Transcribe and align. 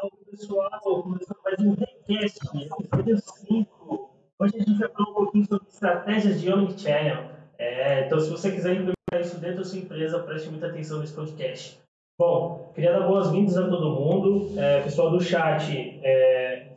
Salve 0.00 0.16
pessoal, 0.30 1.02
começando 1.02 1.36
mais 1.44 1.58
um 1.60 1.74
Recast, 1.74 2.38
episódio 2.56 3.18
5. 3.18 4.10
Hoje 4.38 4.54
a 4.56 4.58
gente 4.58 4.78
vai 4.78 4.88
falar 4.88 5.10
um 5.10 5.14
pouquinho 5.14 5.44
sobre 5.44 5.68
estratégias 5.68 6.40
de 6.40 6.50
Omnichannel. 6.50 7.24
É, 7.58 8.06
então, 8.06 8.18
se 8.18 8.30
você 8.30 8.50
quiser 8.50 8.76
implementar 8.76 9.20
isso 9.20 9.38
dentro 9.38 9.58
da 9.58 9.64
sua 9.64 9.78
empresa, 9.78 10.18
preste 10.20 10.48
muita 10.48 10.68
atenção 10.68 11.00
nesse 11.00 11.12
podcast. 11.12 11.78
Bom, 12.18 12.72
queria 12.74 12.98
dar 12.98 13.06
boas-vindas 13.06 13.58
a 13.58 13.68
todo 13.68 13.90
mundo. 13.90 14.58
É, 14.58 14.80
pessoal 14.80 15.10
do 15.10 15.20
chat, 15.20 16.00
é, 16.02 16.68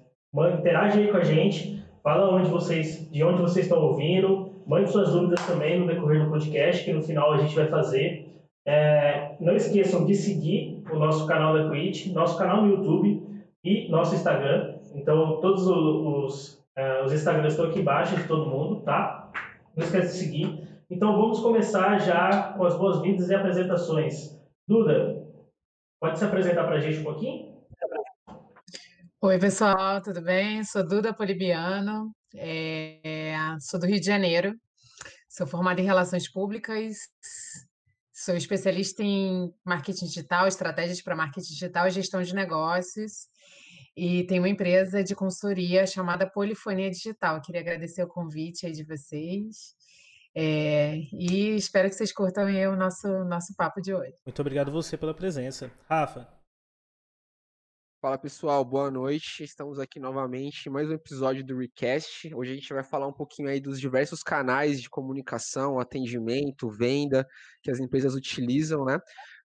interage 0.60 1.00
aí 1.00 1.08
com 1.10 1.18
a 1.18 1.24
gente, 1.24 1.82
fala 2.04 2.36
onde 2.36 2.50
vocês, 2.50 3.10
de 3.10 3.24
onde 3.24 3.42
vocês 3.42 3.68
estão 3.68 3.82
ouvindo, 3.82 4.52
mande 4.68 4.92
suas 4.92 5.14
dúvidas 5.14 5.46
também 5.46 5.80
no 5.80 5.88
decorrer 5.88 6.26
do 6.26 6.30
podcast, 6.30 6.84
que 6.84 6.92
no 6.92 7.02
final 7.02 7.32
a 7.32 7.38
gente 7.38 7.56
vai 7.56 7.68
fazer. 7.68 8.28
É, 8.66 9.38
não 9.40 9.56
esqueçam 9.56 10.06
de 10.06 10.14
seguir 10.14 10.73
o 10.92 10.98
nosso 10.98 11.26
canal 11.28 11.54
da 11.54 11.68
Twitch, 11.68 12.08
nosso 12.08 12.38
canal 12.38 12.64
no 12.64 12.72
YouTube 12.72 13.26
e 13.64 13.90
nosso 13.90 14.16
Instagram. 14.16 14.80
Então, 14.94 15.40
todos 15.42 15.66
os, 15.66 16.54
uh, 16.78 17.06
os 17.06 17.14
Instagrams 17.14 17.54
estão 17.54 17.70
aqui 17.70 17.80
embaixo 17.80 18.16
de 18.16 18.28
todo 18.28 18.50
mundo, 18.50 18.82
tá? 18.82 19.32
Não 19.76 19.84
esqueça 19.84 20.08
de 20.08 20.14
seguir. 20.14 20.68
Então, 20.90 21.16
vamos 21.16 21.40
começar 21.40 22.00
já 22.00 22.54
com 22.54 22.66
as 22.66 22.78
boas-vindas 22.78 23.30
e 23.30 23.36
apresentações. 23.36 24.40
Duda, 24.68 25.26
pode 26.00 26.20
se 26.20 26.26
apresentar 26.26 26.66
para 26.66 26.76
a 26.76 26.80
gente 26.80 27.00
um 27.00 27.04
pouquinho? 27.04 27.54
Oi, 29.22 29.40
pessoal, 29.40 30.02
tudo 30.02 30.22
bem? 30.22 30.64
Sou 30.64 30.86
Duda 30.86 31.14
Polibiano, 31.14 32.12
é, 32.36 33.34
sou 33.62 33.80
do 33.80 33.86
Rio 33.86 34.00
de 34.00 34.06
Janeiro, 34.06 34.54
sou 35.30 35.48
formada 35.48 35.80
em 35.80 35.86
Relações 35.86 36.30
Públicas, 36.30 36.98
Sou 38.24 38.38
especialista 38.38 39.04
em 39.04 39.54
marketing 39.66 40.06
digital, 40.06 40.48
estratégias 40.48 41.02
para 41.02 41.14
marketing 41.14 41.52
digital 41.52 41.88
e 41.88 41.92
gestão 41.92 42.22
de 42.22 42.34
negócios. 42.34 43.28
E 43.98 44.24
tenho 44.24 44.42
uma 44.42 44.48
empresa 44.48 45.04
de 45.04 45.14
consultoria 45.14 45.86
chamada 45.86 46.26
Polifonia 46.26 46.90
Digital. 46.90 47.42
Queria 47.42 47.60
agradecer 47.60 48.02
o 48.02 48.08
convite 48.08 48.66
aí 48.66 48.72
de 48.72 48.86
vocês. 48.86 49.76
É, 50.34 51.00
e 51.12 51.54
espero 51.58 51.90
que 51.90 51.96
vocês 51.96 52.14
curtam 52.14 52.46
o 52.46 52.76
nosso, 52.78 53.10
nosso 53.26 53.54
papo 53.58 53.82
de 53.82 53.94
hoje. 53.94 54.16
Muito 54.26 54.40
obrigado 54.40 54.72
você 54.72 54.96
pela 54.96 55.14
presença. 55.14 55.70
Rafa. 55.90 56.43
Fala 58.04 58.18
pessoal, 58.18 58.66
boa 58.66 58.92
noite. 58.92 59.46
Estamos 59.46 59.80
aqui 59.80 59.98
novamente 59.98 60.68
em 60.68 60.70
mais 60.70 60.90
um 60.90 60.94
episódio 60.94 61.42
do 61.42 61.58
Recast. 61.58 62.36
Hoje 62.36 62.52
a 62.52 62.56
gente 62.56 62.74
vai 62.74 62.84
falar 62.84 63.08
um 63.08 63.14
pouquinho 63.14 63.48
aí 63.48 63.62
dos 63.62 63.80
diversos 63.80 64.22
canais 64.22 64.82
de 64.82 64.90
comunicação, 64.90 65.80
atendimento, 65.80 66.70
venda 66.70 67.26
que 67.62 67.72
as 67.72 67.80
empresas 67.80 68.14
utilizam, 68.14 68.84
né? 68.84 68.98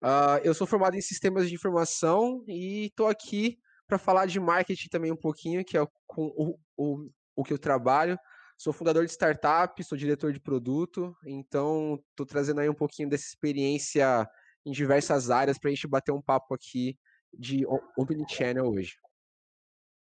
Uh, 0.02 0.42
eu 0.42 0.52
sou 0.54 0.66
formado 0.66 0.96
em 0.96 1.00
sistemas 1.00 1.48
de 1.48 1.54
informação 1.54 2.42
e 2.48 2.86
estou 2.86 3.06
aqui 3.06 3.60
para 3.86 3.96
falar 3.96 4.26
de 4.26 4.40
marketing 4.40 4.88
também 4.88 5.12
um 5.12 5.16
pouquinho, 5.16 5.64
que 5.64 5.78
é 5.78 5.86
com 6.04 6.26
o, 6.36 6.58
o, 6.76 7.08
o 7.36 7.44
que 7.44 7.52
eu 7.52 7.58
trabalho. 7.60 8.18
Sou 8.58 8.72
fundador 8.72 9.06
de 9.06 9.12
startup, 9.12 9.84
sou 9.84 9.96
diretor 9.96 10.32
de 10.32 10.40
produto, 10.40 11.14
então 11.24 12.02
estou 12.10 12.26
trazendo 12.26 12.60
aí 12.60 12.68
um 12.68 12.74
pouquinho 12.74 13.08
dessa 13.08 13.28
experiência 13.28 14.28
em 14.66 14.72
diversas 14.72 15.30
áreas 15.30 15.60
para 15.60 15.70
a 15.70 15.72
gente 15.72 15.86
bater 15.86 16.10
um 16.10 16.20
papo 16.20 16.56
aqui 16.56 16.98
de 17.32 17.64
Omnichannel 17.96 18.66
hoje. 18.66 18.98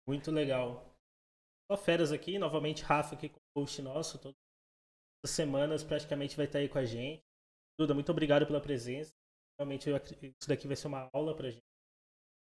Muito 0.06 0.30
legal. 0.30 0.94
Só 1.70 1.76
férias 1.76 2.12
aqui, 2.12 2.38
novamente 2.38 2.82
Rafa 2.82 3.14
aqui 3.14 3.28
com 3.28 3.38
o 3.38 3.60
host 3.60 3.80
nosso, 3.80 4.18
todas 4.18 4.36
as 5.24 5.30
semanas 5.30 5.82
praticamente 5.82 6.36
vai 6.36 6.46
estar 6.46 6.58
aí 6.58 6.68
com 6.68 6.78
a 6.78 6.84
gente. 6.84 7.22
Duda, 7.78 7.94
muito 7.94 8.12
obrigado 8.12 8.46
pela 8.46 8.60
presença. 8.60 9.12
Realmente 9.58 9.88
isso 9.90 10.48
daqui 10.48 10.66
vai 10.66 10.76
ser 10.76 10.88
uma 10.88 11.08
aula 11.12 11.34
pra 11.34 11.50
gente. 11.50 11.64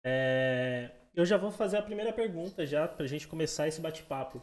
É... 0.04 0.90
Eu 1.14 1.24
já 1.24 1.36
vou 1.36 1.50
fazer 1.50 1.78
a 1.78 1.82
primeira 1.82 2.12
pergunta 2.12 2.66
já 2.66 2.86
pra 2.86 3.06
gente 3.06 3.26
começar 3.26 3.66
esse 3.66 3.80
bate-papo. 3.80 4.42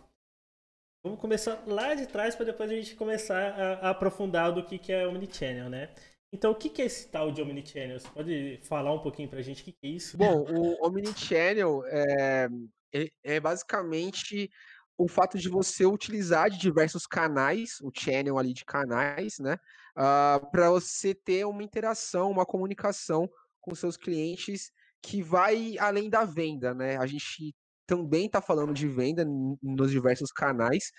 Vamos 1.06 1.20
começar 1.20 1.64
lá 1.68 1.94
de 1.94 2.08
trás 2.08 2.36
para 2.36 2.46
depois 2.46 2.72
a 2.72 2.76
gente 2.76 2.96
começar 2.96 3.54
a, 3.60 3.74
a 3.88 3.90
aprofundar 3.92 4.52
do 4.54 4.66
que, 4.66 4.80
que 4.80 4.92
é 4.92 5.08
Omnichannel, 5.08 5.70
né? 5.70 5.94
Então, 6.34 6.52
o 6.52 6.56
que 6.56 6.82
é 6.82 6.86
esse 6.86 7.08
tal 7.10 7.32
de 7.32 7.44
Omnichannel? 7.44 8.00
Você 8.00 8.10
pode 8.10 8.60
falar 8.64 8.92
um 8.92 9.00
pouquinho 9.00 9.30
para 9.30 9.38
a 9.38 9.42
gente 9.44 9.62
o 9.62 9.66
que 9.66 9.76
é 9.84 9.88
isso? 9.88 10.18
Bom, 10.18 10.44
o 10.50 10.84
Omnichannel 10.84 11.84
é, 11.86 12.48
é, 12.92 13.08
é 13.24 13.40
basicamente 13.40 14.50
o 14.98 15.08
fato 15.08 15.38
de 15.38 15.48
você 15.48 15.86
utilizar 15.86 16.50
de 16.50 16.58
diversos 16.58 17.06
canais, 17.06 17.80
o 17.84 17.92
channel 17.96 18.40
ali 18.40 18.52
de 18.52 18.66
canais, 18.66 19.36
né, 19.40 19.54
uh, 19.54 19.58
ah, 19.98 20.50
para 20.52 20.72
você 20.72 21.14
ter 21.14 21.46
uma 21.46 21.64
interação, 21.64 22.32
uma 22.32 22.46
comunicação 22.46 23.30
com 23.62 23.76
seus 23.76 23.96
clientes 23.96 24.72
que 25.04 25.22
vai 25.22 25.78
além 25.78 26.10
da 26.10 26.26
venda, 26.26 26.74
né? 26.74 26.98
A 26.98 27.06
gente 27.06 27.54
também 27.86 28.26
está 28.26 28.42
falando 28.42 28.74
de 28.74 28.88
venda 28.88 29.26
nos 29.62 29.92
diversos 29.92 30.32
canais, 30.32 30.92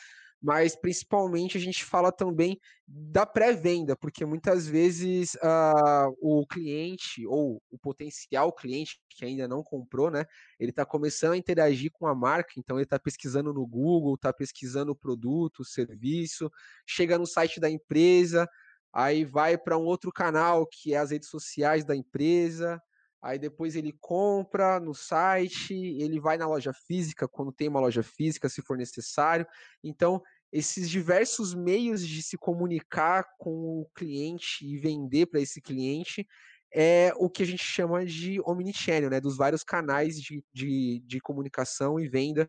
mas 0.44 0.76
principalmente 0.76 1.56
a 1.56 1.60
gente 1.60 1.82
fala 1.82 2.12
também 2.12 2.60
da 2.86 3.24
pré-venda, 3.24 3.96
porque 3.96 4.26
muitas 4.26 4.68
vezes 4.68 5.36
uh, 5.36 6.14
o 6.20 6.46
cliente 6.46 7.26
ou 7.26 7.62
o 7.70 7.78
potencial 7.78 8.52
cliente 8.52 9.00
que 9.08 9.24
ainda 9.24 9.48
não 9.48 9.62
comprou, 9.62 10.10
né, 10.10 10.26
ele 10.60 10.68
está 10.68 10.84
começando 10.84 11.32
a 11.32 11.38
interagir 11.38 11.90
com 11.90 12.06
a 12.06 12.14
marca, 12.14 12.52
então 12.58 12.76
ele 12.76 12.84
está 12.84 12.98
pesquisando 12.98 13.54
no 13.54 13.66
Google, 13.66 14.16
está 14.16 14.34
pesquisando 14.34 14.92
o 14.92 14.96
produto, 14.96 15.60
o 15.60 15.64
serviço, 15.64 16.50
chega 16.86 17.16
no 17.16 17.26
site 17.26 17.58
da 17.58 17.70
empresa, 17.70 18.46
aí 18.92 19.24
vai 19.24 19.56
para 19.56 19.78
um 19.78 19.84
outro 19.84 20.12
canal 20.12 20.66
que 20.66 20.92
é 20.92 20.98
as 20.98 21.10
redes 21.10 21.30
sociais 21.30 21.86
da 21.86 21.96
empresa, 21.96 22.78
aí 23.24 23.38
depois 23.38 23.74
ele 23.74 23.96
compra 23.98 24.78
no 24.78 24.92
site, 24.92 25.72
ele 25.72 26.20
vai 26.20 26.36
na 26.36 26.46
loja 26.46 26.74
física, 26.86 27.26
quando 27.26 27.50
tem 27.50 27.68
uma 27.68 27.80
loja 27.80 28.02
física, 28.02 28.50
se 28.50 28.60
for 28.60 28.76
necessário. 28.76 29.46
Então, 29.82 30.22
esses 30.54 30.88
diversos 30.88 31.52
meios 31.52 32.06
de 32.06 32.22
se 32.22 32.38
comunicar 32.38 33.26
com 33.38 33.80
o 33.80 33.90
cliente 33.92 34.64
e 34.64 34.78
vender 34.78 35.26
para 35.26 35.40
esse 35.40 35.60
cliente 35.60 36.24
é 36.72 37.12
o 37.16 37.28
que 37.28 37.42
a 37.42 37.46
gente 37.46 37.64
chama 37.64 38.06
de 38.06 38.40
omnichannel, 38.40 39.10
né? 39.10 39.20
Dos 39.20 39.36
vários 39.36 39.64
canais 39.64 40.14
de, 40.14 40.44
de, 40.52 41.02
de 41.04 41.20
comunicação 41.20 41.98
e 41.98 42.08
venda 42.08 42.48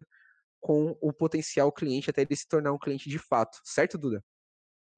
com 0.60 0.96
o 1.02 1.12
potencial 1.12 1.72
cliente 1.72 2.08
até 2.08 2.22
ele 2.22 2.36
se 2.36 2.48
tornar 2.48 2.74
um 2.74 2.78
cliente 2.78 3.10
de 3.10 3.18
fato. 3.18 3.60
Certo, 3.64 3.98
Duda? 3.98 4.24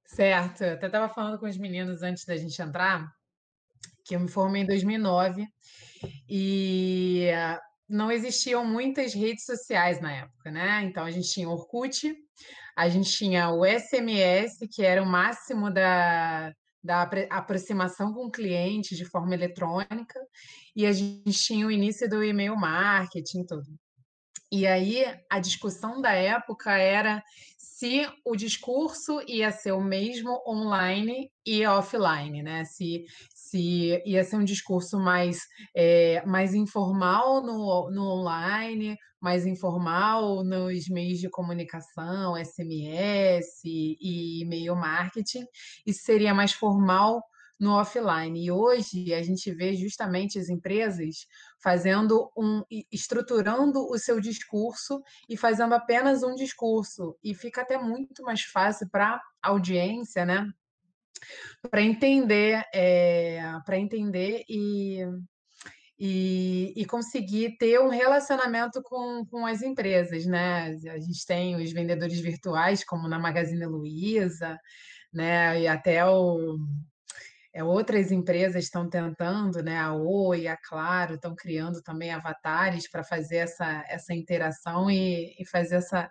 Certo. 0.05 0.65
Eu 0.65 0.73
até 0.73 0.87
estava 0.87 1.07
falando 1.07 1.39
com 1.39 1.45
os 1.47 1.57
meninos 1.57 2.03
antes 2.03 2.25
da 2.25 2.35
gente 2.35 2.61
entrar, 2.61 3.09
que 4.03 4.17
eu 4.17 4.19
me 4.19 4.29
formei 4.29 4.63
em 4.63 4.67
2009 4.67 5.47
e 6.27 7.29
não 7.89 8.11
existiam 8.11 8.65
muitas 8.65 9.13
redes 9.13 9.45
sociais 9.45 10.01
na 10.01 10.11
época, 10.11 10.51
né? 10.51 10.83
Então 10.83 11.03
a 11.03 11.11
gente 11.11 11.31
tinha 11.31 11.49
Orkut, 11.49 12.13
a 12.75 12.89
gente 12.89 13.09
tinha 13.11 13.49
o 13.49 13.65
SMS, 13.65 14.59
que 14.71 14.83
era 14.83 15.01
o 15.01 15.05
máximo 15.05 15.71
da, 15.71 16.53
da 16.83 17.09
aproximação 17.29 18.13
com 18.13 18.25
o 18.25 18.31
cliente 18.31 18.95
de 18.95 19.05
forma 19.05 19.33
eletrônica, 19.33 20.19
e 20.75 20.85
a 20.85 20.91
gente 20.91 21.31
tinha 21.31 21.65
o 21.65 21.71
início 21.71 22.09
do 22.09 22.23
e-mail 22.23 22.55
marketing, 22.55 23.45
tudo. 23.45 23.67
E 24.51 24.65
aí 24.65 25.03
a 25.29 25.39
discussão 25.39 26.01
da 26.01 26.13
época 26.13 26.71
era 26.71 27.21
se 27.57 28.09
o 28.25 28.35
discurso 28.35 29.21
ia 29.27 29.51
ser 29.51 29.73
o 29.73 29.83
mesmo 29.83 30.41
online 30.47 31.29
e 31.45 31.65
offline, 31.67 32.41
né? 32.41 32.63
Se, 32.65 33.03
se 33.35 34.01
ia 34.05 34.23
ser 34.23 34.37
um 34.37 34.43
discurso 34.43 34.97
mais, 34.97 35.41
é, 35.75 36.25
mais 36.25 36.53
informal 36.55 37.43
no, 37.43 37.91
no 37.91 38.03
online, 38.03 38.97
mais 39.21 39.45
informal 39.45 40.43
nos 40.43 40.87
meios 40.89 41.19
de 41.19 41.29
comunicação, 41.29 42.35
SMS 42.35 43.45
e 43.63 44.41
e-mail 44.41 44.75
marketing, 44.75 45.45
e 45.85 45.93
seria 45.93 46.33
mais 46.33 46.53
formal 46.53 47.21
no 47.59 47.71
offline. 47.73 48.45
E 48.45 48.51
hoje 48.51 49.13
a 49.13 49.21
gente 49.23 49.51
vê 49.51 49.75
justamente 49.75 50.37
as 50.37 50.49
empresas 50.49 51.25
fazendo 51.61 52.31
um 52.37 52.63
estruturando 52.91 53.79
o 53.89 53.97
seu 53.97 54.19
discurso 54.19 55.01
e 55.27 55.35
fazendo 55.35 55.73
apenas 55.73 56.23
um 56.23 56.35
discurso 56.35 57.17
e 57.23 57.33
fica 57.33 57.61
até 57.61 57.77
muito 57.77 58.23
mais 58.23 58.41
fácil 58.41 58.87
para 58.89 59.21
a 59.41 59.49
audiência, 59.49 60.25
né? 60.25 60.47
Para 61.69 61.81
entender, 61.81 62.63
é, 62.73 63.37
eh, 63.37 63.59
para 63.65 63.77
entender 63.77 64.43
e 64.47 65.03
e, 65.99 66.73
e, 66.75 66.85
conseguir 66.85 67.57
ter 67.57 67.79
um 67.79 67.89
relacionamento 67.89 68.83
com, 68.83 69.25
com 69.25 69.47
as 69.47 69.63
empresas, 69.63 70.27
né? 70.27 70.67
A 70.91 70.99
gente 70.99 71.25
tem 71.25 71.55
os 71.55 71.71
vendedores 71.71 72.19
virtuais, 72.19 72.83
como 72.83 73.07
na 73.07 73.17
Magazine 73.17 73.65
Luiza, 73.65 74.59
né? 75.11 75.59
E 75.59 75.67
até 75.67 76.05
o, 76.05 76.59
é, 77.57 77.63
outras 77.63 78.11
empresas 78.11 78.65
estão 78.65 78.87
tentando, 78.87 79.63
né? 79.63 79.79
A 79.79 79.91
Oi, 79.91 80.47
a 80.47 80.55
Claro, 80.55 81.15
estão 81.15 81.35
criando 81.35 81.81
também 81.81 82.11
avatares 82.11 82.87
para 82.87 83.03
fazer 83.03 83.37
essa, 83.37 83.83
essa 83.87 84.13
interação 84.13 84.91
e, 84.91 85.35
e 85.39 85.43
fazer 85.43 85.77
essa, 85.77 86.07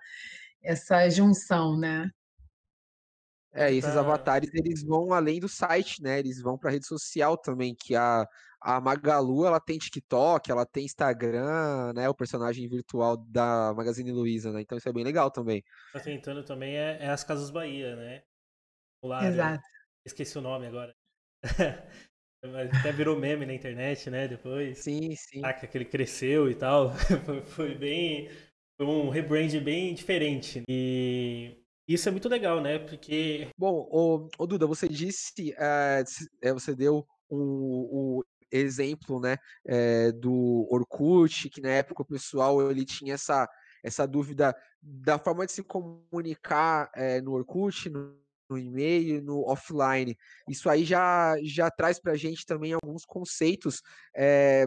essa 0.60 1.08
junção, 1.08 1.78
né? 1.78 2.10
É, 3.52 3.72
esses 3.72 3.96
avatares 3.96 4.52
eles 4.54 4.82
vão 4.82 5.12
além 5.12 5.38
do 5.38 5.48
site, 5.48 6.02
né? 6.02 6.19
Eles 6.19 6.43
vão 6.43 6.58
para 6.58 6.70
a 6.70 6.72
rede 6.72 6.87
social 6.87 7.38
também, 7.38 7.76
que 7.76 7.94
a, 7.94 8.26
a 8.60 8.81
Magalu, 8.81 9.46
ela 9.46 9.60
tem 9.60 9.78
TikTok, 9.78 10.50
ela 10.50 10.66
tem 10.66 10.84
Instagram, 10.84 11.92
né? 11.94 12.08
O 12.08 12.14
personagem 12.14 12.69
virtual 12.69 13.16
da 13.16 13.72
Magazine 13.72 14.10
Luiza, 14.10 14.52
né? 14.52 14.62
Então 14.62 14.76
isso 14.76 14.88
é 14.88 14.92
bem 14.92 15.04
legal 15.04 15.31
também. 15.31 15.62
Tá 15.92 16.00
tentando 16.00 16.42
também 16.42 16.76
é, 16.76 17.04
é 17.04 17.08
as 17.08 17.22
Casas 17.22 17.52
Bahia, 17.52 17.94
né? 17.94 18.22
Lá, 19.00 19.25
Exato. 19.25 19.62
Esqueci 20.04 20.37
o 20.37 20.42
nome 20.42 20.66
agora. 20.66 20.92
Até 22.78 22.93
virou 22.93 23.19
meme 23.19 23.46
na 23.46 23.54
internet, 23.54 24.08
né? 24.10 24.28
Depois. 24.28 24.78
Sim, 24.78 25.14
sim. 25.16 25.40
Ah, 25.44 25.52
que 25.52 25.76
ele 25.76 25.84
cresceu 25.84 26.50
e 26.50 26.54
tal. 26.54 26.93
foi 27.46 27.75
bem. 27.75 28.28
Foi 28.76 28.87
um 28.87 29.08
rebrand 29.08 29.58
bem 29.60 29.94
diferente. 29.94 30.62
E 30.69 31.58
isso 31.88 32.08
é 32.08 32.12
muito 32.12 32.28
legal, 32.28 32.60
né? 32.60 32.78
Porque. 32.78 33.48
Bom, 33.56 33.88
o, 33.90 34.46
Duda, 34.46 34.66
você 34.66 34.88
disse. 34.88 35.54
É, 35.58 36.04
você 36.52 36.75
deu 36.75 37.06
o, 37.28 38.19
o 38.19 38.25
exemplo, 38.50 39.20
né? 39.20 39.38
É, 39.66 40.12
do 40.12 40.66
Orkut, 40.70 41.49
que 41.50 41.60
na 41.60 41.70
época 41.70 42.02
o 42.02 42.06
pessoal 42.06 42.70
ele 42.70 42.84
tinha 42.84 43.14
essa, 43.14 43.49
essa 43.82 44.06
dúvida 44.06 44.54
da 44.81 45.19
forma 45.19 45.46
de 45.46 45.52
se 45.52 45.62
comunicar 45.62 46.90
é, 46.94 47.20
no 47.20 47.32
Orkut, 47.32 47.88
no 47.90 48.25
no 48.48 48.58
e-mail, 48.58 49.22
no 49.22 49.43
offline. 49.48 50.16
Isso 50.48 50.69
aí 50.69 50.84
já, 50.84 51.34
já 51.43 51.70
traz 51.70 52.00
para 52.00 52.12
a 52.12 52.16
gente 52.16 52.44
também 52.46 52.72
alguns 52.72 53.04
conceitos 53.04 53.82
é, 54.14 54.66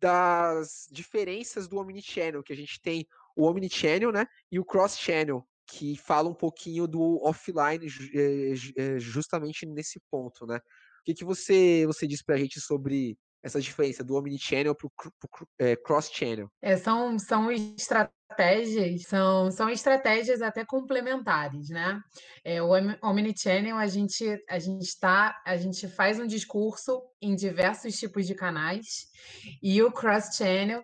das 0.00 0.88
diferenças 0.90 1.68
do 1.68 1.78
Omnichannel, 1.78 2.42
que 2.42 2.52
a 2.52 2.56
gente 2.56 2.80
tem 2.80 3.06
o 3.36 3.44
Omnichannel 3.44 4.12
né, 4.12 4.26
e 4.50 4.58
o 4.58 4.64
Cross-Channel, 4.64 5.46
que 5.66 5.96
fala 5.96 6.28
um 6.28 6.34
pouquinho 6.34 6.86
do 6.86 7.20
offline 7.22 7.86
é, 8.76 8.98
justamente 8.98 9.64
nesse 9.64 10.00
ponto. 10.10 10.46
Né? 10.46 10.56
O 10.56 11.04
que, 11.04 11.14
que 11.14 11.24
você, 11.24 11.84
você 11.86 12.06
diz 12.06 12.22
para 12.22 12.34
a 12.34 12.38
gente 12.38 12.60
sobre 12.60 13.16
essa 13.42 13.60
diferença 13.60 14.04
do 14.04 14.14
omnichannel 14.14 14.74
para 14.74 14.86
o 14.86 14.92
é, 15.58 15.76
cross-channel? 15.76 16.48
É, 16.60 16.76
são, 16.76 17.18
são 17.18 17.50
estratégias, 17.50 19.02
são, 19.02 19.50
são 19.50 19.68
estratégias 19.68 20.40
até 20.40 20.64
complementares, 20.64 21.68
né? 21.68 22.00
É, 22.44 22.62
o 22.62 22.70
omnichannel 23.02 23.76
a 23.76 23.86
gente 23.86 24.24
a 24.48 24.58
gente 24.58 24.98
tá, 24.98 25.40
a 25.44 25.56
gente 25.56 25.88
faz 25.88 26.18
um 26.18 26.26
discurso 26.26 27.02
em 27.20 27.34
diversos 27.34 27.98
tipos 27.98 28.26
de 28.26 28.34
canais 28.34 29.08
e 29.62 29.82
o 29.82 29.90
cross-channel 29.90 30.82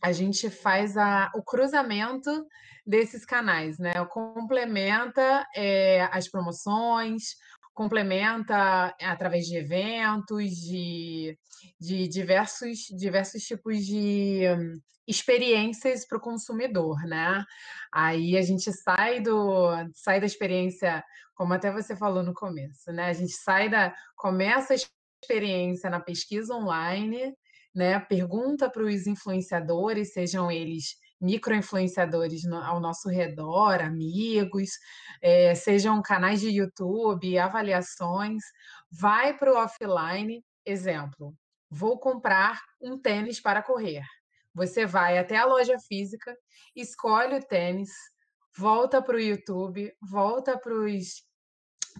a 0.00 0.12
gente 0.12 0.50
faz 0.50 0.96
a, 0.96 1.30
o 1.34 1.42
cruzamento 1.42 2.46
desses 2.84 3.24
canais, 3.24 3.78
né? 3.78 3.92
Complementa 4.06 5.46
é, 5.54 6.08
as 6.12 6.28
promoções, 6.28 7.36
complementa 7.72 8.94
através 9.00 9.46
de 9.46 9.56
eventos, 9.56 10.50
de, 10.56 11.38
de 11.80 12.08
diversos, 12.08 12.86
diversos 12.90 13.42
tipos 13.42 13.84
de 13.84 14.42
hum, 14.58 14.80
experiências 15.06 16.06
para 16.06 16.18
o 16.18 16.20
consumidor, 16.20 17.00
né? 17.06 17.44
Aí 17.92 18.36
a 18.36 18.42
gente 18.42 18.72
sai 18.72 19.20
do 19.20 19.70
sai 19.94 20.20
da 20.20 20.26
experiência, 20.26 21.04
como 21.34 21.54
até 21.54 21.72
você 21.72 21.96
falou 21.96 22.22
no 22.22 22.34
começo, 22.34 22.92
né? 22.92 23.06
A 23.06 23.12
gente 23.12 23.32
sai 23.32 23.68
da 23.68 23.94
começa 24.16 24.74
a 24.74 24.76
experiência 25.22 25.90
na 25.90 26.00
pesquisa 26.00 26.54
online, 26.54 27.34
né? 27.74 27.98
Pergunta 28.00 28.70
para 28.70 28.84
os 28.84 29.06
influenciadores, 29.06 30.12
sejam 30.12 30.50
eles 30.50 30.96
micro-influenciadores 31.22 32.44
ao 32.46 32.80
nosso 32.80 33.08
redor, 33.08 33.80
amigos, 33.80 34.70
é, 35.22 35.54
sejam 35.54 36.02
canais 36.02 36.40
de 36.40 36.50
YouTube, 36.50 37.38
avaliações, 37.38 38.42
vai 38.90 39.36
para 39.36 39.52
o 39.52 39.56
offline, 39.56 40.44
exemplo, 40.66 41.34
vou 41.70 41.98
comprar 41.98 42.60
um 42.80 42.98
tênis 42.98 43.40
para 43.40 43.62
correr. 43.62 44.02
Você 44.54 44.84
vai 44.84 45.16
até 45.16 45.36
a 45.36 45.46
loja 45.46 45.78
física, 45.78 46.36
escolhe 46.76 47.36
o 47.36 47.46
tênis, 47.46 47.90
volta 48.56 49.00
para 49.00 49.16
o 49.16 49.20
YouTube, 49.20 49.90
volta 50.00 50.58
para 50.58 50.74
os 50.74 51.22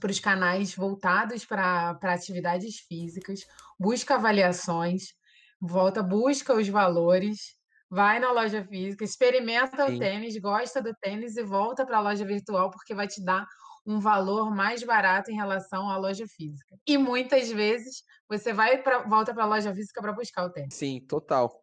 para 0.01 0.11
os 0.11 0.19
canais 0.19 0.75
voltados 0.75 1.45
para 1.45 1.99
atividades 2.03 2.79
físicas, 2.89 3.41
busca 3.79 4.15
avaliações, 4.15 5.13
volta, 5.61 6.03
busca 6.03 6.55
os 6.55 6.67
valores, 6.67 7.55
vai 7.93 8.19
na 8.19 8.33
loja 8.33 8.65
física, 8.65 9.05
experimenta 9.05 9.87
Sim. 9.87 9.97
o 9.97 9.99
tênis, 9.99 10.39
gosta 10.39 10.81
do 10.81 10.95
tênis 10.95 11.37
e 11.37 11.43
volta 11.43 11.85
para 11.85 11.99
a 11.99 12.01
loja 12.01 12.25
virtual 12.25 12.71
porque 12.71 12.95
vai 12.95 13.07
te 13.07 13.23
dar 13.23 13.47
um 13.87 14.01
valor 14.01 14.51
mais 14.51 14.83
barato 14.83 15.31
em 15.31 15.35
relação 15.35 15.91
à 15.91 15.99
loja 15.99 16.27
física. 16.27 16.75
E 16.87 16.97
muitas 16.97 17.53
vezes 17.53 18.03
você 18.27 18.51
vai 18.55 18.83
para 18.83 19.03
volta 19.03 19.35
para 19.35 19.45
a 19.45 19.47
loja 19.47 19.75
física 19.75 20.01
para 20.01 20.15
buscar 20.15 20.45
o 20.47 20.51
tênis. 20.51 20.75
Sim, 20.75 21.01
total. 21.07 21.63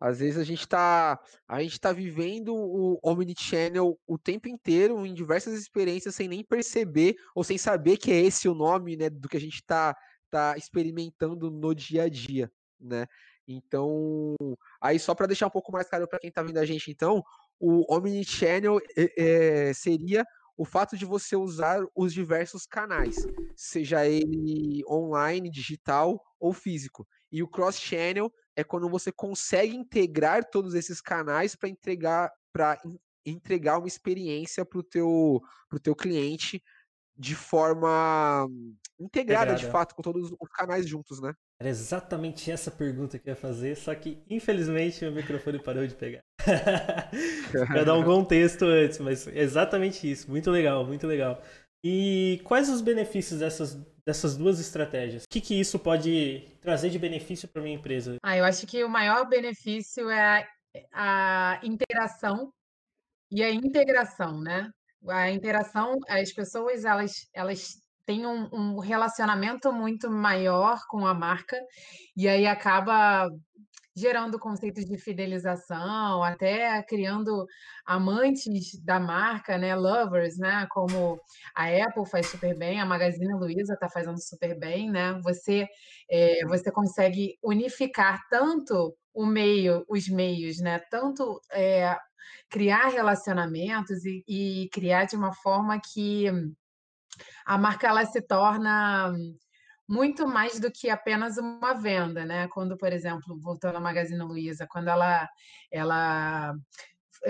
Às 0.00 0.20
vezes 0.20 0.38
a 0.38 0.44
gente 0.44 0.60
está 0.60 1.20
a 1.46 1.62
gente 1.62 1.78
tá 1.78 1.92
vivendo 1.92 2.54
o 2.54 2.98
omnichannel 3.02 3.98
o 4.06 4.16
tempo 4.16 4.48
inteiro 4.48 5.04
em 5.04 5.12
diversas 5.12 5.60
experiências 5.60 6.14
sem 6.14 6.26
nem 6.26 6.42
perceber 6.42 7.16
ou 7.34 7.44
sem 7.44 7.58
saber 7.58 7.98
que 7.98 8.10
é 8.10 8.22
esse 8.22 8.48
o 8.48 8.54
nome, 8.54 8.96
né, 8.96 9.10
do 9.10 9.28
que 9.28 9.36
a 9.36 9.40
gente 9.40 9.56
está 9.56 9.94
tá 10.30 10.56
experimentando 10.56 11.50
no 11.50 11.74
dia 11.74 12.04
a 12.04 12.08
dia, 12.08 12.50
né? 12.80 13.06
Então, 13.46 14.34
aí 14.80 14.98
só 14.98 15.14
para 15.14 15.26
deixar 15.26 15.46
um 15.46 15.50
pouco 15.50 15.72
mais 15.72 15.88
claro 15.88 16.08
para 16.08 16.18
quem 16.18 16.28
está 16.28 16.42
vendo 16.42 16.58
a 16.58 16.64
gente, 16.64 16.90
então, 16.90 17.22
o 17.58 17.92
Omnichannel 17.94 18.80
é, 18.96 19.72
seria 19.72 20.24
o 20.56 20.64
fato 20.64 20.96
de 20.96 21.04
você 21.04 21.36
usar 21.36 21.84
os 21.94 22.12
diversos 22.12 22.66
canais, 22.66 23.16
seja 23.54 24.06
ele 24.06 24.82
online, 24.88 25.50
digital 25.50 26.20
ou 26.40 26.52
físico. 26.52 27.06
E 27.30 27.42
o 27.42 27.48
cross-channel 27.48 28.32
é 28.56 28.64
quando 28.64 28.88
você 28.88 29.12
consegue 29.12 29.76
integrar 29.76 30.48
todos 30.50 30.74
esses 30.74 31.00
canais 31.00 31.54
para 31.54 31.68
entregar 31.68 32.32
para 32.52 32.80
entregar 33.26 33.78
uma 33.78 33.88
experiência 33.88 34.64
para 34.64 34.78
o 34.78 34.82
teu, 34.82 35.42
pro 35.68 35.80
teu 35.80 35.94
cliente 35.94 36.62
de 37.14 37.34
forma 37.34 38.46
integrada, 38.98 39.54
de 39.54 39.66
fato, 39.66 39.94
com 39.94 40.00
todos 40.00 40.32
os 40.32 40.48
canais 40.50 40.88
juntos, 40.88 41.20
né? 41.20 41.34
Era 41.58 41.70
exatamente 41.70 42.50
essa 42.50 42.70
pergunta 42.70 43.18
que 43.18 43.28
eu 43.28 43.32
ia 43.32 43.36
fazer, 43.36 43.76
só 43.76 43.94
que 43.94 44.22
infelizmente 44.28 45.02
meu 45.02 45.12
microfone 45.12 45.58
parou 45.58 45.86
de 45.86 45.94
pegar. 45.94 46.20
pra 47.68 47.82
dar 47.82 47.94
um 47.94 48.04
contexto 48.04 48.66
antes, 48.66 48.98
mas 48.98 49.26
exatamente 49.26 50.10
isso. 50.10 50.30
Muito 50.30 50.50
legal, 50.50 50.86
muito 50.86 51.06
legal. 51.06 51.42
E 51.82 52.40
quais 52.44 52.68
os 52.68 52.80
benefícios 52.80 53.40
dessas, 53.40 53.74
dessas 54.04 54.36
duas 54.36 54.60
estratégias? 54.60 55.24
O 55.24 55.28
que, 55.28 55.40
que 55.40 55.58
isso 55.58 55.78
pode 55.78 56.46
trazer 56.60 56.90
de 56.90 56.98
benefício 56.98 57.48
para 57.48 57.62
minha 57.62 57.76
empresa? 57.76 58.16
Ah, 58.22 58.36
eu 58.36 58.44
acho 58.44 58.66
que 58.66 58.84
o 58.84 58.88
maior 58.88 59.26
benefício 59.26 60.10
é 60.10 60.46
a, 60.92 61.58
a 61.60 61.66
interação 61.66 62.52
e 63.30 63.42
a 63.42 63.50
integração, 63.50 64.40
né? 64.40 64.70
A 65.08 65.30
interação, 65.30 65.96
as 66.08 66.32
pessoas 66.32 66.84
elas, 66.84 67.28
elas 67.32 67.80
tem 68.06 68.26
um, 68.26 68.48
um 68.52 68.78
relacionamento 68.78 69.72
muito 69.72 70.10
maior 70.10 70.80
com 70.88 71.06
a 71.06 71.12
marca, 71.12 71.58
e 72.16 72.28
aí 72.28 72.46
acaba 72.46 73.28
gerando 73.96 74.38
conceitos 74.38 74.84
de 74.84 74.98
fidelização, 74.98 76.22
até 76.22 76.82
criando 76.82 77.46
amantes 77.84 78.78
da 78.84 79.00
marca, 79.00 79.56
né, 79.56 79.74
lovers, 79.74 80.36
né, 80.36 80.66
como 80.70 81.18
a 81.54 81.66
Apple 81.68 82.06
faz 82.06 82.26
super 82.26 82.56
bem, 82.58 82.78
a 82.78 82.84
Magazine 82.84 83.32
Luiza 83.34 83.72
está 83.72 83.88
fazendo 83.88 84.20
super 84.20 84.58
bem, 84.58 84.90
né? 84.90 85.18
Você 85.24 85.66
é, 86.10 86.44
você 86.46 86.70
consegue 86.70 87.38
unificar 87.42 88.20
tanto 88.30 88.94
o 89.14 89.24
meio, 89.24 89.82
os 89.88 90.08
meios, 90.08 90.58
né? 90.58 90.78
Tanto 90.90 91.40
é, 91.50 91.96
criar 92.50 92.88
relacionamentos 92.88 94.04
e, 94.04 94.22
e 94.28 94.68
criar 94.70 95.06
de 95.06 95.16
uma 95.16 95.32
forma 95.32 95.80
que 95.80 96.26
a 97.44 97.58
marca 97.58 97.88
ela 97.88 98.04
se 98.04 98.20
torna 98.20 99.12
muito 99.88 100.26
mais 100.26 100.58
do 100.58 100.70
que 100.70 100.90
apenas 100.90 101.36
uma 101.38 101.74
venda, 101.74 102.24
né? 102.24 102.48
Quando, 102.48 102.76
por 102.76 102.92
exemplo, 102.92 103.38
voltando 103.40 103.76
à 103.76 103.80
Magazine 103.80 104.22
Luiza, 104.22 104.66
quando 104.68 104.88
ela, 104.88 105.28
ela 105.70 106.54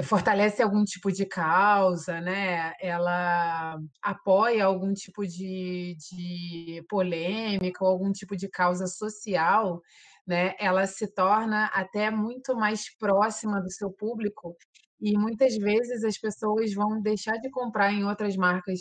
fortalece 0.05 0.63
algum 0.63 0.85
tipo 0.85 1.13
de 1.13 1.27
causa, 1.27 2.21
né? 2.21 2.73
Ela 2.81 3.79
apoia 4.03 4.65
algum 4.65 4.93
tipo 4.95 5.27
de, 5.27 5.97
de 5.99 6.85
polêmica 6.89 7.85
ou 7.85 7.91
algum 7.91 8.13
tipo 8.13 8.37
de 8.37 8.49
causa 8.49 8.87
social, 8.87 9.83
né? 10.27 10.55
Ela 10.59 10.87
se 10.87 11.07
torna 11.07 11.67
até 11.67 12.11
muito 12.11 12.57
mais 12.57 12.89
próxima 12.99 13.61
do 13.61 13.71
seu 13.71 13.91
público 13.91 14.57
e 15.01 15.17
muitas 15.19 15.57
vezes 15.57 16.05
as 16.05 16.19
pessoas 16.19 16.73
vão 16.73 17.01
deixar 17.03 17.37
de 17.39 17.51
comprar 17.51 17.93
em 17.93 18.05
outras 18.05 18.35
marcas 18.37 18.81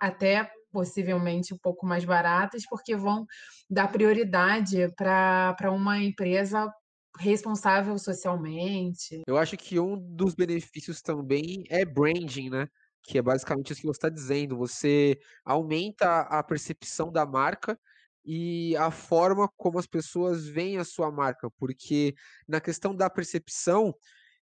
até 0.00 0.50
possivelmente 0.70 1.54
um 1.54 1.58
pouco 1.58 1.86
mais 1.86 2.04
baratas, 2.04 2.62
porque 2.68 2.94
vão 2.94 3.26
dar 3.70 3.90
prioridade 3.90 4.92
para 4.96 5.70
uma 5.70 5.98
empresa 5.98 6.72
responsável 7.18 7.98
socialmente. 7.98 9.22
Eu 9.26 9.36
acho 9.36 9.56
que 9.56 9.80
um 9.80 9.98
dos 9.98 10.34
benefícios 10.34 11.00
também 11.00 11.64
é 11.68 11.84
branding, 11.84 12.50
né? 12.50 12.68
Que 13.02 13.18
é 13.18 13.22
basicamente 13.22 13.72
isso 13.72 13.80
que 13.80 13.86
você 13.86 13.96
está 13.96 14.08
dizendo. 14.08 14.56
Você 14.58 15.18
aumenta 15.44 16.20
a 16.20 16.42
percepção 16.42 17.10
da 17.10 17.26
marca 17.26 17.78
e 18.24 18.76
a 18.76 18.90
forma 18.90 19.48
como 19.56 19.78
as 19.78 19.86
pessoas 19.86 20.46
veem 20.46 20.76
a 20.76 20.84
sua 20.84 21.10
marca, 21.10 21.50
porque 21.58 22.14
na 22.46 22.60
questão 22.60 22.94
da 22.94 23.08
percepção, 23.08 23.94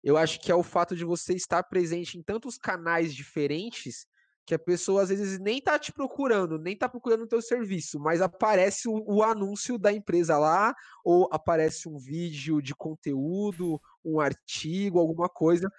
eu 0.03 0.17
acho 0.17 0.41
que 0.41 0.53
é 0.53 0.55
o 0.55 0.63
fato 0.63 0.95
de 0.95 1.05
você 1.05 1.35
estar 1.35 1.63
presente 1.65 2.17
em 2.17 2.23
tantos 2.23 2.57
canais 2.57 3.13
diferentes 3.15 4.07
que 4.45 4.55
a 4.55 4.59
pessoa 4.59 5.03
às 5.03 5.09
vezes 5.09 5.39
nem 5.39 5.61
tá 5.61 5.79
te 5.79 5.93
procurando, 5.93 6.59
nem 6.59 6.77
tá 6.77 6.89
procurando 6.89 7.23
o 7.23 7.29
teu 7.29 7.41
serviço, 7.41 8.01
mas 8.01 8.21
aparece 8.21 8.89
o, 8.89 9.03
o, 9.07 9.23
anúncio 9.23 9.79
da 9.79 9.93
empresa 9.93 10.37
lá, 10.37 10.75
ou 11.05 11.29
aparece 11.33 11.89
um 11.89 11.99
vídeo 11.99 12.61
de 12.61 12.75
conteúdo, 12.75 13.81
um 14.05 14.21
artigo, 14.21 14.99
alguma 14.99 15.29
coisa 15.29 15.71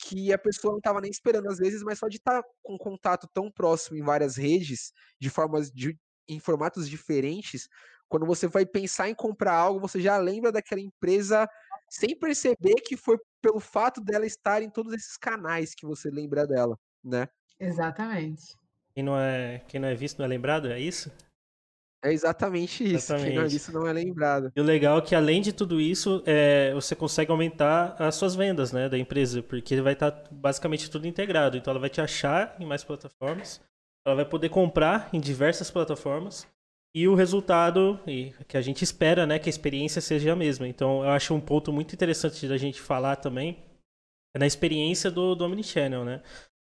que 0.00 0.32
a 0.32 0.38
pessoa 0.38 0.72
não 0.72 0.78
estava 0.78 1.00
nem 1.00 1.10
esperando 1.10 1.48
às 1.48 1.58
vezes, 1.58 1.82
mas 1.82 1.98
só 1.98 2.08
de 2.08 2.16
estar 2.16 2.42
tá 2.42 2.48
com 2.62 2.78
contato 2.78 3.28
tão 3.34 3.50
próximo 3.50 3.96
em 3.96 4.02
várias 4.02 4.36
redes, 4.36 4.92
de 5.20 5.28
formas 5.28 5.70
de, 5.70 5.98
em 6.28 6.38
formatos 6.38 6.88
diferentes, 6.88 7.68
quando 8.08 8.24
você 8.24 8.46
vai 8.46 8.64
pensar 8.64 9.08
em 9.08 9.14
comprar 9.14 9.54
algo, 9.54 9.80
você 9.80 10.00
já 10.00 10.16
lembra 10.16 10.50
daquela 10.50 10.80
empresa 10.80 11.48
sem 11.90 12.18
perceber 12.18 12.74
que 12.86 12.96
foi 12.96 13.18
pelo 13.40 13.60
fato 13.60 14.00
dela 14.00 14.26
estar 14.26 14.62
em 14.62 14.70
todos 14.70 14.92
esses 14.92 15.16
canais 15.16 15.74
que 15.74 15.86
você 15.86 16.10
lembra 16.10 16.46
dela, 16.46 16.78
né? 17.04 17.28
Exatamente. 17.58 18.56
Quem 18.94 19.02
não 19.02 19.18
é, 19.18 19.62
quem 19.68 19.80
não 19.80 19.88
é 19.88 19.94
visto 19.94 20.18
não 20.18 20.24
é 20.24 20.28
lembrado, 20.28 20.70
é 20.70 20.80
isso? 20.80 21.10
É 22.02 22.12
exatamente 22.12 22.84
isso. 22.84 23.12
Exatamente. 23.12 23.26
Quem 23.26 23.36
não 23.36 23.44
é 23.44 23.48
visto 23.48 23.72
não 23.72 23.86
é 23.86 23.92
lembrado. 23.92 24.52
E 24.54 24.60
o 24.60 24.64
legal 24.64 24.98
é 24.98 25.02
que, 25.02 25.14
além 25.14 25.42
de 25.42 25.52
tudo 25.52 25.80
isso, 25.80 26.22
é, 26.26 26.72
você 26.72 26.94
consegue 26.94 27.30
aumentar 27.30 27.96
as 27.98 28.14
suas 28.14 28.34
vendas 28.34 28.72
né, 28.72 28.88
da 28.88 28.96
empresa, 28.96 29.42
porque 29.42 29.80
vai 29.80 29.94
estar 29.94 30.12
tá 30.12 30.28
basicamente 30.30 30.90
tudo 30.90 31.06
integrado. 31.06 31.56
Então, 31.56 31.72
ela 31.72 31.80
vai 31.80 31.90
te 31.90 32.00
achar 32.00 32.56
em 32.60 32.66
mais 32.66 32.84
plataformas, 32.84 33.60
ela 34.06 34.16
vai 34.16 34.24
poder 34.24 34.48
comprar 34.48 35.10
em 35.12 35.18
diversas 35.18 35.70
plataformas, 35.70 36.46
e 36.94 37.06
o 37.06 37.14
resultado 37.14 38.00
e 38.06 38.32
que 38.46 38.56
a 38.56 38.60
gente 38.60 38.82
espera, 38.82 39.26
né, 39.26 39.38
que 39.38 39.48
a 39.48 39.50
experiência 39.50 40.00
seja 40.00 40.32
a 40.32 40.36
mesma. 40.36 40.66
Então, 40.66 41.02
eu 41.02 41.10
acho 41.10 41.34
um 41.34 41.40
ponto 41.40 41.72
muito 41.72 41.94
interessante 41.94 42.48
da 42.48 42.56
gente 42.56 42.80
falar 42.80 43.16
também 43.16 43.62
é 44.34 44.38
na 44.38 44.46
experiência 44.46 45.10
do, 45.10 45.34
do 45.34 45.44
Omnichannel, 45.44 46.04
né? 46.04 46.22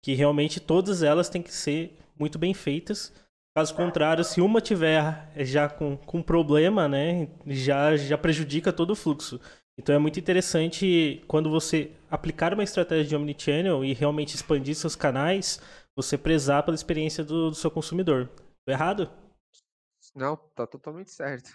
Que 0.03 0.13
realmente 0.13 0.59
todas 0.59 1.03
elas 1.03 1.29
têm 1.29 1.41
que 1.41 1.53
ser 1.53 1.97
muito 2.17 2.37
bem 2.37 2.53
feitas 2.53 3.13
Caso 3.57 3.73
contrário, 3.73 4.23
se 4.23 4.39
uma 4.39 4.61
tiver 4.61 5.31
já 5.37 5.67
com, 5.67 5.97
com 5.97 6.21
problema, 6.21 6.87
né, 6.87 7.27
já, 7.47 7.97
já 7.97 8.15
prejudica 8.15 8.71
todo 8.71 8.91
o 8.91 8.95
fluxo. 8.95 9.41
Então 9.75 9.95
é 9.95 9.97
muito 9.97 10.19
interessante 10.19 11.23
quando 11.27 11.49
você 11.49 11.91
aplicar 12.07 12.53
uma 12.53 12.63
estratégia 12.63 13.05
de 13.05 13.15
omnichannel 13.15 13.83
e 13.83 13.93
realmente 13.93 14.35
expandir 14.35 14.75
seus 14.75 14.95
canais, 14.95 15.59
você 15.95 16.19
prezar 16.19 16.61
pela 16.61 16.75
experiência 16.75 17.23
do, 17.23 17.49
do 17.49 17.55
seu 17.55 17.71
consumidor. 17.71 18.29
Tô 18.63 18.71
errado? 18.71 19.09
Não, 20.15 20.37
tá 20.53 20.67
totalmente 20.67 21.09
certo. 21.09 21.49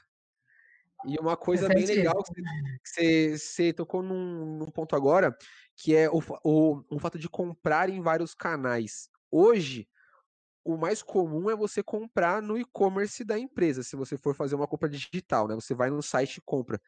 E 1.04 1.18
uma 1.18 1.36
coisa 1.36 1.68
bem 1.68 1.84
legal 1.84 2.22
que 2.22 3.36
você, 3.36 3.72
tocou 3.72 4.02
num, 4.02 4.58
num, 4.58 4.70
ponto 4.70 4.94
agora, 4.94 5.36
que 5.76 5.94
é 5.94 6.08
o, 6.08 6.20
o, 6.44 6.84
o 6.90 6.98
fato 6.98 7.18
de 7.18 7.28
comprar 7.28 7.88
em 7.88 8.00
vários 8.00 8.34
canais. 8.34 9.08
Hoje, 9.30 9.88
o 10.64 10.76
mais 10.76 11.02
comum 11.02 11.50
é 11.50 11.56
você 11.56 11.82
comprar 11.82 12.40
no 12.40 12.56
e-commerce 12.56 13.24
da 13.24 13.38
empresa, 13.38 13.82
se 13.82 13.96
você 13.96 14.16
for 14.16 14.34
fazer 14.34 14.54
uma 14.54 14.68
compra 14.68 14.88
digital, 14.88 15.48
né? 15.48 15.54
Você 15.54 15.74
vai 15.74 15.90
no 15.90 16.02
site 16.02 16.36
e 16.36 16.42
compra. 16.42 16.80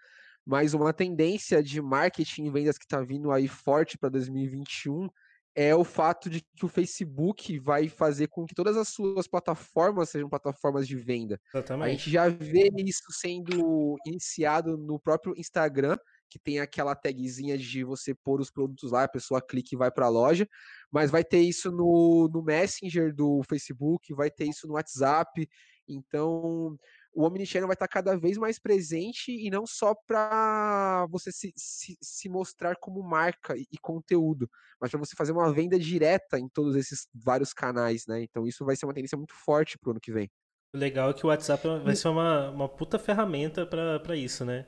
Mas 0.45 0.75
uma 0.75 0.93
tendência 0.93 1.63
de 1.63 1.81
marketing 1.81 2.45
e 2.45 2.51
vendas 2.51 2.79
que 2.79 2.85
está 2.85 3.01
vindo 3.01 3.33
aí 3.33 3.49
forte 3.49 3.97
para 3.99 4.11
2021 4.11 5.09
é 5.55 5.75
o 5.75 5.85
fato 5.85 6.29
de 6.29 6.41
que 6.57 6.65
o 6.65 6.69
Facebook 6.69 7.59
vai 7.61 7.89
fazer 7.89 8.27
com 8.27 8.45
que 8.45 8.55
todas 8.55 8.77
as 8.77 8.89
suas 8.89 9.29
plataformas 9.29 10.11
sejam 10.11 10.29
plataformas 10.29 10.87
de 10.87 10.97
venda. 10.97 11.41
Exatamente. 11.55 11.87
A 11.87 11.91
gente 11.93 12.11
já 12.11 12.29
vê 12.29 12.69
isso 12.79 13.05
sendo 13.11 13.97
iniciado 14.05 14.77
no 14.77 14.99
próprio 14.99 15.35
Instagram, 15.39 15.97
que 16.29 16.39
tem 16.39 16.59
aquela 16.59 16.97
tagzinha 16.97 17.57
de 17.57 17.85
você 17.85 18.13
pôr 18.13 18.41
os 18.41 18.51
produtos 18.51 18.91
lá, 18.91 19.05
a 19.05 19.09
pessoa 19.09 19.41
clica 19.41 19.71
e 19.73 19.79
vai 19.79 19.91
para 19.91 20.07
a 20.07 20.11
loja, 20.11 20.49
mas 20.91 21.11
vai 21.11 21.23
ter 21.23 21.39
isso 21.39 21.71
no, 21.71 22.29
no 22.33 22.43
Messenger 22.43 23.15
do 23.15 23.43
Facebook, 23.49 24.13
vai 24.13 24.31
ter 24.31 24.47
isso 24.47 24.67
no 24.67 24.75
WhatsApp, 24.75 25.49
então 25.89 26.77
o 27.15 27.25
Omnichannel 27.25 27.69
vai 27.69 27.75
estar 27.75 27.89
cada 27.89 28.17
vez 28.17 28.37
mais 28.37 28.59
presente 28.59 29.31
e 29.31 29.49
não 29.51 29.67
só 29.67 29.95
para 29.95 31.07
você 31.11 31.31
se, 31.31 31.53
se, 31.57 31.97
se, 32.01 32.29
mostrar 32.29 32.77
como 32.77 33.03
marca 33.03 33.57
e, 33.57 33.67
e 33.71 33.79
conteúdo, 33.79 34.51
mas 34.81 34.91
para 34.91 34.99
você 34.99 35.15
fazer 35.17 35.33
uma 35.33 35.53
venda 35.53 35.79
direta 35.79 36.39
em 36.39 36.49
todos 36.49 36.77
esses 36.77 37.09
vários 37.15 37.53
canais, 37.53 38.07
né? 38.07 38.23
Então 38.23 38.47
isso 38.47 38.65
vai 38.65 38.77
ser 38.77 38.87
uma 38.87 38.95
tendência 38.95 39.17
muito 39.17 39.35
forte 39.35 39.79
para 39.79 39.89
o 39.89 39.91
ano 39.93 40.01
que 40.01 40.13
vem. 40.13 40.31
O 40.75 40.79
legal 40.79 41.11
é 41.11 41.15
que 41.15 41.25
o 41.25 41.29
WhatsApp 41.29 41.67
vai 41.85 41.95
ser 41.95 42.09
uma, 42.09 42.51
uma 42.51 42.69
puta 42.69 42.99
ferramenta 42.99 43.65
para 43.65 44.17
isso, 44.17 44.45
né? 44.45 44.67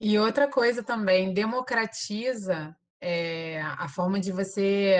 E 0.00 0.18
outra 0.18 0.48
coisa 0.48 0.82
também, 0.82 1.34
democratiza 1.34 2.74
é, 3.00 3.60
a 3.60 3.88
forma 3.88 4.18
de 4.18 4.32
você 4.32 4.96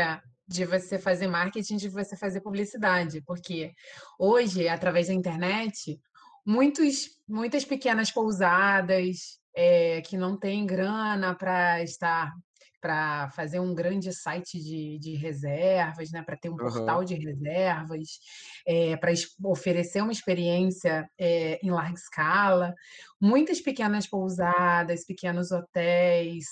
de 0.48 0.64
você 0.64 0.98
fazer 0.98 1.26
marketing, 1.26 1.76
de 1.76 1.90
você 1.90 2.16
fazer 2.16 2.40
publicidade, 2.40 3.20
porque 3.20 3.74
hoje, 4.18 4.66
através 4.66 5.08
da 5.08 5.12
internet, 5.12 6.00
muitos, 6.46 7.10
muitas 7.28 7.64
pequenas 7.64 8.10
pousadas 8.10 9.38
é, 9.54 10.00
que 10.02 10.16
não 10.16 10.38
têm 10.38 10.66
grana 10.66 11.34
para 11.34 11.82
estar 11.82 12.32
para 12.80 13.28
fazer 13.30 13.58
um 13.58 13.74
grande 13.74 14.12
site 14.12 14.58
de, 14.60 14.98
de 15.00 15.14
reservas, 15.16 16.10
né? 16.10 16.22
para 16.22 16.36
ter 16.36 16.48
um 16.48 16.52
uhum. 16.52 16.58
portal 16.58 17.04
de 17.04 17.14
reservas, 17.14 18.20
é, 18.66 18.96
para 18.96 19.12
oferecer 19.44 20.00
uma 20.00 20.12
experiência 20.12 21.08
é, 21.18 21.58
em 21.60 21.70
larga 21.70 21.98
escala. 21.98 22.74
Muitas 23.20 23.60
pequenas 23.60 24.06
pousadas, 24.06 25.04
pequenos 25.04 25.50
hotéis, 25.50 26.44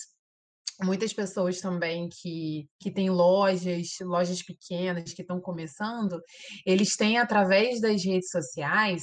muitas 0.83 1.13
pessoas 1.13 1.61
também 1.61 2.09
que, 2.09 2.69
que 2.81 2.91
têm 2.91 3.09
lojas, 3.09 3.97
lojas 4.01 4.43
pequenas 4.43 5.13
que 5.13 5.23
estão 5.23 5.41
começando, 5.41 6.21
eles 6.67 6.97
têm, 6.97 7.19
através 7.19 7.81
das 7.81 8.05
redes 8.05 8.31
sociais, 8.31 9.03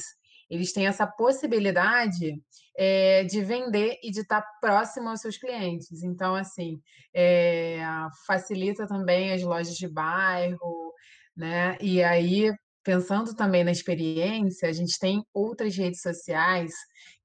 eles 0.50 0.72
têm 0.72 0.86
essa 0.86 1.06
possibilidade 1.06 2.40
é, 2.76 3.24
de 3.24 3.42
vender 3.42 3.98
e 4.02 4.10
de 4.10 4.20
estar 4.20 4.42
próximo 4.60 5.08
aos 5.08 5.20
seus 5.20 5.36
clientes. 5.36 6.02
Então, 6.02 6.34
assim, 6.34 6.80
é, 7.14 7.80
facilita 8.26 8.86
também 8.86 9.32
as 9.32 9.42
lojas 9.42 9.76
de 9.76 9.88
bairro, 9.88 10.92
né? 11.36 11.76
E 11.80 12.02
aí, 12.02 12.52
pensando 12.82 13.34
também 13.34 13.64
na 13.64 13.72
experiência, 13.72 14.68
a 14.68 14.72
gente 14.72 14.98
tem 14.98 15.24
outras 15.32 15.76
redes 15.76 16.00
sociais 16.00 16.72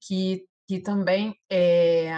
que, 0.02 0.46
que 0.68 0.80
também 0.80 1.36
é, 1.50 2.12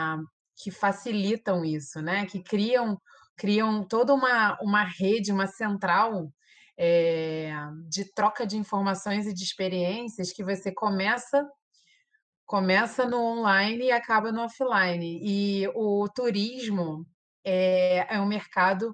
que 0.62 0.72
facilitam 0.72 1.66
isso, 1.66 2.02
né? 2.02 2.26
Que 2.26 2.42
criam 2.44 2.98
criam 3.38 3.84
toda 3.84 4.14
uma, 4.14 4.56
uma 4.62 4.84
rede, 4.84 5.32
uma 5.32 5.48
central 5.48 6.32
é, 6.78 7.54
de 7.90 8.06
troca 8.14 8.46
de 8.46 8.58
informações 8.58 9.28
e 9.28 9.34
de 9.34 9.44
experiências 9.44 10.32
que 10.32 10.44
você 10.44 10.74
começa 10.74 11.48
começa 12.46 13.08
no 13.08 13.18
online 13.18 13.86
e 13.86 13.92
acaba 13.94 14.30
no 14.30 14.42
offline. 14.42 15.22
E 15.24 15.70
o 15.70 16.10
turismo 16.10 17.08
é, 17.46 18.14
é 18.14 18.20
um 18.20 18.26
mercado 18.26 18.94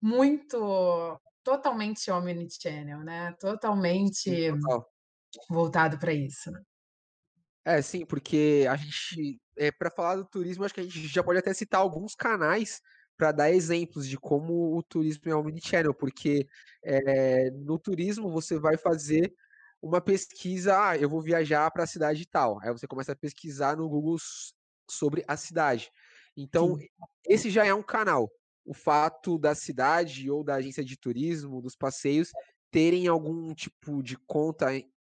muito 0.00 1.20
totalmente 1.44 2.10
omnichannel, 2.10 3.04
né? 3.04 3.32
Totalmente 3.38 4.28
sim, 4.28 4.58
voltado 5.48 5.98
para 5.98 6.12
isso. 6.12 6.50
É, 7.64 7.80
sim, 7.80 8.04
porque 8.04 8.66
a 8.68 8.74
gente, 8.74 9.40
é, 9.56 9.70
para 9.70 9.88
falar 9.88 10.16
do 10.16 10.24
turismo, 10.24 10.64
acho 10.64 10.74
que 10.74 10.80
a 10.80 10.82
gente 10.82 11.06
já 11.06 11.22
pode 11.22 11.38
até 11.38 11.54
citar 11.54 11.80
alguns 11.80 12.16
canais 12.16 12.80
para 13.16 13.32
dar 13.32 13.50
exemplos 13.50 14.08
de 14.08 14.16
como 14.16 14.76
o 14.76 14.82
turismo 14.82 15.30
é 15.30 15.34
omnichannel, 15.34 15.94
porque 15.94 16.46
é, 16.82 17.50
no 17.50 17.78
turismo 17.78 18.30
você 18.30 18.58
vai 18.58 18.76
fazer 18.76 19.32
uma 19.80 20.00
pesquisa, 20.00 20.90
ah, 20.90 20.96
eu 20.96 21.08
vou 21.08 21.20
viajar 21.20 21.70
para 21.70 21.84
a 21.84 21.86
cidade 21.86 22.26
tal. 22.26 22.60
Aí 22.62 22.70
você 22.70 22.86
começa 22.86 23.12
a 23.12 23.16
pesquisar 23.16 23.76
no 23.76 23.88
Google 23.88 24.16
sobre 24.88 25.24
a 25.26 25.36
cidade. 25.36 25.90
Então, 26.36 26.76
Sim. 26.76 26.86
esse 27.26 27.50
já 27.50 27.66
é 27.66 27.74
um 27.74 27.82
canal. 27.82 28.30
O 28.64 28.72
fato 28.72 29.38
da 29.38 29.54
cidade 29.54 30.30
ou 30.30 30.44
da 30.44 30.54
agência 30.54 30.84
de 30.84 30.96
turismo, 30.96 31.60
dos 31.60 31.74
passeios, 31.74 32.30
terem 32.70 33.08
algum 33.08 33.52
tipo 33.54 34.02
de 34.02 34.16
conta 34.16 34.72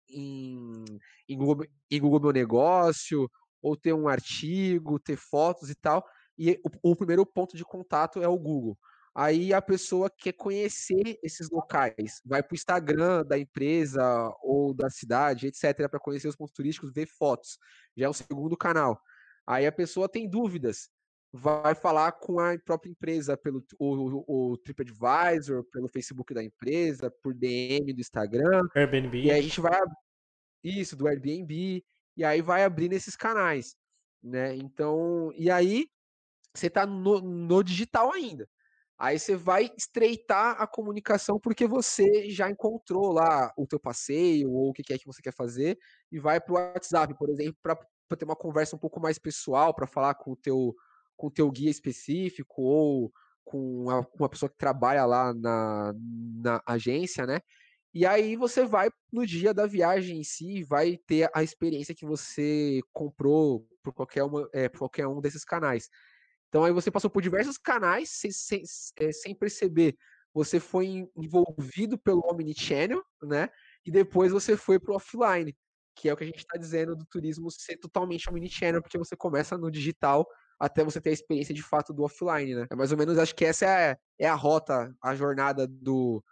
em, 0.09 0.85
em, 1.27 1.37
Google, 1.37 1.65
em 1.89 1.99
Google 1.99 2.19
Meu 2.19 2.31
Negócio, 2.31 3.29
ou 3.61 3.75
ter 3.75 3.93
um 3.93 4.07
artigo, 4.07 4.99
ter 4.99 5.15
fotos 5.17 5.69
e 5.69 5.75
tal, 5.75 6.05
e 6.37 6.59
o, 6.63 6.91
o 6.91 6.95
primeiro 6.95 7.25
ponto 7.25 7.55
de 7.55 7.63
contato 7.63 8.21
é 8.21 8.27
o 8.27 8.37
Google. 8.37 8.77
Aí 9.15 9.51
a 9.51 9.59
pessoa 9.59 10.11
quer 10.11 10.33
conhecer 10.33 11.17
esses 11.23 11.49
locais, 11.49 12.21
vai 12.23 12.43
para 12.43 12.53
o 12.53 12.55
Instagram 12.55 13.25
da 13.25 13.37
empresa 13.37 14.03
ou 14.43 14.75
da 14.75 14.91
cidade, 14.91 15.47
etc., 15.47 15.89
para 15.89 15.99
conhecer 15.99 16.27
os 16.27 16.35
pontos 16.35 16.53
turísticos, 16.53 16.93
ver 16.93 17.07
fotos. 17.07 17.57
Já 17.95 18.05
é 18.05 18.09
o 18.09 18.13
segundo 18.13 18.55
canal. 18.55 19.01
Aí 19.47 19.65
a 19.65 19.71
pessoa 19.71 20.07
tem 20.07 20.29
dúvidas, 20.29 20.89
vai 21.33 21.73
falar 21.73 22.11
com 22.11 22.39
a 22.39 22.55
própria 22.59 22.91
empresa 22.91 23.35
pelo 23.35 23.63
o, 23.79 24.51
o 24.51 24.57
TripAdvisor, 24.57 25.63
pelo 25.71 25.87
Facebook 25.87 26.31
da 26.31 26.43
empresa, 26.43 27.09
por 27.23 27.33
DM 27.33 27.91
do 27.93 28.01
Instagram. 28.01 28.61
Airbnb. 28.75 29.19
E 29.19 29.31
aí 29.31 29.39
a 29.39 29.41
gente 29.41 29.59
vai 29.59 29.81
isso, 30.63 30.95
do 30.95 31.07
Airbnb, 31.07 31.83
e 32.15 32.23
aí 32.23 32.41
vai 32.41 32.63
abrir 32.63 32.89
nesses 32.89 33.15
canais, 33.15 33.75
né? 34.21 34.55
Então, 34.55 35.31
e 35.35 35.49
aí 35.49 35.87
você 36.57 36.67
está 36.67 36.85
no, 36.85 37.21
no 37.21 37.63
digital 37.63 38.11
ainda. 38.11 38.47
Aí 38.97 39.19
você 39.19 39.35
vai 39.35 39.71
estreitar 39.77 40.59
a 40.59 40.65
comunicação 40.65 41.39
porque 41.39 41.67
você 41.67 42.29
já 42.31 42.49
encontrou 42.49 43.11
lá 43.11 43.53
o 43.55 43.67
teu 43.67 43.79
passeio 43.79 44.51
ou 44.51 44.69
o 44.69 44.73
que 44.73 44.91
é 44.91 44.97
que 44.97 45.05
você 45.05 45.21
quer 45.21 45.33
fazer 45.33 45.77
e 46.11 46.19
vai 46.19 46.41
para 46.41 46.51
o 46.53 46.55
WhatsApp, 46.55 47.15
por 47.15 47.29
exemplo, 47.29 47.55
para 47.61 47.77
ter 48.17 48.25
uma 48.25 48.35
conversa 48.35 48.75
um 48.75 48.79
pouco 48.79 48.99
mais 48.99 49.19
pessoal, 49.19 49.73
para 49.73 49.85
falar 49.85 50.15
com 50.15 50.31
o 50.31 50.35
teu 50.35 50.73
com 51.15 51.27
o 51.27 51.31
teu 51.31 51.49
guia 51.51 51.69
específico 51.71 52.61
ou 52.61 53.11
com 53.43 53.83
uma, 53.83 54.07
uma 54.19 54.29
pessoa 54.29 54.49
que 54.49 54.57
trabalha 54.57 55.05
lá 55.05 55.33
na, 55.33 55.93
na 56.43 56.61
agência, 56.65 57.25
né? 57.25 57.39
E 57.93 58.05
aí 58.05 58.35
você 58.35 58.65
vai 58.65 58.89
no 59.11 59.25
dia 59.25 59.53
da 59.53 59.65
viagem 59.65 60.19
em 60.19 60.23
si, 60.23 60.63
vai 60.63 60.97
ter 61.07 61.29
a 61.33 61.41
experiência 61.41 61.95
que 61.95 62.05
você 62.05 62.79
comprou 62.93 63.67
por 63.81 63.93
qualquer, 63.93 64.23
uma, 64.23 64.47
é, 64.53 64.69
por 64.69 64.79
qualquer 64.79 65.07
um 65.07 65.19
desses 65.19 65.43
canais. 65.43 65.89
Então 66.49 66.63
aí 66.63 66.71
você 66.71 66.89
passou 66.89 67.09
por 67.09 67.21
diversos 67.21 67.57
canais 67.57 68.09
sem, 68.09 68.31
sem, 68.31 68.63
é, 68.99 69.11
sem 69.11 69.35
perceber. 69.35 69.95
Você 70.33 70.59
foi 70.59 71.09
envolvido 71.15 71.97
pelo 71.97 72.21
Omnichannel, 72.29 73.03
né? 73.23 73.49
E 73.85 73.91
depois 73.91 74.31
você 74.31 74.55
foi 74.55 74.79
para 74.79 74.93
o 74.93 74.95
offline, 74.95 75.55
que 75.95 76.09
é 76.09 76.13
o 76.13 76.17
que 76.17 76.23
a 76.23 76.27
gente 76.27 76.39
está 76.39 76.57
dizendo 76.57 76.95
do 76.95 77.05
turismo 77.05 77.49
ser 77.49 77.77
totalmente 77.77 78.29
Omnichannel, 78.29 78.81
porque 78.81 78.97
você 78.97 79.15
começa 79.15 79.57
no 79.57 79.71
digital 79.71 80.27
até 80.59 80.83
você 80.83 80.99
ter 80.99 81.09
a 81.09 81.13
experiência 81.13 81.53
de 81.53 81.63
fato 81.63 81.93
do 81.93 82.03
offline, 82.03 82.55
né? 82.55 82.67
É 82.69 82.75
mais 82.75 82.91
ou 82.91 82.97
menos, 82.97 83.17
acho 83.17 83.35
que 83.35 83.45
essa 83.45 83.65
é, 83.65 83.97
é 84.19 84.27
a 84.27 84.35
rota, 84.35 84.93
a 85.01 85.15
jornada 85.15 85.67
do, 85.67 86.23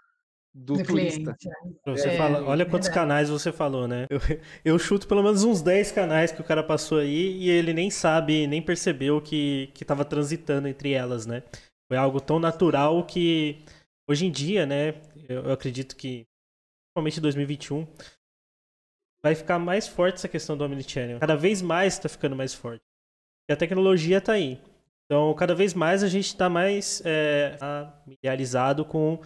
do, 0.55 0.75
do 0.77 0.83
turista. 0.83 1.35
Cliente, 1.35 1.49
né? 1.49 1.93
Você 1.93 2.07
é, 2.07 2.17
fala, 2.17 2.41
olha 2.45 2.65
quantos 2.65 2.87
canais 2.87 3.29
você 3.29 3.51
falou, 3.51 3.89
né? 3.89 4.07
Eu, 4.09 4.19
eu, 4.63 4.79
chuto 4.79 5.05
pelo 5.05 5.21
menos 5.21 5.43
uns 5.43 5.61
10 5.61 5.91
canais 5.91 6.31
que 6.31 6.39
o 6.39 6.45
cara 6.45 6.63
passou 6.63 6.99
aí 6.99 7.37
e 7.37 7.49
ele 7.49 7.73
nem 7.73 7.91
sabe, 7.91 8.47
nem 8.47 8.61
percebeu 8.61 9.19
que, 9.19 9.69
que 9.73 9.83
tava 9.83 10.05
transitando 10.05 10.69
entre 10.69 10.93
elas, 10.93 11.25
né? 11.25 11.43
Foi 11.89 11.97
algo 11.97 12.21
tão 12.21 12.39
natural 12.39 13.03
que 13.03 13.65
hoje 14.09 14.25
em 14.25 14.31
dia, 14.31 14.65
né? 14.65 14.95
Eu, 15.27 15.43
eu 15.43 15.51
acredito 15.51 15.93
que, 15.93 16.25
principalmente 16.87 17.19
em 17.19 17.21
2021, 17.21 17.85
vai 19.21 19.35
ficar 19.35 19.59
mais 19.59 19.87
forte 19.87 20.15
essa 20.15 20.29
questão 20.29 20.55
do 20.55 20.63
Omnichannel. 20.63 21.19
Cada 21.19 21.35
vez 21.35 21.61
mais 21.61 21.95
está 21.95 22.07
ficando 22.07 22.35
mais 22.35 22.53
forte. 22.53 22.83
E 23.49 23.53
a 23.53 23.57
tecnologia 23.57 24.19
está 24.19 24.33
aí. 24.33 24.59
Então, 25.05 25.33
cada 25.35 25.53
vez 25.53 25.73
mais 25.73 26.01
a 26.01 26.07
gente 26.07 26.27
está 26.27 26.49
mais 26.49 27.01
é, 27.05 27.57
familiarizado 27.59 28.83
com, 28.85 29.19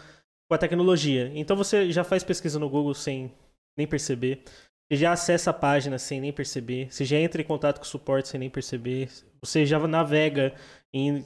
com 0.50 0.56
a 0.56 0.58
tecnologia. 0.58 1.32
Então, 1.36 1.56
você 1.56 1.92
já 1.92 2.04
faz 2.04 2.24
pesquisa 2.24 2.58
no 2.60 2.70
Google 2.70 2.94
sem 2.94 3.32
nem 3.78 3.88
perceber. 3.88 4.44
Você 4.92 4.98
já 4.98 5.12
acessa 5.12 5.52
a 5.52 5.54
página 5.54 6.00
sem 6.00 6.20
nem 6.20 6.34
perceber. 6.34 6.92
Você 6.92 7.06
já 7.06 7.18
entra 7.18 7.42
em 7.42 7.46
contato 7.46 7.78
com 7.78 7.86
o 7.86 7.88
suporte 7.88 8.28
sem 8.28 8.40
nem 8.40 8.50
perceber. 8.50 9.10
Você 9.44 9.66
já 9.66 9.80
navega 9.88 10.54
em 10.94 11.24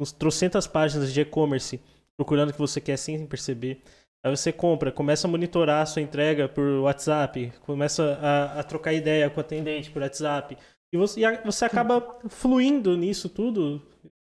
uns 0.00 0.10
trocentas 0.10 0.66
páginas 0.66 1.12
de 1.12 1.20
e-commerce 1.20 1.78
procurando 2.16 2.50
o 2.50 2.52
que 2.52 2.58
você 2.58 2.80
quer 2.80 2.96
sem 2.96 3.26
perceber. 3.26 3.82
Aí 4.24 4.34
você 4.34 4.52
compra, 4.52 4.92
começa 4.92 5.26
a 5.26 5.30
monitorar 5.30 5.82
a 5.82 5.86
sua 5.86 6.00
entrega 6.00 6.48
por 6.48 6.64
WhatsApp, 6.82 7.52
começa 7.62 8.18
a, 8.22 8.60
a 8.60 8.62
trocar 8.62 8.92
ideia 8.92 9.28
com 9.28 9.38
o 9.38 9.40
atendente 9.40 9.90
por 9.90 10.00
WhatsApp, 10.00 10.56
e 10.92 10.96
você, 10.96 11.20
e 11.20 11.44
você 11.44 11.64
acaba 11.64 12.20
fluindo 12.28 12.96
nisso 12.96 13.28
tudo 13.28 13.82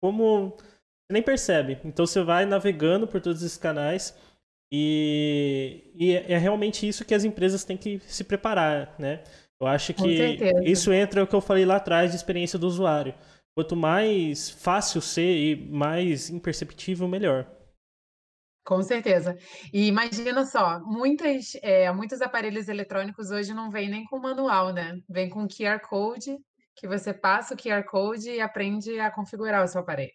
como 0.00 0.56
você 0.56 1.12
nem 1.12 1.22
percebe. 1.22 1.78
Então 1.84 2.06
você 2.06 2.22
vai 2.22 2.46
navegando 2.46 3.06
por 3.08 3.20
todos 3.20 3.42
esses 3.42 3.58
canais 3.58 4.16
e, 4.70 5.90
e 5.94 6.12
é 6.14 6.38
realmente 6.38 6.86
isso 6.86 7.04
que 7.04 7.14
as 7.14 7.24
empresas 7.24 7.64
têm 7.64 7.76
que 7.76 8.00
se 8.06 8.24
preparar, 8.24 8.94
né? 8.98 9.24
Eu 9.60 9.66
acho 9.66 9.92
que 9.92 10.38
isso 10.64 10.92
entra 10.92 11.22
o 11.22 11.26
que 11.26 11.34
eu 11.34 11.40
falei 11.40 11.66
lá 11.66 11.76
atrás 11.76 12.10
de 12.10 12.16
experiência 12.16 12.58
do 12.58 12.66
usuário. 12.66 13.14
Quanto 13.54 13.76
mais 13.76 14.48
fácil 14.48 15.02
ser 15.02 15.36
e 15.36 15.70
mais 15.70 16.30
imperceptível, 16.30 17.06
melhor. 17.06 17.46
Com 18.64 18.82
certeza. 18.82 19.36
E 19.72 19.86
imagina 19.86 20.46
só, 20.46 20.80
muitas, 20.80 21.56
é, 21.62 21.90
muitos 21.92 22.22
aparelhos 22.22 22.68
eletrônicos 22.68 23.30
hoje 23.30 23.52
não 23.52 23.70
vêm 23.70 23.90
nem 23.90 24.04
com 24.04 24.18
manual, 24.18 24.72
né? 24.72 24.98
Vem 25.08 25.28
com 25.28 25.48
QR 25.48 25.80
Code 25.80 26.38
que 26.80 26.88
você 26.88 27.12
passa 27.12 27.54
o 27.54 27.56
QR 27.56 27.84
Code 27.84 28.30
e 28.30 28.40
aprende 28.40 28.98
a 28.98 29.10
configurar 29.10 29.62
o 29.62 29.68
seu 29.68 29.82
aparelho. 29.82 30.14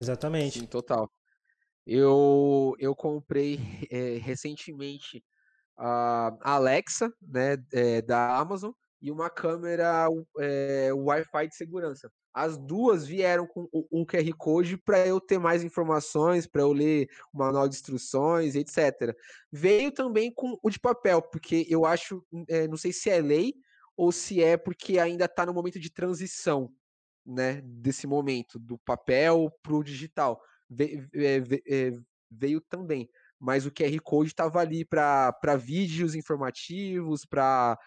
Exatamente. 0.00 0.60
Sim, 0.60 0.66
total. 0.66 1.10
Eu, 1.86 2.74
eu 2.78 2.94
comprei 2.94 3.58
é, 3.90 4.18
recentemente 4.22 5.24
a 5.76 6.36
Alexa, 6.40 7.12
né, 7.20 7.56
é, 7.72 8.00
da 8.00 8.36
Amazon, 8.36 8.72
e 9.00 9.10
uma 9.10 9.28
câmera 9.28 10.08
é, 10.38 10.90
Wi-Fi 10.94 11.48
de 11.48 11.56
segurança. 11.56 12.10
As 12.32 12.56
duas 12.56 13.06
vieram 13.06 13.46
com 13.46 13.68
um 13.92 14.04
QR 14.04 14.28
Code 14.36 14.76
para 14.76 15.06
eu 15.06 15.20
ter 15.20 15.38
mais 15.38 15.62
informações, 15.62 16.46
para 16.46 16.62
eu 16.62 16.72
ler 16.72 17.08
o 17.32 17.38
manual 17.38 17.68
de 17.68 17.76
instruções, 17.76 18.54
etc. 18.54 19.14
Veio 19.52 19.92
também 19.92 20.32
com 20.32 20.58
o 20.62 20.70
de 20.70 20.80
papel, 20.80 21.20
porque 21.20 21.66
eu 21.68 21.84
acho, 21.84 22.24
é, 22.48 22.66
não 22.66 22.76
sei 22.76 22.92
se 22.92 23.10
é 23.10 23.20
lei, 23.20 23.54
ou 23.96 24.10
se 24.10 24.42
é 24.42 24.56
porque 24.56 24.98
ainda 24.98 25.26
está 25.26 25.46
no 25.46 25.54
momento 25.54 25.78
de 25.78 25.90
transição, 25.90 26.72
né, 27.24 27.60
desse 27.62 28.06
momento 28.06 28.58
do 28.58 28.78
papel 28.78 29.50
para 29.62 29.74
o 29.74 29.84
digital. 29.84 30.40
Ve 30.68 31.08
é, 31.14 31.90
veio 32.30 32.60
também, 32.60 33.08
mas 33.38 33.66
o 33.66 33.70
QR 33.70 33.96
Code 34.02 34.30
estava 34.30 34.60
ali 34.60 34.84
para 34.84 35.56
vídeos 35.56 36.14
informativos, 36.14 37.24
para 37.24 37.78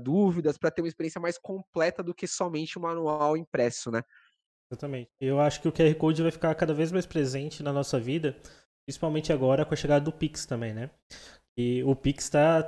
dúvidas, 0.00 0.58
para 0.58 0.70
ter 0.70 0.82
uma 0.82 0.88
experiência 0.88 1.20
mais 1.20 1.38
completa 1.38 2.02
do 2.02 2.14
que 2.14 2.26
somente 2.26 2.76
o 2.78 2.82
manual 2.82 3.36
impresso, 3.36 3.90
né? 3.90 4.02
Exatamente. 4.70 5.10
Eu 5.20 5.40
acho 5.40 5.60
que 5.60 5.68
o 5.68 5.72
QR 5.72 5.94
Code 5.94 6.22
vai 6.22 6.30
ficar 6.30 6.54
cada 6.54 6.74
vez 6.74 6.90
mais 6.90 7.06
presente 7.06 7.62
na 7.62 7.72
nossa 7.72 7.98
vida, 7.98 8.36
principalmente 8.86 9.32
agora 9.32 9.64
com 9.64 9.74
a 9.74 9.76
chegada 9.76 10.04
do 10.04 10.12
Pix 10.12 10.46
também, 10.46 10.74
né? 10.74 10.90
E 11.56 11.82
o 11.84 11.94
Pix 11.94 12.24
está 12.24 12.62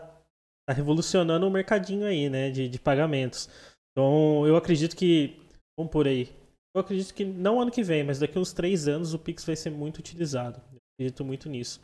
tá 0.66 0.72
revolucionando 0.72 1.46
o 1.46 1.50
mercadinho 1.50 2.06
aí, 2.06 2.28
né, 2.28 2.50
de, 2.50 2.68
de 2.68 2.78
pagamentos. 2.78 3.48
Então, 3.92 4.46
eu 4.46 4.56
acredito 4.56 4.94
que, 4.94 5.40
vamos 5.76 5.90
por 5.90 6.06
aí, 6.06 6.28
eu 6.76 6.80
acredito 6.80 7.14
que 7.14 7.24
não 7.24 7.58
ano 7.58 7.70
que 7.70 7.82
vem, 7.82 8.04
mas 8.04 8.18
daqui 8.18 8.36
a 8.36 8.40
uns 8.40 8.52
três 8.52 8.86
anos 8.86 9.14
o 9.14 9.18
Pix 9.18 9.44
vai 9.44 9.56
ser 9.56 9.70
muito 9.70 9.98
utilizado. 9.98 10.60
Eu 10.70 10.78
acredito 10.94 11.24
muito 11.24 11.48
nisso. 11.48 11.80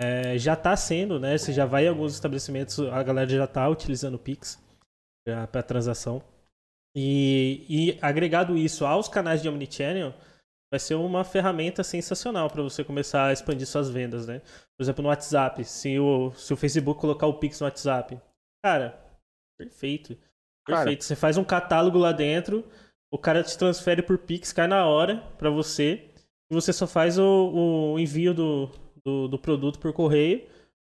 É, 0.00 0.38
já 0.38 0.54
está 0.54 0.74
sendo, 0.76 1.20
né? 1.20 1.36
Você 1.36 1.52
já 1.52 1.66
vai 1.66 1.84
em 1.84 1.88
alguns 1.88 2.14
estabelecimentos, 2.14 2.78
a 2.80 3.02
galera 3.02 3.28
já 3.28 3.44
está 3.44 3.68
utilizando 3.68 4.14
o 4.14 4.18
Pix 4.18 4.58
para 5.26 5.62
transação. 5.62 6.22
E, 6.96 7.66
e 7.68 7.98
agregado 8.00 8.56
isso 8.56 8.86
aos 8.86 9.08
canais 9.08 9.42
de 9.42 9.48
Omnichannel, 9.48 10.14
vai 10.72 10.80
ser 10.80 10.94
uma 10.94 11.22
ferramenta 11.22 11.84
sensacional 11.84 12.48
para 12.48 12.62
você 12.62 12.82
começar 12.82 13.26
a 13.26 13.32
expandir 13.32 13.66
suas 13.66 13.90
vendas, 13.90 14.26
né? 14.26 14.40
Por 14.76 14.82
exemplo, 14.82 15.02
no 15.02 15.08
WhatsApp, 15.08 15.62
se 15.64 15.98
o, 15.98 16.32
se 16.32 16.52
o 16.52 16.56
Facebook 16.56 16.98
colocar 16.98 17.26
o 17.26 17.38
Pix 17.38 17.60
no 17.60 17.66
WhatsApp, 17.66 18.18
cara, 18.64 18.98
perfeito. 19.58 20.16
Perfeito. 20.66 21.00
Cara. 21.00 21.00
Você 21.02 21.14
faz 21.14 21.36
um 21.36 21.44
catálogo 21.44 21.98
lá 21.98 22.10
dentro, 22.10 22.66
o 23.14 23.18
cara 23.18 23.44
te 23.44 23.56
transfere 23.56 24.02
por 24.02 24.18
Pix, 24.18 24.52
cai 24.52 24.66
na 24.66 24.84
hora 24.86 25.22
para 25.38 25.48
você, 25.48 26.10
e 26.50 26.54
você 26.54 26.72
só 26.72 26.84
faz 26.84 27.16
o, 27.16 27.92
o 27.94 27.96
envio 27.96 28.34
do, 28.34 28.68
do, 29.04 29.28
do, 29.28 29.38
produto 29.38 29.78
por 29.78 29.92
correio 29.92 30.44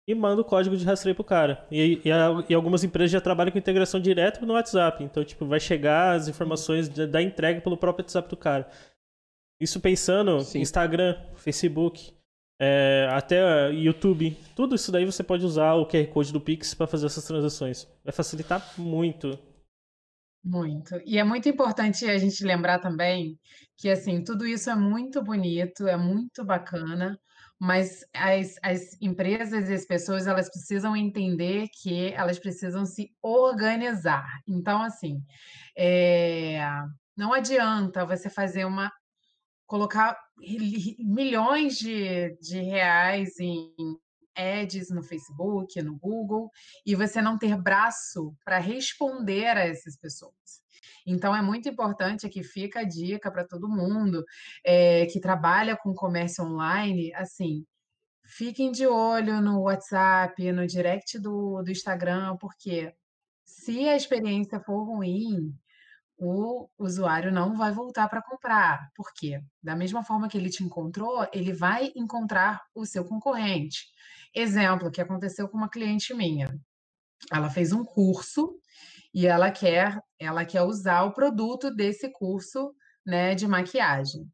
e 0.09 0.13
manda 0.13 0.43
o 0.43 0.45
código 0.45 0.77
de 0.77 0.85
rastreio 0.85 1.15
pro 1.15 1.23
cara. 1.23 1.65
E, 1.71 2.01
e, 2.05 2.11
a, 2.11 2.45
e, 2.49 2.53
algumas 2.53 2.83
empresas 2.83 3.13
já 3.13 3.21
trabalham 3.21 3.53
com 3.53 3.59
integração 3.59 4.01
direta 4.01 4.45
no 4.45 4.55
WhatsApp. 4.55 5.05
Então, 5.05 5.25
tipo, 5.25 5.47
vai 5.47 5.61
chegar 5.61 6.17
as 6.17 6.27
informações 6.27 6.89
da 6.89 7.23
entrega 7.23 7.61
pelo 7.61 7.77
próprio 7.77 8.03
WhatsApp 8.03 8.29
do 8.29 8.37
cara. 8.37 8.69
Isso 9.61 9.79
pensando 9.79 10.41
Sim. 10.41 10.59
Instagram, 10.59 11.17
Facebook, 11.37 12.13
é, 12.61 13.07
até 13.13 13.71
YouTube, 13.71 14.37
tudo 14.57 14.75
isso 14.75 14.91
daí 14.91 15.05
você 15.05 15.23
pode 15.23 15.47
usar 15.47 15.75
o 15.75 15.87
QR 15.87 16.09
Code 16.09 16.33
do 16.33 16.41
Pix 16.41 16.75
para 16.75 16.89
fazer 16.89 17.07
essas 17.07 17.25
transações. 17.25 17.87
Vai 18.03 18.13
facilitar 18.13 18.75
muito. 18.77 19.39
Muito. 20.47 21.01
E 21.05 21.19
é 21.19 21.25
muito 21.25 21.49
importante 21.49 22.07
a 22.07 22.17
gente 22.19 22.45
lembrar 22.45 22.79
também 22.79 23.37
que 23.77 23.91
assim, 23.91 24.23
tudo 24.23 24.47
isso 24.47 24.71
é 24.71 24.77
muito 24.77 25.21
bonito, 25.21 25.89
é 25.89 25.97
muito 25.97 26.45
bacana, 26.45 27.19
mas 27.59 28.05
as, 28.15 28.55
as 28.63 28.97
empresas 29.03 29.69
e 29.69 29.75
as 29.75 29.85
pessoas 29.85 30.29
elas 30.29 30.49
precisam 30.49 30.95
entender 30.97 31.67
que 31.83 32.13
elas 32.13 32.39
precisam 32.39 32.87
se 32.87 33.11
organizar. 33.21 34.25
Então, 34.47 34.83
assim, 34.83 35.21
é, 35.77 36.61
não 37.17 37.33
adianta 37.33 38.07
você 38.07 38.31
fazer 38.31 38.65
uma 38.67 38.93
colocar 39.67 40.17
milhões 41.01 41.77
de, 41.77 42.37
de 42.41 42.61
reais 42.61 43.41
em 43.41 43.75
ads 44.37 44.91
no 44.91 45.03
Facebook, 45.03 45.81
no 45.83 45.97
Google, 45.97 46.51
e 46.85 46.95
você 46.95 47.21
não 47.21 47.39
ter 47.39 47.57
braço 47.57 48.37
para 48.45 48.59
responder 48.59 49.57
a 49.57 49.67
essas 49.67 49.97
pessoas. 49.97 50.65
Então, 51.07 51.35
é 51.35 51.41
muito 51.41 51.69
importante 51.69 52.29
que 52.29 52.43
fica 52.43 52.81
a 52.81 52.85
dica 52.85 53.31
para 53.31 53.47
todo 53.47 53.69
mundo 53.69 54.25
é, 54.65 55.07
que 55.07 55.21
trabalha 55.21 55.77
com 55.77 55.95
comércio 55.95 56.45
online, 56.45 57.15
assim, 57.15 57.65
fiquem 58.25 58.73
de 58.73 58.87
olho 58.87 59.41
no 59.41 59.63
WhatsApp, 59.63 60.53
no 60.53 60.67
direct 60.67 61.19
do, 61.19 61.63
do 61.63 61.71
Instagram, 61.71 62.37
porque 62.37 62.93
se 63.45 63.89
a 63.89 63.97
experiência 63.97 64.61
for 64.61 64.85
ruim, 64.85 65.55
o 66.19 66.69
usuário 66.79 67.31
não 67.33 67.57
vai 67.57 67.73
voltar 67.73 68.09
para 68.09 68.23
comprar. 68.23 68.91
Por 68.95 69.13
quê? 69.15 69.41
Da 69.63 69.77
mesma 69.77 70.03
forma 70.03 70.29
que 70.29 70.39
ele 70.39 70.51
te 70.51 70.65
encontrou, 70.65 71.27
ele 71.33 71.53
vai 71.53 71.93
encontrar 71.95 72.63
o 72.75 72.87
seu 72.87 73.05
concorrente. 73.05 73.87
Exemplo 74.35 74.91
que 74.91 75.01
aconteceu 75.01 75.49
com 75.49 75.57
uma 75.59 75.69
cliente 75.69 76.15
minha. 76.15 76.59
Ela 77.33 77.51
fez 77.51 77.73
um 77.73 77.85
curso 77.85 78.59
e 79.13 79.27
ela 79.27 79.51
quer, 79.51 80.01
ela 80.19 80.45
quer 80.45 80.63
usar 80.63 81.03
o 81.05 81.13
produto 81.13 81.71
desse 81.75 82.11
curso, 82.11 82.75
né, 83.05 83.35
de 83.35 83.47
maquiagem. 83.47 84.27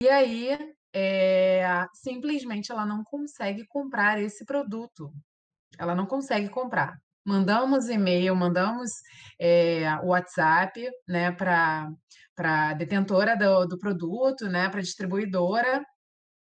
E 0.00 0.08
aí, 0.08 0.74
é, 0.92 1.86
simplesmente 1.94 2.70
ela 2.70 2.86
não 2.86 3.02
consegue 3.04 3.66
comprar 3.66 4.20
esse 4.20 4.44
produto. 4.44 5.12
Ela 5.78 5.94
não 5.94 6.06
consegue 6.06 6.48
comprar 6.48 6.96
mandamos 7.24 7.88
e-mail, 7.88 8.34
mandamos 8.34 8.90
é, 9.40 9.84
WhatsApp 10.02 10.90
né, 11.08 11.32
para 11.32 11.88
a 12.38 12.74
detentora 12.74 13.36
do, 13.36 13.66
do 13.66 13.78
produto, 13.78 14.46
né, 14.48 14.68
para 14.68 14.80
a 14.80 14.82
distribuidora, 14.82 15.84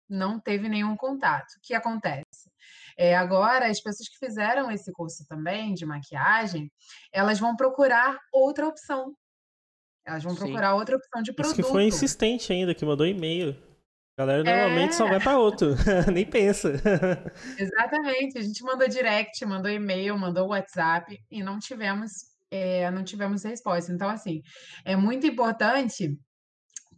não 0.10 0.40
teve 0.40 0.68
nenhum 0.68 0.96
contato. 0.96 1.54
O 1.58 1.62
que 1.62 1.74
acontece? 1.74 2.52
É, 2.98 3.16
agora, 3.16 3.68
as 3.68 3.82
pessoas 3.82 4.10
que 4.10 4.18
fizeram 4.26 4.70
esse 4.70 4.92
curso 4.92 5.26
também 5.28 5.74
de 5.74 5.86
maquiagem, 5.86 6.70
elas 7.14 7.40
vão 7.40 7.56
procurar 7.56 8.18
outra 8.34 8.68
opção. 8.68 9.16
Elas 10.06 10.24
vão 10.24 10.34
Sim. 10.34 10.40
procurar 10.40 10.76
outra 10.76 10.98
opção 10.98 11.22
de 11.22 11.32
produto. 11.34 11.60
Isso 11.60 11.64
que 11.68 11.72
foi 11.72 11.86
insistente 11.86 12.52
ainda, 12.52 12.76
que 12.76 12.86
mandou 12.86 13.06
e-mail. 13.06 13.56
A 14.22 14.26
galera 14.26 14.44
normalmente 14.44 14.90
é... 14.90 14.94
só 14.94 15.08
vai 15.08 15.20
para 15.20 15.40
outro, 15.40 15.76
nem 16.14 16.26
pensa. 16.26 16.74
Exatamente, 17.58 18.38
a 18.38 18.42
gente 18.42 18.64
mandou 18.64 18.88
direct, 18.88 19.44
mandou 19.46 19.72
e-mail, 19.72 20.18
mandou 20.18 20.50
WhatsApp 20.50 21.20
e 21.32 21.42
não 21.42 21.58
tivemos, 21.58 22.12
é, 22.52 22.92
não 22.92 23.04
tivemos 23.04 23.44
resposta. 23.44 23.92
Então, 23.92 24.08
assim, 24.08 24.44
é 24.86 24.96
muito 24.96 25.26
importante 25.26 26.16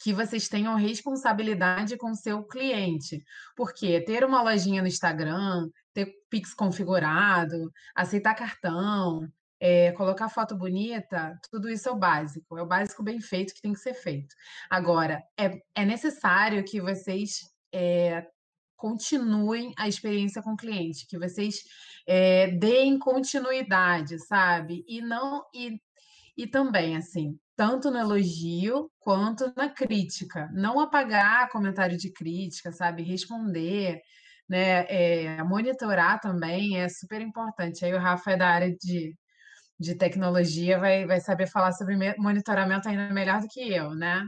que 0.02 0.12
vocês 0.12 0.50
tenham 0.50 0.76
responsabilidade 0.76 1.96
com 1.96 2.12
o 2.12 2.16
seu 2.16 2.44
cliente, 2.44 3.24
porque 3.56 4.02
ter 4.02 4.26
uma 4.26 4.42
lojinha 4.42 4.82
no 4.82 4.88
Instagram, 4.90 5.70
ter 5.94 6.12
Pix 6.30 6.54
configurado, 6.54 7.72
aceitar 7.96 8.36
cartão, 8.36 9.22
é, 9.66 9.94
colocar 9.94 10.28
foto 10.28 10.58
bonita, 10.58 11.40
tudo 11.50 11.70
isso 11.70 11.88
é 11.88 11.92
o 11.94 11.96
básico, 11.96 12.58
é 12.58 12.62
o 12.62 12.68
básico 12.68 13.02
bem 13.02 13.22
feito 13.22 13.54
que 13.54 13.62
tem 13.62 13.72
que 13.72 13.80
ser 13.80 13.94
feito. 13.94 14.36
Agora, 14.70 15.24
é, 15.40 15.58
é 15.74 15.86
necessário 15.86 16.66
que 16.66 16.82
vocês 16.82 17.50
é, 17.74 18.28
continuem 18.76 19.72
a 19.78 19.88
experiência 19.88 20.42
com 20.42 20.52
o 20.52 20.58
cliente, 20.58 21.08
que 21.08 21.18
vocês 21.18 21.62
é, 22.06 22.48
deem 22.58 23.00
continuidade, 23.00 24.20
sabe? 24.28 24.84
E 24.86 25.02
não 25.02 25.46
e, 25.56 25.80
e 26.36 26.46
também 26.46 26.98
assim, 26.98 27.40
tanto 27.56 27.90
no 27.90 28.00
elogio 28.00 28.92
quanto 29.00 29.54
na 29.56 29.70
crítica, 29.70 30.50
não 30.54 30.78
apagar 30.78 31.50
comentário 31.50 31.98
de 31.98 32.12
crítica, 32.12 32.74
sabe? 32.74 33.02
Responder, 33.02 34.02
né? 34.50 34.86
É, 34.90 35.44
monitorar 35.44 36.20
também 36.20 36.82
é 36.82 36.90
super 36.90 37.22
importante. 37.22 37.86
Aí 37.86 37.94
o 37.94 38.00
Rafa 38.00 38.32
é 38.32 38.38
da 38.38 38.50
área 38.50 38.76
de 38.76 39.16
de 39.80 39.96
tecnologia 39.96 40.80
vai, 40.80 41.06
vai 41.06 41.20
saber 41.20 41.48
falar 41.48 41.72
sobre 41.74 41.96
monitoramento 42.18 42.88
ainda 42.88 43.14
melhor 43.14 43.42
do 43.42 43.48
que 43.48 43.74
eu, 43.74 43.94
né? 43.96 44.28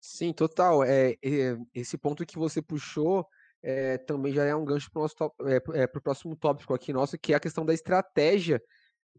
Sim, 0.00 0.32
total. 0.32 0.84
É, 0.84 1.12
é 1.22 1.56
esse 1.74 1.98
ponto 1.98 2.24
que 2.24 2.38
você 2.38 2.62
puxou 2.62 3.26
é, 3.62 3.98
também 3.98 4.32
já 4.32 4.44
é 4.44 4.54
um 4.54 4.64
gancho 4.64 4.90
para 4.90 5.02
o 5.02 5.48
é, 5.48 5.82
é, 5.82 5.86
próximo 5.86 6.36
tópico 6.36 6.72
aqui 6.74 6.92
nosso, 6.92 7.18
que 7.18 7.32
é 7.32 7.36
a 7.36 7.40
questão 7.40 7.64
da 7.64 7.74
estratégia 7.74 8.62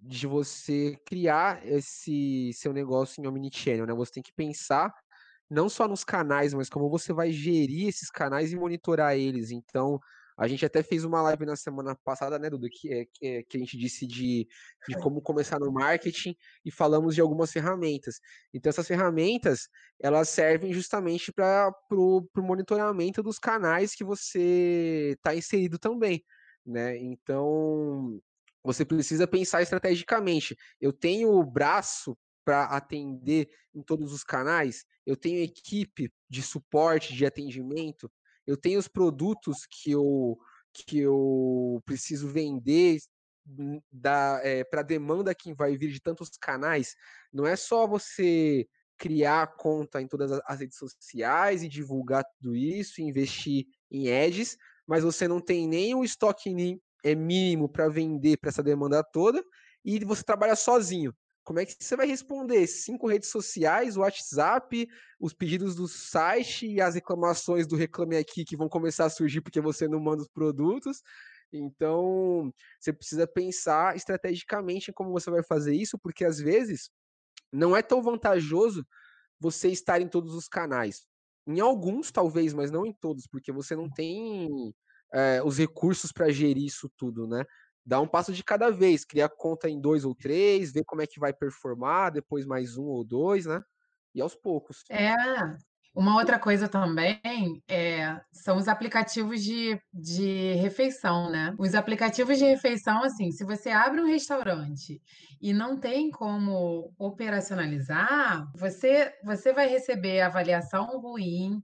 de 0.01 0.27
você 0.27 0.95
criar 1.05 1.65
esse 1.65 2.51
seu 2.53 2.71
negócio 2.73 3.21
em 3.21 3.27
omnichannel, 3.27 3.85
né? 3.85 3.93
Você 3.93 4.13
tem 4.13 4.23
que 4.23 4.33
pensar 4.33 4.93
não 5.49 5.67
só 5.69 5.87
nos 5.87 6.03
canais, 6.03 6.53
mas 6.53 6.69
como 6.69 6.89
você 6.89 7.11
vai 7.13 7.31
gerir 7.31 7.89
esses 7.89 8.09
canais 8.09 8.53
e 8.53 8.55
monitorar 8.55 9.17
eles. 9.17 9.51
Então, 9.51 9.99
a 10.39 10.47
gente 10.47 10.65
até 10.65 10.81
fez 10.81 11.03
uma 11.03 11.21
live 11.21 11.45
na 11.45 11.57
semana 11.57 11.93
passada, 11.95 12.39
né, 12.39 12.49
Dudu, 12.49 12.69
que, 12.69 12.93
é, 12.93 13.05
que, 13.05 13.27
é, 13.27 13.43
que 13.43 13.57
a 13.57 13.59
gente 13.59 13.77
disse 13.77 14.07
de, 14.07 14.47
de 14.87 14.95
como 15.01 15.21
começar 15.21 15.59
no 15.59 15.69
marketing 15.69 16.33
e 16.63 16.71
falamos 16.71 17.13
de 17.13 17.19
algumas 17.19 17.51
ferramentas. 17.51 18.21
Então, 18.53 18.69
essas 18.69 18.87
ferramentas, 18.87 19.67
elas 19.99 20.29
servem 20.29 20.71
justamente 20.71 21.33
para 21.33 21.73
o 21.91 22.25
monitoramento 22.37 23.21
dos 23.21 23.37
canais 23.37 23.93
que 23.93 24.03
você 24.03 25.13
está 25.17 25.35
inserido 25.35 25.77
também, 25.77 26.23
né? 26.65 26.97
Então, 26.97 28.21
você 28.63 28.85
precisa 28.85 29.27
pensar 29.27 29.61
estrategicamente. 29.61 30.55
Eu 30.79 30.93
tenho 30.93 31.31
o 31.31 31.43
braço 31.43 32.17
para 32.45 32.63
atender 32.63 33.49
em 33.75 33.83
todos 33.83 34.13
os 34.13 34.23
canais, 34.23 34.85
eu 35.05 35.17
tenho 35.17 35.43
equipe 35.43 36.11
de 36.29 36.41
suporte, 36.41 37.13
de 37.13 37.25
atendimento, 37.25 38.09
eu 38.49 38.57
tenho 38.57 38.79
os 38.79 38.87
produtos 38.87 39.67
que 39.69 39.91
eu, 39.91 40.35
que 40.73 40.97
eu 40.97 41.79
preciso 41.85 42.27
vender 42.27 42.97
é, 44.41 44.63
para 44.63 44.81
a 44.81 44.83
demanda 44.83 45.35
que 45.35 45.53
vai 45.53 45.77
vir 45.77 45.91
de 45.91 46.01
tantos 46.01 46.29
canais. 46.41 46.95
Não 47.31 47.45
é 47.45 47.55
só 47.55 47.85
você 47.85 48.67
criar 48.97 49.55
conta 49.55 50.01
em 50.01 50.07
todas 50.07 50.31
as 50.31 50.59
redes 50.59 50.77
sociais 50.77 51.61
e 51.61 51.69
divulgar 51.69 52.25
tudo 52.41 52.55
isso, 52.55 53.01
investir 53.01 53.65
em 53.91 54.11
ads, 54.11 54.57
mas 54.87 55.03
você 55.03 55.27
não 55.27 55.39
tem 55.39 55.67
nem 55.67 55.93
o 55.93 56.03
estoque 56.03 56.49
é 57.03 57.13
mínimo 57.13 57.69
para 57.69 57.87
vender 57.87 58.37
para 58.37 58.49
essa 58.49 58.63
demanda 58.63 59.03
toda 59.03 59.43
e 59.85 60.03
você 60.03 60.23
trabalha 60.23 60.55
sozinho. 60.55 61.13
Como 61.49 61.59
é 61.59 61.65
que 61.65 61.75
você 61.79 61.95
vai 61.95 62.05
responder? 62.05 62.67
Cinco 62.67 63.07
redes 63.07 63.31
sociais, 63.31 63.97
o 63.97 64.01
WhatsApp, 64.01 64.87
os 65.19 65.33
pedidos 65.33 65.73
do 65.73 65.87
site 65.87 66.67
e 66.67 66.79
as 66.79 66.93
reclamações 66.93 67.65
do 67.65 67.75
Reclame 67.75 68.17
Aqui 68.17 68.45
que 68.45 68.55
vão 68.55 68.69
começar 68.69 69.05
a 69.05 69.09
surgir 69.09 69.41
porque 69.41 69.59
você 69.59 69.87
não 69.87 69.99
manda 69.99 70.21
os 70.21 70.27
produtos. 70.27 71.01
Então, 71.51 72.53
você 72.79 72.93
precisa 72.93 73.25
pensar 73.25 73.95
estrategicamente 73.95 74.91
em 74.91 74.93
como 74.93 75.11
você 75.11 75.31
vai 75.31 75.41
fazer 75.41 75.73
isso, 75.73 75.97
porque 75.97 76.23
às 76.23 76.37
vezes 76.37 76.91
não 77.51 77.75
é 77.75 77.81
tão 77.81 77.99
vantajoso 77.99 78.85
você 79.39 79.69
estar 79.69 79.99
em 79.99 80.07
todos 80.07 80.35
os 80.35 80.47
canais. 80.47 81.07
Em 81.47 81.59
alguns, 81.59 82.11
talvez, 82.11 82.53
mas 82.53 82.69
não 82.69 82.85
em 82.85 82.93
todos, 82.93 83.25
porque 83.25 83.51
você 83.51 83.75
não 83.75 83.89
tem 83.89 84.71
é, 85.11 85.41
os 85.41 85.57
recursos 85.57 86.11
para 86.11 86.29
gerir 86.29 86.67
isso 86.67 86.87
tudo, 86.95 87.25
né? 87.25 87.43
Dá 87.85 87.99
um 87.99 88.07
passo 88.07 88.31
de 88.33 88.43
cada 88.43 88.69
vez, 88.69 89.05
criar 89.05 89.29
conta 89.29 89.69
em 89.69 89.79
dois 89.79 90.05
ou 90.05 90.15
três, 90.15 90.71
ver 90.71 90.83
como 90.85 91.01
é 91.01 91.07
que 91.07 91.19
vai 91.19 91.33
performar, 91.33 92.11
depois 92.11 92.45
mais 92.45 92.77
um 92.77 92.85
ou 92.85 93.03
dois, 93.03 93.45
né? 93.45 93.61
E 94.13 94.21
aos 94.21 94.35
poucos. 94.35 94.83
É. 94.89 95.15
Uma 95.93 96.15
outra 96.17 96.37
coisa 96.37 96.67
também 96.67 97.19
é, 97.67 98.21
são 98.31 98.57
os 98.57 98.67
aplicativos 98.67 99.43
de, 99.43 99.79
de 99.91 100.53
refeição, 100.53 101.31
né? 101.31 101.55
Os 101.57 101.73
aplicativos 101.73 102.37
de 102.37 102.45
refeição, 102.45 103.03
assim, 103.03 103.31
se 103.31 103.43
você 103.43 103.71
abre 103.71 103.99
um 103.99 104.05
restaurante 104.07 105.01
e 105.41 105.51
não 105.51 105.79
tem 105.79 106.11
como 106.11 106.93
operacionalizar, 106.97 108.47
você, 108.55 109.11
você 109.23 109.51
vai 109.51 109.67
receber 109.67 110.21
avaliação 110.21 110.85
ruim, 111.01 111.61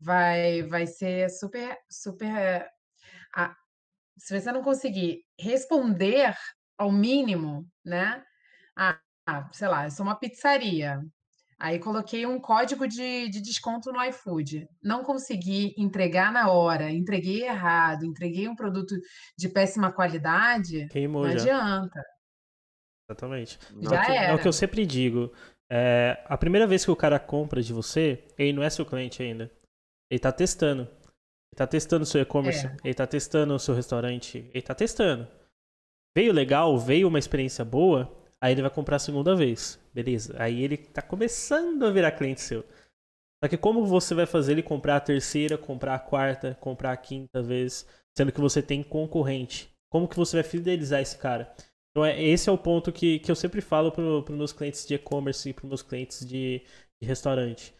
vai, 0.00 0.62
vai 0.64 0.86
ser 0.86 1.30
super, 1.30 1.78
super 1.88 2.68
se 4.18 4.38
você 4.38 4.52
não 4.52 4.62
conseguir 4.62 5.22
responder 5.38 6.34
ao 6.76 6.92
mínimo, 6.92 7.66
né? 7.84 8.22
Ah, 8.76 8.98
sei 9.52 9.68
lá, 9.68 9.84
eu 9.84 9.90
sou 9.90 10.06
uma 10.06 10.18
pizzaria. 10.18 11.00
Aí 11.58 11.80
coloquei 11.80 12.24
um 12.24 12.40
código 12.40 12.86
de, 12.86 13.28
de 13.28 13.40
desconto 13.42 13.90
no 13.90 14.02
iFood. 14.04 14.68
Não 14.80 15.02
consegui 15.02 15.74
entregar 15.76 16.32
na 16.32 16.50
hora, 16.50 16.90
entreguei 16.90 17.42
errado, 17.42 18.04
entreguei 18.04 18.48
um 18.48 18.54
produto 18.54 18.94
de 19.36 19.48
péssima 19.48 19.90
qualidade, 19.90 20.86
Queimou 20.88 21.24
não 21.24 21.32
já. 21.32 21.40
adianta. 21.40 22.04
Exatamente. 23.10 23.58
Já 23.80 23.96
é, 23.96 24.00
o 24.00 24.04
que, 24.04 24.12
era. 24.12 24.32
é 24.32 24.34
o 24.34 24.38
que 24.38 24.48
eu 24.48 24.52
sempre 24.52 24.86
digo. 24.86 25.32
É, 25.68 26.22
a 26.26 26.38
primeira 26.38 26.66
vez 26.66 26.84
que 26.84 26.90
o 26.90 26.96
cara 26.96 27.18
compra 27.18 27.60
de 27.60 27.72
você, 27.72 28.24
ele 28.38 28.52
não 28.52 28.62
é 28.62 28.70
seu 28.70 28.86
cliente 28.86 29.22
ainda. 29.22 29.50
Ele 30.10 30.20
tá 30.20 30.30
testando. 30.30 30.88
Ele 31.52 31.58
tá 31.58 31.66
testando 31.66 32.02
o 32.02 32.06
seu 32.06 32.20
e-commerce, 32.20 32.66
é. 32.66 32.76
ele 32.84 32.94
tá 32.94 33.06
testando 33.06 33.54
o 33.54 33.58
seu 33.58 33.74
restaurante, 33.74 34.48
ele 34.52 34.62
tá 34.62 34.74
testando. 34.74 35.26
Veio 36.16 36.32
legal, 36.32 36.78
veio 36.78 37.08
uma 37.08 37.18
experiência 37.18 37.64
boa, 37.64 38.12
aí 38.40 38.52
ele 38.52 38.62
vai 38.62 38.70
comprar 38.70 38.96
a 38.96 39.00
segunda 39.00 39.34
vez. 39.34 39.78
Beleza. 39.92 40.34
Aí 40.38 40.62
ele 40.62 40.76
tá 40.76 41.02
começando 41.02 41.84
a 41.84 41.90
virar 41.90 42.12
cliente 42.12 42.40
seu. 42.40 42.64
Só 43.42 43.48
que 43.48 43.56
como 43.56 43.86
você 43.86 44.14
vai 44.14 44.26
fazer 44.26 44.52
ele 44.52 44.62
comprar 44.62 44.96
a 44.96 45.00
terceira, 45.00 45.56
comprar 45.56 45.94
a 45.94 45.98
quarta, 45.98 46.56
comprar 46.60 46.92
a 46.92 46.96
quinta 46.96 47.42
vez, 47.42 47.86
sendo 48.16 48.32
que 48.32 48.40
você 48.40 48.60
tem 48.60 48.82
concorrente? 48.82 49.72
Como 49.90 50.08
que 50.08 50.16
você 50.16 50.36
vai 50.38 50.44
fidelizar 50.44 51.00
esse 51.00 51.16
cara? 51.16 51.54
Então 51.90 52.04
é, 52.04 52.20
esse 52.20 52.48
é 52.48 52.52
o 52.52 52.58
ponto 52.58 52.92
que, 52.92 53.20
que 53.20 53.30
eu 53.30 53.36
sempre 53.36 53.60
falo 53.60 53.92
para 53.92 54.02
os 54.02 54.30
meus 54.30 54.52
clientes 54.52 54.86
de 54.86 54.94
e-commerce 54.94 55.48
e 55.48 55.52
para 55.52 55.68
meus 55.68 55.82
clientes 55.82 56.26
de, 56.26 56.62
de 57.00 57.08
restaurante. 57.08 57.74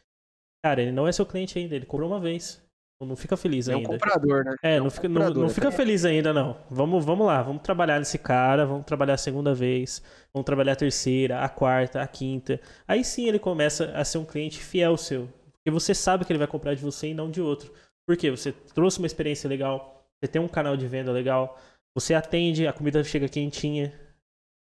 Cara, 0.65 0.83
ele 0.83 0.93
não 0.93 1.07
é 1.07 1.13
seu 1.13 1.27
cliente 1.27 1.59
ainda, 1.59 1.75
ele 1.75 1.87
comprou 1.87 2.09
uma 2.09 2.21
vez. 2.21 2.65
Não 3.01 3.15
fica 3.15 3.37
feliz 3.37 3.69
É 3.69 3.75
um 3.75 3.79
ainda. 3.79 3.91
comprador, 3.91 4.45
né? 4.45 4.57
É, 4.61 4.81
um 4.81 4.85
não 4.85 4.91
fica, 4.91 5.09
não, 5.09 5.15
comprador, 5.15 5.41
não 5.43 5.49
né? 5.49 5.55
fica 5.55 5.71
feliz 5.71 6.05
ainda, 6.05 6.33
não. 6.33 6.57
Vamos, 6.69 7.05
vamos 7.05 7.27
lá, 7.27 7.41
vamos 7.43 7.63
trabalhar 7.63 7.99
nesse 7.99 8.19
cara, 8.19 8.67
vamos 8.67 8.85
trabalhar 8.85 9.15
a 9.15 9.19
segunda 9.19 9.55
vez, 9.55 10.03
vamos 10.35 10.45
trabalhar 10.45 10.73
a 10.73 10.77
terceira, 10.77 11.41
a 11.41 11.49
quarta, 11.49 12.03
a 12.03 12.07
quinta. 12.09 12.61
Aí 12.89 13.05
sim 13.05 13.29
ele 13.29 13.39
começa 13.39 13.93
a 13.95 14.05
ser 14.05 14.19
um 14.19 14.25
cliente 14.25 14.59
fiel 14.59 14.97
seu. 14.97 15.29
Porque 15.53 15.71
você 15.71 15.95
sabe 15.95 16.25
que 16.25 16.33
ele 16.33 16.39
vai 16.41 16.49
comprar 16.49 16.75
de 16.75 16.83
você 16.83 17.09
e 17.09 17.15
não 17.15 17.31
de 17.31 17.41
outro. 17.41 17.73
Por 18.05 18.17
quê? 18.17 18.31
Você 18.31 18.51
trouxe 18.75 18.99
uma 18.99 19.07
experiência 19.07 19.49
legal, 19.49 20.05
você 20.21 20.29
tem 20.29 20.43
um 20.43 20.49
canal 20.49 20.77
de 20.77 20.87
venda 20.89 21.13
legal, 21.13 21.57
você 21.95 22.15
atende, 22.15 22.67
a 22.67 22.73
comida 22.73 23.05
chega 23.05 23.29
quentinha, 23.29 23.93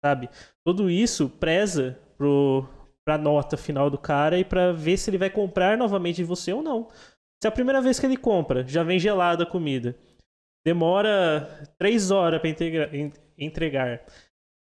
sabe? 0.03 0.29
Tudo 0.65 0.89
isso 0.89 1.29
preza 1.29 1.99
pro, 2.17 2.67
pra 3.05 3.19
nota 3.19 3.55
final 3.55 3.89
do 3.89 3.99
cara 3.99 4.39
e 4.39 4.43
pra 4.43 4.71
ver 4.71 4.97
se 4.97 5.11
ele 5.11 5.17
vai 5.19 5.29
comprar 5.29 5.77
novamente 5.77 6.17
de 6.17 6.23
você 6.23 6.51
ou 6.51 6.63
não. 6.63 6.87
Se 7.45 7.47
é 7.47 7.49
a 7.49 7.51
primeira 7.51 7.79
vez 7.79 7.99
que 7.99 8.07
ele 8.07 8.17
compra, 8.17 8.65
já 8.65 8.81
vem 8.81 8.97
gelada 8.97 9.43
a 9.43 9.45
comida, 9.45 9.95
demora 10.65 11.47
três 11.77 12.09
horas 12.09 12.41
en- 12.91 13.13
entregar, 13.37 14.03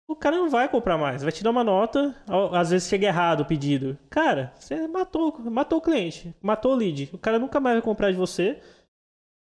o 0.09 0.15
cara 0.15 0.37
não 0.37 0.49
vai 0.49 0.69
comprar 0.69 0.97
mais, 0.97 1.21
vai 1.21 1.33
te 1.33 1.43
dar 1.43 1.51
uma 1.51 1.65
nota, 1.65 2.15
às 2.53 2.71
vezes 2.71 2.89
chega 2.89 3.09
errado 3.09 3.41
o 3.41 3.45
pedido. 3.45 3.99
Cara, 4.09 4.55
você 4.57 4.87
matou, 4.87 5.37
matou 5.51 5.79
o 5.79 5.83
cliente, 5.83 6.33
matou 6.41 6.71
o 6.71 6.77
lead. 6.77 7.11
O 7.13 7.19
cara 7.19 7.41
nunca 7.41 7.59
mais 7.59 7.75
vai 7.75 7.83
comprar 7.83 8.13
de 8.13 8.17
você. 8.17 8.63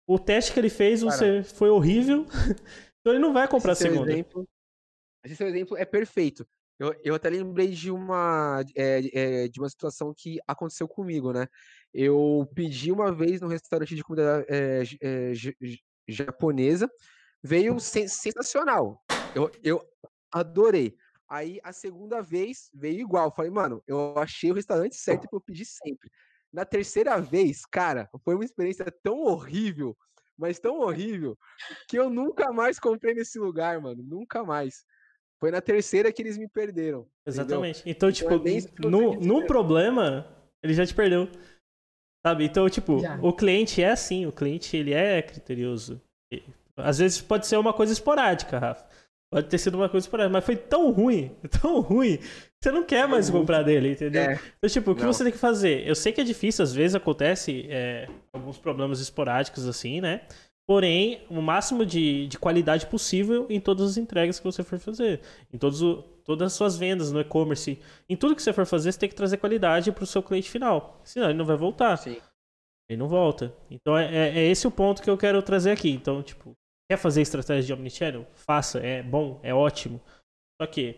O 0.07 0.17
teste 0.17 0.53
que 0.53 0.59
ele 0.61 0.69
fez 0.69 1.01
você 1.01 1.43
foi 1.43 1.69
horrível. 1.69 2.25
então 3.01 3.11
ele 3.11 3.19
não 3.19 3.33
vai 3.33 3.45
comprar 3.45 3.73
a 3.73 3.75
segunda. 3.75 4.09
exemplo, 4.09 4.47
esse 5.25 5.35
seu 5.35 5.49
exemplo 5.49 5.75
é 5.75 5.83
perfeito. 5.83 6.47
Eu, 6.81 6.95
eu 7.03 7.13
até 7.13 7.29
lembrei 7.29 7.67
de 7.67 7.91
uma, 7.91 8.63
é, 8.75 9.43
é, 9.43 9.47
de 9.47 9.59
uma 9.59 9.69
situação 9.69 10.11
que 10.17 10.39
aconteceu 10.47 10.87
comigo, 10.87 11.31
né? 11.31 11.45
Eu 11.93 12.49
pedi 12.55 12.91
uma 12.91 13.11
vez 13.13 13.39
num 13.39 13.47
restaurante 13.47 13.93
de 13.95 14.01
comida 14.03 14.43
é, 14.49 14.81
japonesa, 16.07 16.89
veio 17.43 17.79
sen- 17.79 18.07
sensacional. 18.07 18.99
Eu, 19.35 19.51
eu 19.63 19.79
adorei. 20.31 20.95
Aí 21.29 21.59
a 21.63 21.71
segunda 21.71 22.19
vez 22.19 22.71
veio 22.73 23.01
igual. 23.01 23.31
Falei, 23.31 23.51
mano, 23.51 23.83
eu 23.85 24.17
achei 24.17 24.49
o 24.49 24.55
restaurante 24.55 24.95
certo 24.95 25.27
que 25.27 25.35
eu 25.35 25.41
pedi 25.41 25.63
sempre. 25.65 26.09
Na 26.51 26.65
terceira 26.65 27.21
vez, 27.21 27.63
cara, 27.63 28.09
foi 28.25 28.33
uma 28.33 28.43
experiência 28.43 28.85
tão 29.03 29.19
horrível, 29.21 29.95
mas 30.35 30.57
tão 30.57 30.79
horrível, 30.79 31.37
que 31.87 31.99
eu 31.99 32.09
nunca 32.09 32.51
mais 32.51 32.79
comprei 32.79 33.13
nesse 33.13 33.37
lugar, 33.37 33.79
mano. 33.79 34.01
Nunca 34.01 34.43
mais. 34.43 34.83
Foi 35.41 35.49
na 35.49 35.59
terceira 35.59 36.11
que 36.13 36.21
eles 36.21 36.37
me 36.37 36.47
perderam. 36.47 36.99
entendeu? 36.99 37.07
Exatamente. 37.27 37.81
Então, 37.85 38.11
tipo, 38.11 38.47
é 38.47 38.51
isso 38.51 38.67
que 38.71 38.81
você 38.83 38.87
no, 38.89 39.15
no 39.19 39.47
problema, 39.47 40.27
ele 40.63 40.73
já 40.73 40.85
te 40.85 40.93
perdeu. 40.93 41.27
Sabe? 42.25 42.45
Então, 42.45 42.69
tipo, 42.69 42.99
Já. 42.99 43.17
o 43.19 43.33
cliente 43.33 43.81
é 43.81 43.89
assim, 43.89 44.27
o 44.27 44.31
cliente 44.31 44.77
ele 44.77 44.93
é 44.93 45.19
criterioso. 45.23 45.99
E, 46.31 46.43
Às 46.77 46.99
vezes 46.99 47.19
pode 47.19 47.47
ser 47.47 47.57
uma 47.57 47.73
coisa 47.73 47.91
esporádica, 47.91 48.59
Rafa. 48.59 48.85
Pode 49.33 49.47
ter 49.47 49.57
sido 49.57 49.75
uma 49.75 49.89
coisa 49.89 50.05
esporádica, 50.05 50.31
mas 50.33 50.45
foi 50.45 50.55
tão 50.57 50.91
ruim, 50.91 51.35
tão 51.61 51.79
ruim, 51.79 52.17
que 52.17 52.27
você 52.61 52.71
não 52.71 52.83
quer 52.83 53.07
mais 53.07 53.27
muito. 53.29 53.41
comprar 53.41 53.63
dele, 53.63 53.93
entendeu? 53.93 54.21
É, 54.21 54.39
Então, 54.57 54.69
tipo, 54.69 54.91
o 54.91 54.95
que 54.95 55.01
Não. 55.01 55.11
você 55.11 55.23
tem 55.23 55.31
que 55.33 55.39
fazer? 55.39 55.87
Eu 55.87 55.95
sei 55.95 56.11
que 56.13 56.21
é 56.21 56.23
difícil, 56.23 56.61
às 56.61 56.73
vezes 56.73 56.93
acontece 56.93 57.65
é, 57.69 58.07
alguns 58.31 58.59
problemas 58.59 58.99
esporádicos 58.99 59.65
assim, 59.67 59.99
né? 60.01 60.21
Porém, 60.67 61.21
o 61.29 61.41
máximo 61.41 61.85
de, 61.85 62.27
de 62.27 62.37
qualidade 62.39 62.85
possível 62.85 63.45
em 63.49 63.59
todas 63.59 63.91
as 63.91 63.97
entregas 63.97 64.39
que 64.39 64.45
você 64.45 64.63
for 64.63 64.79
fazer. 64.79 65.19
Em 65.51 65.57
todos 65.57 65.81
o- 65.81 66.01
todas 66.23 66.47
as 66.47 66.53
suas 66.53 66.77
vendas 66.77 67.11
no 67.11 67.19
e-commerce. 67.19 67.79
Em 68.07 68.15
tudo 68.15 68.35
que 68.35 68.41
você 68.43 68.53
for 68.53 68.65
fazer, 68.65 68.91
você 68.91 68.99
tem 68.99 69.09
que 69.09 69.15
trazer 69.15 69.37
qualidade 69.37 69.91
para 69.91 70.03
o 70.03 70.07
seu 70.07 70.23
cliente 70.23 70.49
final. 70.49 71.01
Senão 71.03 71.29
ele 71.29 71.37
não 71.37 71.45
vai 71.45 71.57
voltar. 71.57 71.97
sim. 71.97 72.17
Ele 72.89 72.99
não 72.99 73.07
volta. 73.07 73.53
Então 73.69 73.97
é, 73.97 74.05
é- 74.13 74.39
é 74.39 74.43
esse 74.47 74.67
o 74.67 74.71
ponto 74.71 75.01
que 75.01 75.09
eu 75.09 75.17
quero 75.17 75.41
trazer 75.41 75.71
aqui. 75.71 75.89
Então, 75.89 76.21
tipo, 76.21 76.53
quer 76.89 76.97
fazer 76.97 77.21
estratégia 77.21 77.63
de 77.63 77.73
Omnichannel? 77.73 78.25
Faça, 78.33 78.79
é 78.79 79.01
bom, 79.01 79.39
é 79.43 79.53
ótimo. 79.53 79.99
Só 80.61 80.67
que 80.67 80.95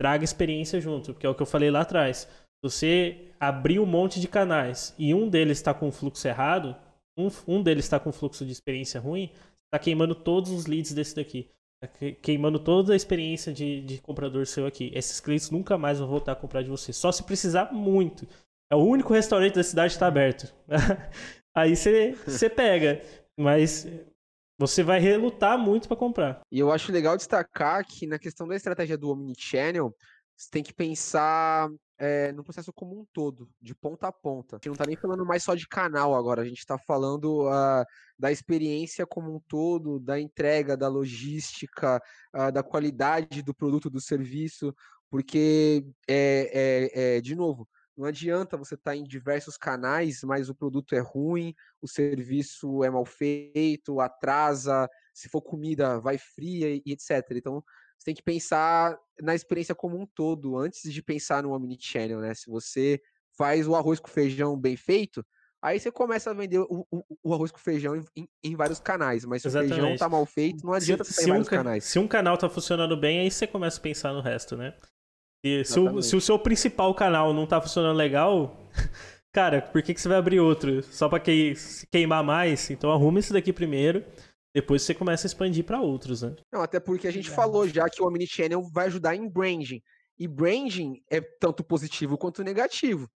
traga 0.00 0.24
experiência 0.24 0.80
junto, 0.80 1.12
porque 1.12 1.26
é 1.26 1.28
o 1.30 1.34
que 1.34 1.42
eu 1.42 1.46
falei 1.46 1.70
lá 1.70 1.82
atrás. 1.82 2.28
Você 2.62 3.28
abrir 3.38 3.78
um 3.78 3.84
monte 3.86 4.18
de 4.20 4.26
canais 4.26 4.94
e 4.98 5.14
um 5.14 5.28
deles 5.28 5.58
está 5.58 5.72
com 5.74 5.92
fluxo 5.92 6.26
errado, 6.26 6.74
um, 7.16 7.28
um 7.46 7.62
deles 7.62 7.84
está 7.84 7.98
com 8.00 8.12
fluxo 8.12 8.44
de 8.44 8.52
experiência 8.52 9.00
ruim, 9.00 9.30
está 9.66 9.78
queimando 9.78 10.14
todos 10.14 10.50
os 10.50 10.66
leads 10.66 10.92
desse 10.92 11.14
daqui. 11.16 11.50
Tá 11.80 11.88
que- 11.88 12.12
queimando 12.12 12.58
toda 12.58 12.92
a 12.92 12.96
experiência 12.96 13.52
de, 13.52 13.82
de 13.82 13.98
comprador 14.00 14.46
seu 14.46 14.66
aqui. 14.66 14.90
Esses 14.94 15.20
clientes 15.20 15.50
nunca 15.50 15.76
mais 15.76 15.98
vão 15.98 16.08
voltar 16.08 16.32
a 16.32 16.36
comprar 16.36 16.62
de 16.62 16.70
você. 16.70 16.92
Só 16.92 17.10
se 17.12 17.22
precisar 17.22 17.72
muito. 17.72 18.26
É 18.70 18.76
o 18.76 18.80
único 18.80 19.12
restaurante 19.12 19.54
da 19.54 19.62
cidade 19.62 19.92
que 19.92 19.96
está 19.96 20.06
aberto. 20.06 20.52
Aí 21.54 21.76
você 21.76 22.50
pega. 22.54 23.02
Mas 23.38 23.86
você 24.58 24.82
vai 24.82 25.00
relutar 25.00 25.58
muito 25.58 25.88
para 25.88 25.96
comprar. 25.96 26.40
E 26.50 26.58
eu 26.58 26.72
acho 26.72 26.92
legal 26.92 27.16
destacar 27.16 27.84
que 27.84 28.06
na 28.06 28.18
questão 28.18 28.46
da 28.46 28.54
estratégia 28.56 28.96
do 28.96 29.10
Omnichannel, 29.10 29.94
você 30.36 30.48
tem 30.50 30.62
que 30.62 30.72
pensar 30.72 31.68
eh, 31.98 32.32
no 32.32 32.42
processo 32.42 32.72
como 32.72 33.00
um 33.00 33.06
todo, 33.12 33.48
de 33.60 33.74
ponta 33.74 34.08
a 34.08 34.12
ponta. 34.12 34.56
A 34.56 34.58
gente 34.58 34.66
não 34.66 34.72
está 34.74 34.86
nem 34.86 34.96
falando 34.96 35.24
mais 35.24 35.42
só 35.42 35.54
de 35.54 35.68
canal 35.68 36.14
agora, 36.14 36.42
a 36.42 36.44
gente 36.44 36.58
está 36.58 36.76
falando 36.78 37.48
ah, 37.48 37.84
da 38.18 38.32
experiência 38.32 39.06
como 39.06 39.34
um 39.34 39.40
todo, 39.48 40.00
da 40.00 40.18
entrega, 40.20 40.76
da 40.76 40.88
logística, 40.88 42.02
ah, 42.32 42.50
da 42.50 42.62
qualidade 42.62 43.42
do 43.42 43.54
produto, 43.54 43.88
do 43.88 44.00
serviço, 44.00 44.74
porque, 45.10 45.86
é, 46.08 46.50
é, 46.94 47.16
é, 47.16 47.20
de 47.20 47.36
novo, 47.36 47.68
não 47.96 48.06
adianta 48.06 48.56
você 48.56 48.74
estar 48.74 48.96
em 48.96 49.04
diversos 49.04 49.56
canais, 49.56 50.22
mas 50.24 50.48
o 50.48 50.54
produto 50.54 50.96
é 50.96 50.98
ruim, 50.98 51.54
o 51.80 51.86
serviço 51.86 52.82
é 52.82 52.90
mal 52.90 53.04
feito, 53.04 54.00
atrasa, 54.00 54.88
se 55.12 55.28
for 55.28 55.40
comida, 55.40 56.00
vai 56.00 56.18
fria 56.18 56.74
e 56.74 56.82
etc. 56.86 57.22
Então, 57.36 57.62
você 58.04 58.10
tem 58.10 58.14
que 58.14 58.22
pensar 58.22 58.98
na 59.22 59.34
experiência 59.34 59.74
como 59.74 59.98
um 59.98 60.04
todo, 60.06 60.58
antes 60.58 60.92
de 60.92 61.02
pensar 61.02 61.42
no 61.42 61.52
Omnichannel, 61.52 62.20
né? 62.20 62.34
Se 62.34 62.50
você 62.50 63.00
faz 63.36 63.66
o 63.66 63.74
arroz 63.74 63.98
com 63.98 64.08
feijão 64.08 64.58
bem 64.58 64.76
feito, 64.76 65.24
aí 65.62 65.80
você 65.80 65.90
começa 65.90 66.30
a 66.30 66.34
vender 66.34 66.58
o, 66.58 66.86
o- 66.90 67.04
o 67.22 67.32
arroz 67.34 67.50
com 67.50 67.58
feijão 67.58 67.96
em, 68.14 68.28
em- 68.44 68.54
vários 68.56 68.78
canais. 68.78 69.24
Mas 69.24 69.40
se 69.42 69.48
o 69.48 69.50
feijão 69.50 69.76
Exatamente. 69.76 69.98
tá 69.98 70.08
mal 70.08 70.26
feito, 70.26 70.64
não 70.66 70.74
adianta 70.74 71.02
se, 71.04 71.14
você 71.14 71.22
se 71.22 71.26
um, 71.28 71.32
vários 71.32 71.48
ca- 71.48 71.56
canais. 71.56 71.84
se 71.84 71.98
um 71.98 72.06
canal 72.06 72.36
tá 72.36 72.48
funcionando 72.50 72.96
bem, 72.96 73.20
aí 73.20 73.30
você 73.30 73.46
começa 73.46 73.78
a 73.78 73.82
pensar 73.82 74.12
no 74.12 74.20
resto, 74.20 74.56
né? 74.56 74.76
E 75.42 75.64
se, 75.64 75.78
o, 75.78 75.82
Exatamente. 75.84 76.06
se 76.06 76.16
o 76.16 76.20
seu 76.20 76.38
principal 76.38 76.94
canal 76.94 77.32
não 77.32 77.46
tá 77.46 77.60
funcionando 77.60 77.96
legal, 77.96 78.68
cara, 79.32 79.62
por 79.62 79.82
que, 79.82 79.94
que 79.94 80.00
você 80.00 80.08
vai 80.08 80.18
abrir 80.18 80.40
outro? 80.40 80.82
Só 80.82 81.08
pra 81.08 81.18
que, 81.20 81.54
se 81.56 81.86
queimar 81.86 82.22
mais? 82.22 82.70
Então 82.70 82.90
arruma 82.92 83.18
esse 83.18 83.32
daqui 83.32 83.52
primeiro, 83.52 84.04
depois 84.54 84.82
você 84.82 84.94
começa 84.94 85.26
a 85.26 85.28
expandir 85.28 85.64
pra 85.64 85.80
outros, 85.80 86.22
né? 86.22 86.36
Não, 86.52 86.62
até 86.62 86.78
porque 86.78 87.08
a 87.08 87.10
gente 87.10 87.28
Verdade. 87.28 87.36
falou 87.36 87.68
já 87.68 87.90
que 87.90 88.00
o 88.00 88.06
Omnichannel 88.06 88.62
vai 88.72 88.86
ajudar 88.86 89.16
em 89.16 89.28
branding. 89.28 89.82
E 90.16 90.28
branding 90.28 91.02
é 91.10 91.20
tanto 91.20 91.64
positivo 91.64 92.16
quanto 92.16 92.44
negativo. 92.44 93.10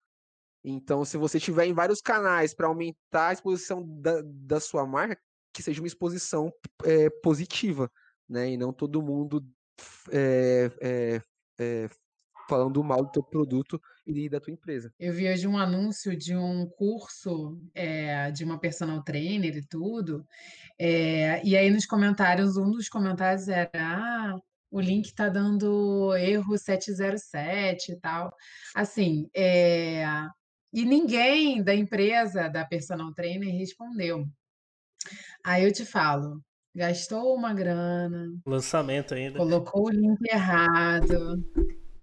Então, 0.62 1.04
se 1.04 1.16
você 1.16 1.40
tiver 1.40 1.66
em 1.66 1.74
vários 1.74 2.00
canais 2.00 2.54
para 2.54 2.68
aumentar 2.68 3.28
a 3.28 3.32
exposição 3.32 3.84
da, 4.00 4.22
da 4.24 4.60
sua 4.60 4.86
marca, 4.86 5.20
que 5.52 5.62
seja 5.62 5.80
uma 5.80 5.88
exposição 5.88 6.52
eh, 6.84 7.10
positiva, 7.22 7.90
né? 8.28 8.50
E 8.52 8.56
não 8.56 8.72
todo 8.72 9.02
mundo 9.02 9.44
eh, 10.12 10.70
eh, 10.80 11.20
eh, 11.58 11.88
falando 12.48 12.82
mal 12.82 13.04
do 13.04 13.10
teu 13.10 13.22
produto 13.24 13.80
e 14.06 14.28
da 14.28 14.40
tua 14.40 14.52
empresa. 14.52 14.92
Eu 14.98 15.12
vi 15.12 15.28
hoje 15.28 15.46
um 15.46 15.56
anúncio 15.58 16.16
de 16.16 16.36
um 16.36 16.66
curso 16.76 17.58
eh, 17.74 18.30
de 18.32 18.44
uma 18.44 18.58
personal 18.58 19.02
trainer 19.02 19.56
e 19.56 19.66
tudo. 19.66 20.24
eh, 20.78 21.40
e 21.44 21.56
aí 21.56 21.70
nos 21.70 21.86
comentários, 21.86 22.56
um 22.56 22.70
dos 22.70 22.88
comentários 22.88 23.48
era: 23.48 23.70
Ah, 23.74 24.36
o 24.70 24.80
link 24.80 25.06
está 25.06 25.28
dando 25.28 26.14
erro 26.16 26.56
707 26.58 27.92
e 27.92 28.00
tal. 28.00 28.32
Assim, 28.74 29.28
eh, 29.34 30.04
e 30.72 30.84
ninguém 30.84 31.62
da 31.62 31.74
empresa 31.74 32.48
da 32.48 32.64
personal 32.64 33.12
trainer 33.14 33.54
respondeu. 33.56 34.26
Aí 35.44 35.64
eu 35.64 35.72
te 35.72 35.84
falo, 35.84 36.40
gastou 36.74 37.34
uma 37.36 37.52
grana, 37.54 38.28
Lançamento 38.46 39.14
ainda. 39.14 39.38
colocou 39.38 39.86
o 39.86 39.90
link 39.90 40.18
errado, 40.30 41.36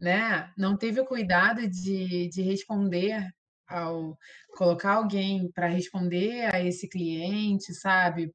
né? 0.02 0.52
Não 0.58 0.76
teve 0.76 1.00
o 1.00 1.06
cuidado 1.06 1.68
de, 1.70 2.28
de 2.30 2.42
responder 2.42 3.30
ao 3.68 4.18
colocar 4.58 4.94
alguém 4.96 5.50
para 5.52 5.68
responder 5.68 6.54
a 6.54 6.62
esse 6.64 6.90
cliente, 6.90 7.74
sabe? 7.74 8.34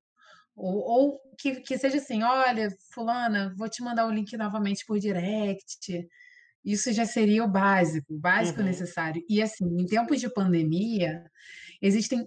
Ou, 0.55 0.77
ou 0.79 1.21
que, 1.39 1.57
que 1.61 1.77
seja 1.77 1.99
assim, 1.99 2.23
olha, 2.23 2.71
fulana, 2.95 3.53
vou 3.57 3.69
te 3.69 3.83
mandar 3.83 4.07
o 4.07 4.11
link 4.13 4.35
novamente 4.37 4.87
por 4.87 4.99
direct. 4.99 6.09
Isso 6.65 6.93
já 6.93 7.05
seria 7.07 7.45
o 7.45 7.49
básico, 7.49 8.15
o 8.15 8.19
básico 8.19 8.61
Uhum. 8.61 8.67
necessário. 8.67 9.23
E 9.29 9.43
assim, 9.43 9.65
em 9.81 9.87
tempos 9.87 10.21
de 10.21 10.33
pandemia, 10.33 11.23
existem 11.83 12.27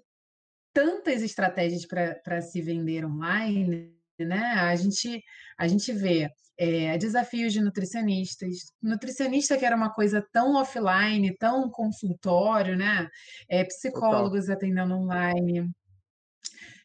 tantas 0.74 1.22
estratégias 1.24 1.86
para 1.86 2.42
se 2.42 2.62
vender 2.62 3.06
online, 3.06 3.96
né? 4.20 4.54
A 4.54 4.76
gente, 4.76 5.24
a 5.58 5.68
gente 5.68 5.92
vê 5.94 6.30
eh, 6.60 6.98
desafios 6.98 7.54
de 7.54 7.62
nutricionistas, 7.62 8.74
nutricionista 8.82 9.58
que 9.58 9.66
era 9.66 9.76
uma 9.76 9.94
coisa 9.94 10.22
tão 10.34 10.56
offline, 10.56 11.34
tão 11.38 11.70
consultório, 11.70 12.76
né? 12.78 13.08
Eh, 13.50 13.64
psicólogos 13.64 14.50
atendendo 14.50 14.94
online. 14.94 15.72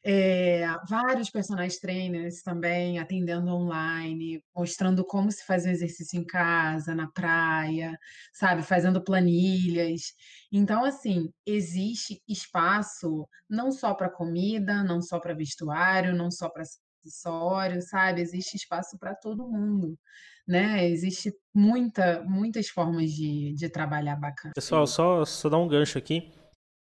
É, 0.07 0.67
vários 0.87 1.31
personagens 1.31 1.81
trainers 1.81 2.43
também 2.43 2.99
atendendo 2.99 3.51
online, 3.51 4.45
mostrando 4.55 5.03
como 5.03 5.33
se 5.33 5.45
faz 5.47 5.65
um 5.65 5.71
exercício 5.71 6.21
em 6.21 6.27
casa, 6.27 6.95
na 6.95 7.11
praia, 7.11 7.99
sabe, 8.33 8.63
fazendo 8.63 9.03
planilhas. 9.03 10.13
Então, 10.53 10.85
assim, 10.85 11.31
existe 11.47 12.23
espaço 12.29 13.27
não 13.49 13.73
só 13.73 13.95
para 13.95 14.11
comida, 14.11 14.85
não 14.85 15.01
só 15.01 15.19
para 15.19 15.35
vestuário, 15.35 16.15
não 16.15 16.31
só 16.31 16.51
para 16.51 16.65
acessórios, 17.05 17.89
sabe? 17.89 18.21
Existe 18.21 18.57
espaço 18.57 18.99
para 18.99 19.15
todo 19.15 19.49
mundo, 19.49 19.99
né? 20.47 20.89
Existe 20.89 21.33
muita, 21.55 22.23
muitas 22.23 22.69
formas 22.69 23.11
de, 23.11 23.55
de 23.55 23.69
trabalhar 23.69 24.17
bacana. 24.17 24.55
Pessoal, 24.55 24.87
só, 24.87 25.25
só 25.25 25.49
dar 25.49 25.59
um 25.59 25.69
gancho 25.69 25.99
aqui. 25.99 26.33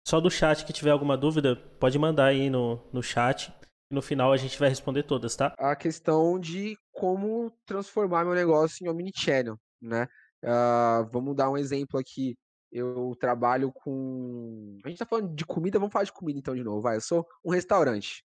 Só 0.05 0.19
do 0.19 0.29
chat 0.29 0.65
que 0.65 0.73
tiver 0.73 0.91
alguma 0.91 1.15
dúvida, 1.15 1.55
pode 1.79 1.97
mandar 1.97 2.25
aí 2.25 2.49
no, 2.49 2.81
no 2.91 3.01
chat. 3.01 3.53
E 3.89 3.95
no 3.95 4.01
final 4.01 4.33
a 4.33 4.37
gente 4.37 4.59
vai 4.59 4.67
responder 4.67 5.03
todas, 5.03 5.35
tá? 5.35 5.53
A 5.57 5.75
questão 5.75 6.37
de 6.39 6.75
como 6.91 7.51
transformar 7.65 8.25
meu 8.25 8.33
negócio 8.33 8.85
em 8.85 8.89
omnichannel, 8.89 9.57
né? 9.81 10.07
Uh, 10.43 11.09
vamos 11.11 11.35
dar 11.35 11.49
um 11.49 11.57
exemplo 11.57 11.97
aqui. 11.97 12.35
Eu 12.69 13.15
trabalho 13.19 13.71
com. 13.71 14.77
A 14.83 14.89
gente 14.89 14.97
tá 14.97 15.05
falando 15.05 15.33
de 15.33 15.45
comida, 15.45 15.79
vamos 15.79 15.93
falar 15.93 16.05
de 16.05 16.11
comida 16.11 16.39
então 16.39 16.55
de 16.55 16.63
novo. 16.63 16.81
Vai, 16.81 16.97
eu 16.97 17.01
sou 17.01 17.25
um 17.45 17.51
restaurante. 17.51 18.23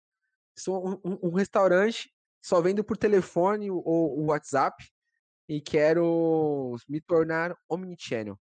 Sou 0.59 0.99
um, 1.03 1.17
um, 1.23 1.33
restaurante, 1.33 2.11
só 2.41 2.61
vendo 2.61 2.83
por 2.83 2.97
telefone 2.97 3.71
ou 3.71 4.25
WhatsApp 4.25 4.83
e 5.47 5.61
quero 5.61 6.75
me 6.87 6.99
tornar 6.99 7.55
omnichannel. 7.69 8.37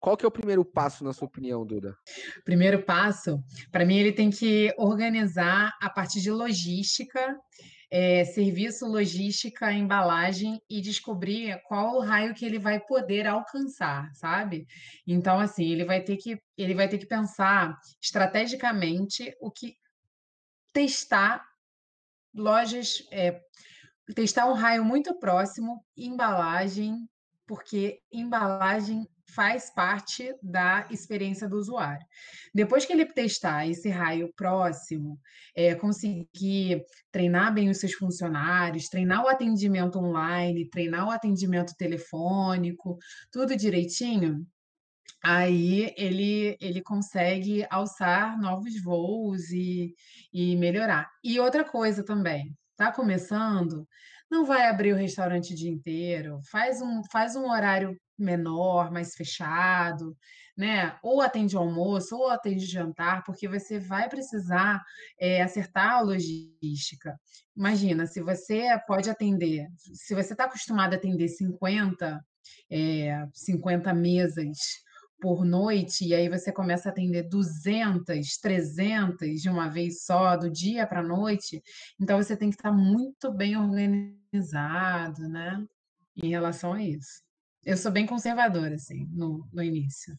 Qual 0.00 0.16
que 0.16 0.24
é 0.24 0.28
o 0.28 0.32
primeiro 0.32 0.64
passo, 0.64 1.04
na 1.04 1.12
sua 1.12 1.26
opinião, 1.26 1.66
Duda? 1.66 1.96
Primeiro 2.44 2.84
passo, 2.84 3.42
para 3.70 3.84
mim, 3.84 3.98
ele 3.98 4.12
tem 4.12 4.30
que 4.30 4.72
organizar 4.78 5.76
a 5.80 5.90
parte 5.90 6.20
de 6.20 6.30
logística, 6.30 7.36
é, 7.90 8.24
serviço, 8.24 8.86
logística, 8.86 9.72
embalagem 9.72 10.60
e 10.70 10.80
descobrir 10.80 11.60
qual 11.66 11.96
o 11.96 12.00
raio 12.00 12.34
que 12.34 12.44
ele 12.44 12.58
vai 12.58 12.78
poder 12.78 13.26
alcançar, 13.26 14.08
sabe? 14.14 14.66
Então, 15.06 15.40
assim, 15.40 15.68
ele 15.70 15.84
vai 15.84 16.02
ter 16.02 16.16
que, 16.16 16.38
ele 16.56 16.74
vai 16.74 16.88
ter 16.88 16.98
que 16.98 17.06
pensar 17.06 17.76
estrategicamente 18.00 19.34
o 19.40 19.50
que 19.50 19.74
testar 20.72 21.47
lojas, 22.34 23.06
é, 23.10 23.40
testar 24.14 24.46
um 24.46 24.54
raio 24.54 24.84
muito 24.84 25.18
próximo, 25.18 25.84
embalagem, 25.96 27.08
porque 27.46 28.00
embalagem 28.12 29.06
faz 29.30 29.70
parte 29.70 30.34
da 30.42 30.86
experiência 30.90 31.48
do 31.48 31.56
usuário. 31.56 32.04
Depois 32.54 32.84
que 32.84 32.92
ele 32.92 33.04
testar 33.04 33.66
esse 33.66 33.88
raio 33.88 34.32
próximo, 34.34 35.18
é, 35.54 35.74
conseguir 35.74 36.82
treinar 37.12 37.52
bem 37.52 37.68
os 37.68 37.78
seus 37.78 37.92
funcionários, 37.92 38.88
treinar 38.88 39.24
o 39.24 39.28
atendimento 39.28 39.98
online, 39.98 40.68
treinar 40.70 41.06
o 41.06 41.10
atendimento 41.10 41.74
telefônico, 41.76 42.96
tudo 43.30 43.56
direitinho, 43.56 44.46
aí 45.28 45.92
ele, 45.98 46.56
ele 46.58 46.80
consegue 46.80 47.66
alçar 47.68 48.40
novos 48.40 48.82
voos 48.82 49.50
e, 49.50 49.94
e 50.32 50.56
melhorar. 50.56 51.06
E 51.22 51.38
outra 51.38 51.62
coisa 51.64 52.02
também, 52.02 52.56
está 52.70 52.90
começando, 52.90 53.86
não 54.30 54.46
vai 54.46 54.66
abrir 54.66 54.94
o 54.94 54.96
restaurante 54.96 55.52
o 55.52 55.56
dia 55.56 55.70
inteiro, 55.70 56.40
faz 56.50 56.80
um, 56.80 57.02
faz 57.12 57.36
um 57.36 57.46
horário 57.50 57.94
menor, 58.18 58.90
mais 58.90 59.14
fechado, 59.14 60.16
né? 60.56 60.96
Ou 61.02 61.20
atende 61.20 61.56
almoço, 61.56 62.16
ou 62.16 62.30
atende 62.30 62.64
jantar, 62.64 63.22
porque 63.22 63.46
você 63.46 63.78
vai 63.78 64.08
precisar 64.08 64.82
é, 65.20 65.42
acertar 65.42 65.98
a 65.98 66.00
logística. 66.00 67.20
Imagina, 67.54 68.06
se 68.06 68.22
você 68.22 68.66
pode 68.86 69.10
atender, 69.10 69.68
se 69.76 70.14
você 70.14 70.32
está 70.32 70.44
acostumado 70.44 70.94
a 70.94 70.96
atender 70.96 71.28
50, 71.28 72.18
é, 72.70 73.26
50 73.34 73.92
mesas 73.92 74.87
por 75.20 75.44
noite, 75.44 76.06
e 76.06 76.14
aí 76.14 76.28
você 76.28 76.52
começa 76.52 76.88
a 76.88 76.92
atender 76.92 77.28
200, 77.28 78.38
300 78.38 79.40
de 79.40 79.48
uma 79.48 79.68
vez 79.68 80.04
só, 80.04 80.36
do 80.36 80.50
dia 80.50 80.86
para 80.86 81.00
a 81.00 81.06
noite, 81.06 81.62
então 82.00 82.22
você 82.22 82.36
tem 82.36 82.50
que 82.50 82.56
estar 82.56 82.72
muito 82.72 83.32
bem 83.32 83.56
organizado, 83.56 85.28
né? 85.28 85.64
Em 86.16 86.30
relação 86.30 86.72
a 86.72 86.82
isso. 86.82 87.22
Eu 87.64 87.76
sou 87.76 87.90
bem 87.90 88.06
conservadora, 88.06 88.74
assim, 88.74 89.06
no, 89.10 89.46
no 89.52 89.62
início. 89.62 90.18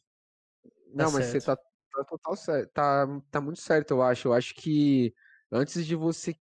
Não, 0.93 1.05
Tá 1.05 1.11
mas 1.11 1.25
você 1.25 1.39
tá, 1.39 1.55
tá 1.55 2.03
total 2.07 2.35
certo. 2.35 2.71
Tá, 2.71 3.07
tá 3.31 3.41
muito 3.41 3.61
certo, 3.61 3.91
eu 3.91 4.01
acho. 4.01 4.27
Eu 4.27 4.33
acho 4.33 4.53
que 4.55 5.13
antes 5.51 5.85
de 5.85 5.95
você 5.95 6.35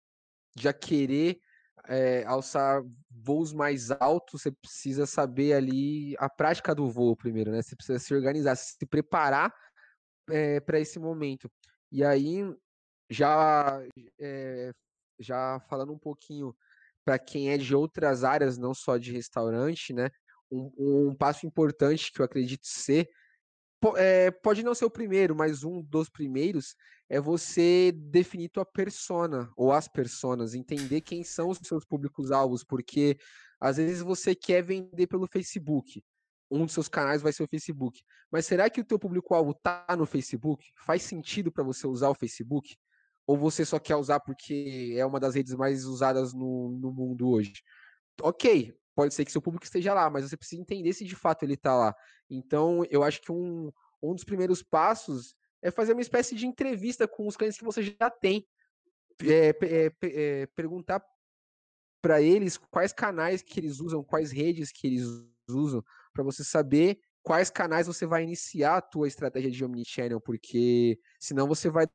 já 0.57 0.73
querer 0.73 1.41
é, 1.89 2.25
alçar 2.25 2.83
voos 3.23 3.53
mais 3.53 3.91
altos, 3.91 4.43
você 4.43 4.51
precisa 4.51 5.07
saber 5.07 5.55
ali 5.55 6.15
a 6.19 6.29
prática 6.29 6.75
do 6.75 6.89
voo 6.91 7.17
primeiro, 7.17 7.51
né? 7.51 7.63
Você 7.63 7.75
precisa 7.75 7.99
se 7.99 8.15
organizar, 8.15 8.57
se 8.57 8.87
preparar 8.87 9.53
é, 10.31 10.61
para 10.61 10.79
esse 10.79 10.99
momento. 10.99 11.51
E 11.91 12.05
aí, 12.05 12.43
já, 13.11 13.83
é, 14.21 14.73
já 15.19 15.61
falando 15.69 15.93
um 15.93 15.99
pouquinho 15.99 16.55
para 17.05 17.19
quem 17.19 17.51
é 17.51 17.57
de 17.57 17.75
outras 17.75 18.25
áreas, 18.25 18.59
não 18.59 18.75
só 18.75 18.99
de 18.99 19.13
restaurante, 19.13 19.93
né? 19.93 20.11
Um, 20.51 21.09
um 21.09 21.15
passo 21.15 21.47
importante 21.47 22.13
que 22.13 22.21
eu 22.21 22.25
acredito 22.25 22.67
ser 22.67 23.09
é, 23.97 24.31
pode 24.31 24.63
não 24.63 24.75
ser 24.75 24.85
o 24.85 24.91
primeiro, 24.91 25.35
mas 25.35 25.65
um 25.65 25.83
dos 25.83 26.09
primeiros 26.09 26.75
é 27.09 27.21
você 27.21 27.93
definir 27.93 28.49
tua 28.49 28.65
persona 28.65 29.51
ou 29.57 29.73
as 29.73 29.89
personas, 29.89 30.55
entender 30.55 31.01
quem 31.01 31.23
são 31.23 31.49
os 31.51 31.59
seus 31.63 31.85
públicos-alvos, 31.85 32.65
porque 32.65 33.17
às 33.61 33.77
vezes 33.77 34.01
você 34.01 34.35
quer 34.35 34.63
vender 34.63 35.07
pelo 35.07 35.27
Facebook, 35.27 36.03
um 36.51 36.65
dos 36.65 36.75
seus 36.75 36.89
canais 36.89 37.23
vai 37.23 37.33
ser 37.33 37.43
o 37.43 37.49
Facebook, 37.49 38.01
mas 38.31 38.47
será 38.47 38.69
que 38.69 38.81
o 38.81 38.85
teu 38.85 38.99
público-alvo 38.99 39.55
tá 39.55 39.85
no 39.97 40.07
Facebook? 40.07 40.65
Faz 40.85 41.03
sentido 41.03 41.51
para 41.53 41.65
você 41.65 41.87
usar 41.87 42.09
o 42.09 42.15
Facebook? 42.15 42.77
Ou 43.27 43.37
você 43.37 43.65
só 43.65 43.79
quer 43.79 43.97
usar 43.97 44.21
porque 44.21 44.95
é 44.97 45.05
uma 45.05 45.21
das 45.21 45.35
redes 45.35 45.55
mais 45.55 45.85
usadas 45.85 46.33
no, 46.33 46.71
no 46.81 46.91
mundo 46.91 47.29
hoje? 47.29 47.53
Ok, 48.23 48.75
pode 48.99 49.15
ser 49.15 49.25
que 49.25 49.31
seu 49.31 49.41
público 49.41 49.65
esteja 49.65 49.95
lá, 49.95 50.11
mas 50.11 50.29
você 50.29 50.37
precisa 50.37 50.61
entender 50.61 50.93
se 50.93 51.05
de 51.05 51.15
fato 51.15 51.45
ele 51.45 51.55
está 51.55 51.73
lá. 51.73 51.95
Então, 52.29 52.85
eu 52.91 53.05
acho 53.05 53.23
que 53.23 53.31
um, 53.31 53.71
um 54.03 54.13
dos 54.13 54.25
primeiros 54.25 54.61
passos 54.61 55.37
é 55.63 55.71
fazer 55.71 55.93
uma 55.93 56.03
espécie 56.03 56.35
de 56.35 56.49
entrevista 56.49 57.07
com 57.07 57.25
os 57.29 57.37
clientes 57.37 57.57
que 57.57 57.65
você 57.65 57.81
já 57.97 58.11
tem. 58.11 58.45
É, 59.23 59.51
é, 59.51 59.93
é, 60.03 60.47
perguntar 60.47 61.01
para 62.03 62.21
eles 62.21 62.57
quais 62.57 62.93
canais 62.93 63.41
que 63.41 63.61
eles 63.61 63.79
usam, 63.79 64.03
quais 64.03 64.33
redes 64.33 64.73
que 64.73 64.89
eles 64.89 65.07
usam, 65.49 65.81
para 66.13 66.25
você 66.25 66.43
saber 66.43 66.99
quais 67.23 67.51
canais 67.51 67.87
você 67.87 68.05
vai 68.05 68.25
iniciar 68.25 68.79
a 68.79 68.83
tua 68.83 69.07
estratégia 69.07 69.51
de 69.51 69.65
omnichannel, 69.65 70.21
porque 70.21 70.99
senão 71.21 71.47
você 71.47 71.71
vai 71.71 71.87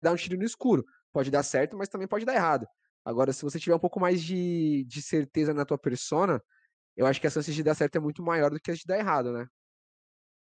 dar 0.00 0.12
um 0.12 0.16
tiro 0.16 0.38
no 0.38 0.44
escuro. 0.44 0.86
Pode 1.12 1.30
dar 1.30 1.42
certo, 1.42 1.76
mas 1.76 1.90
também 1.90 2.08
pode 2.08 2.24
dar 2.24 2.34
errado. 2.34 2.66
Agora, 3.06 3.32
se 3.32 3.42
você 3.42 3.60
tiver 3.60 3.76
um 3.76 3.78
pouco 3.78 4.00
mais 4.00 4.20
de, 4.20 4.84
de 4.84 5.00
certeza 5.00 5.54
na 5.54 5.64
tua 5.64 5.78
persona, 5.78 6.42
eu 6.96 7.06
acho 7.06 7.20
que 7.20 7.28
a 7.28 7.30
chance 7.30 7.54
de 7.54 7.62
dar 7.62 7.76
certo 7.76 7.94
é 7.94 8.00
muito 8.00 8.20
maior 8.20 8.50
do 8.50 8.58
que 8.58 8.68
a 8.68 8.74
de 8.74 8.82
dar 8.84 8.98
errado, 8.98 9.32
né? 9.32 9.46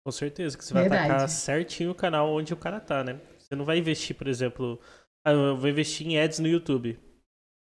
Com 0.05 0.11
certeza, 0.11 0.57
que 0.57 0.63
você 0.63 0.73
vai 0.73 0.85
atacar 0.85 1.27
certinho 1.27 1.91
o 1.91 1.95
canal 1.95 2.31
onde 2.33 2.53
o 2.53 2.57
cara 2.57 2.79
tá, 2.79 3.03
né? 3.03 3.19
Você 3.37 3.57
não 3.57 3.65
vai 3.65 3.77
investir, 3.77 4.15
por 4.15 4.27
exemplo, 4.27 4.79
ah, 5.25 5.31
eu 5.31 5.57
vou 5.57 5.69
investir 5.69 6.07
em 6.07 6.17
ads 6.17 6.39
no 6.39 6.47
YouTube. 6.47 6.97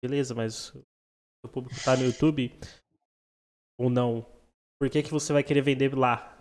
Beleza, 0.01 0.37
mas 0.37 0.73
o 1.45 1.49
público 1.49 1.83
tá 1.85 1.97
no 1.97 2.05
YouTube 2.05 2.57
ou 3.81 3.91
não? 3.91 4.25
Por 4.81 4.89
que, 4.89 5.03
que 5.03 5.11
você 5.11 5.33
vai 5.33 5.43
querer 5.43 5.63
vender 5.63 5.97
lá? 5.97 6.33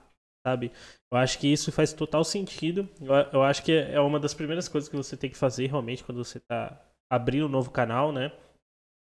Sabe? 0.45 0.71
Eu 1.12 1.17
acho 1.17 1.39
que 1.39 1.51
isso 1.51 1.71
faz 1.71 1.93
total 1.93 2.23
sentido. 2.23 2.88
Eu, 3.01 3.39
eu 3.39 3.43
acho 3.43 3.63
que 3.63 3.71
é 3.71 3.99
uma 3.99 4.19
das 4.19 4.36
primeiras 4.36 4.67
coisas 4.67 4.88
que 4.88 4.95
você 4.95 5.17
tem 5.17 5.31
que 5.31 5.38
fazer 5.38 5.65
realmente 5.65 6.03
quando 6.03 6.23
você 6.23 6.39
tá 6.39 6.85
abrindo 7.10 7.46
um 7.46 7.50
novo 7.50 7.72
canal, 7.72 8.12
né? 8.12 8.32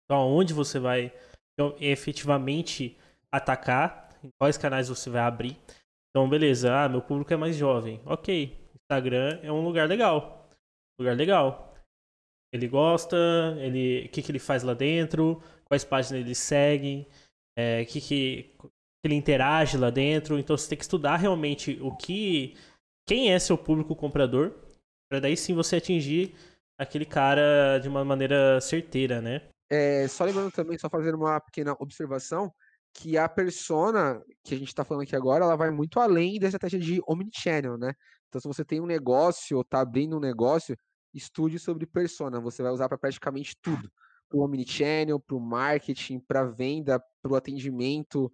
Então, 0.05 0.21
aonde 0.21 0.55
você 0.55 0.79
vai 0.79 1.13
então, 1.55 1.75
efetivamente 1.81 2.97
atacar, 3.33 4.11
em 4.23 4.31
quais 4.39 4.59
canais 4.59 4.89
você 4.89 5.09
vai 5.11 5.23
abrir. 5.23 5.59
Então, 6.11 6.29
beleza, 6.29 6.75
ah, 6.75 6.89
meu 6.89 7.03
público 7.03 7.33
é 7.33 7.37
mais 7.37 7.57
jovem. 7.57 8.01
Ok, 8.05 8.57
Instagram 8.75 9.41
é 9.43 9.51
um 9.51 9.65
lugar 9.65 9.89
legal. 9.89 10.49
Lugar 10.99 11.17
legal. 11.17 11.75
Ele 12.53 12.69
gosta, 12.69 13.17
ele, 13.59 14.07
o 14.07 14.09
que, 14.09 14.23
que 14.23 14.31
ele 14.31 14.39
faz 14.39 14.63
lá 14.63 14.73
dentro, 14.73 15.43
quais 15.65 15.85
páginas 15.85 16.21
ele 16.21 16.35
segue, 16.35 17.07
é, 17.57 17.85
que, 17.85 18.01
que 18.01 18.55
ele 19.05 19.15
interage 19.15 19.77
lá 19.77 19.91
dentro. 19.91 20.39
Então 20.39 20.57
você 20.57 20.69
tem 20.69 20.79
que 20.79 20.85
estudar 20.85 21.17
realmente 21.17 21.79
o 21.83 21.95
que. 21.95 22.57
quem 23.09 23.33
é 23.33 23.39
seu 23.39 23.59
público 23.59 23.97
comprador, 23.97 24.55
para 25.11 25.21
daí 25.21 25.37
sim 25.37 25.55
você 25.55 25.77
atingir 25.77 26.35
aquele 26.79 27.05
cara 27.05 27.79
de 27.79 27.89
uma 27.89 28.05
maneira 28.05 28.61
certeira, 28.61 29.21
né? 29.21 29.49
É, 29.69 30.07
só 30.09 30.25
lembrando 30.25 30.53
também, 30.53 30.79
só 30.79 30.89
fazendo 30.89 31.17
uma 31.17 31.41
pequena 31.41 31.75
observação, 31.79 32.53
que 32.93 33.19
a 33.19 33.29
persona 33.29 34.23
que 34.45 34.55
a 34.55 34.59
gente 34.59 34.69
está 34.69 34.85
falando 34.85 35.03
aqui 35.03 35.15
agora, 35.15 35.45
ela 35.45 35.57
vai 35.57 35.71
muito 35.71 36.01
além 36.01 36.39
da 36.39 36.47
estratégia 36.47 36.79
de 36.79 37.01
omnichannel, 37.07 37.77
né? 37.77 37.93
Então, 38.29 38.41
se 38.41 38.49
você 38.49 38.65
tem 38.65 38.81
um 38.81 38.87
negócio 38.87 39.57
ou 39.57 39.63
está 39.63 39.81
abrindo 39.81 40.17
um 40.17 40.21
negócio, 40.21 40.77
estude 41.13 41.59
sobre 41.59 41.87
persona. 41.87 42.41
Você 42.41 42.63
vai 42.63 42.73
usar 42.73 42.89
para 42.89 42.99
praticamente 42.99 43.57
tudo. 43.61 43.91
Para 44.29 44.39
o 44.39 44.43
omnichannel, 44.43 45.21
para 45.21 45.37
o 45.37 45.41
marketing, 45.41 46.21
para 46.21 46.45
venda, 46.45 47.01
para 47.23 47.33
o 47.33 47.37
atendimento. 47.37 48.33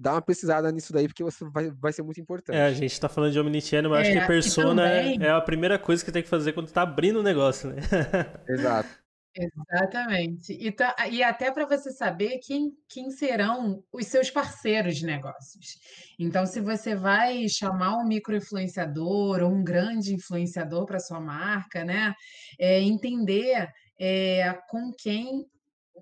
Dá 0.00 0.14
uma 0.14 0.22
pesquisada 0.22 0.72
nisso 0.72 0.94
daí, 0.94 1.06
porque 1.06 1.22
você 1.22 1.44
vai, 1.50 1.70
vai 1.70 1.92
ser 1.92 2.02
muito 2.02 2.18
importante. 2.18 2.56
É, 2.56 2.62
a 2.62 2.72
gente 2.72 2.92
está 2.92 3.06
falando 3.06 3.32
de 3.32 3.38
omnichannel, 3.38 3.90
mas 3.90 4.08
é, 4.08 4.12
acho 4.12 4.20
que 4.20 4.26
persona 4.26 4.82
também... 4.88 5.22
é 5.22 5.30
a 5.30 5.40
primeira 5.42 5.78
coisa 5.78 6.02
que 6.02 6.10
tem 6.10 6.22
que 6.22 6.28
fazer 6.28 6.54
quando 6.54 6.68
está 6.68 6.80
abrindo 6.82 7.20
o 7.20 7.22
negócio, 7.22 7.68
né? 7.68 7.76
Exato. 8.48 8.88
Exatamente. 9.36 10.52
E, 10.54 10.72
tá, 10.72 10.96
e 11.08 11.22
até 11.22 11.52
para 11.52 11.66
você 11.66 11.92
saber 11.92 12.38
quem, 12.38 12.72
quem 12.88 13.10
serão 13.10 13.84
os 13.92 14.06
seus 14.06 14.30
parceiros 14.30 14.96
de 14.96 15.04
negócios. 15.04 15.78
Então, 16.18 16.46
se 16.46 16.60
você 16.60 16.94
vai 16.94 17.46
chamar 17.48 17.98
um 17.98 18.06
microinfluenciador 18.06 19.42
ou 19.42 19.50
um 19.52 19.62
grande 19.62 20.14
influenciador 20.14 20.86
para 20.86 20.98
sua 20.98 21.20
marca, 21.20 21.84
né? 21.84 22.14
É, 22.58 22.80
entender 22.80 23.68
é, 23.98 24.58
com 24.68 24.90
quem 24.98 25.44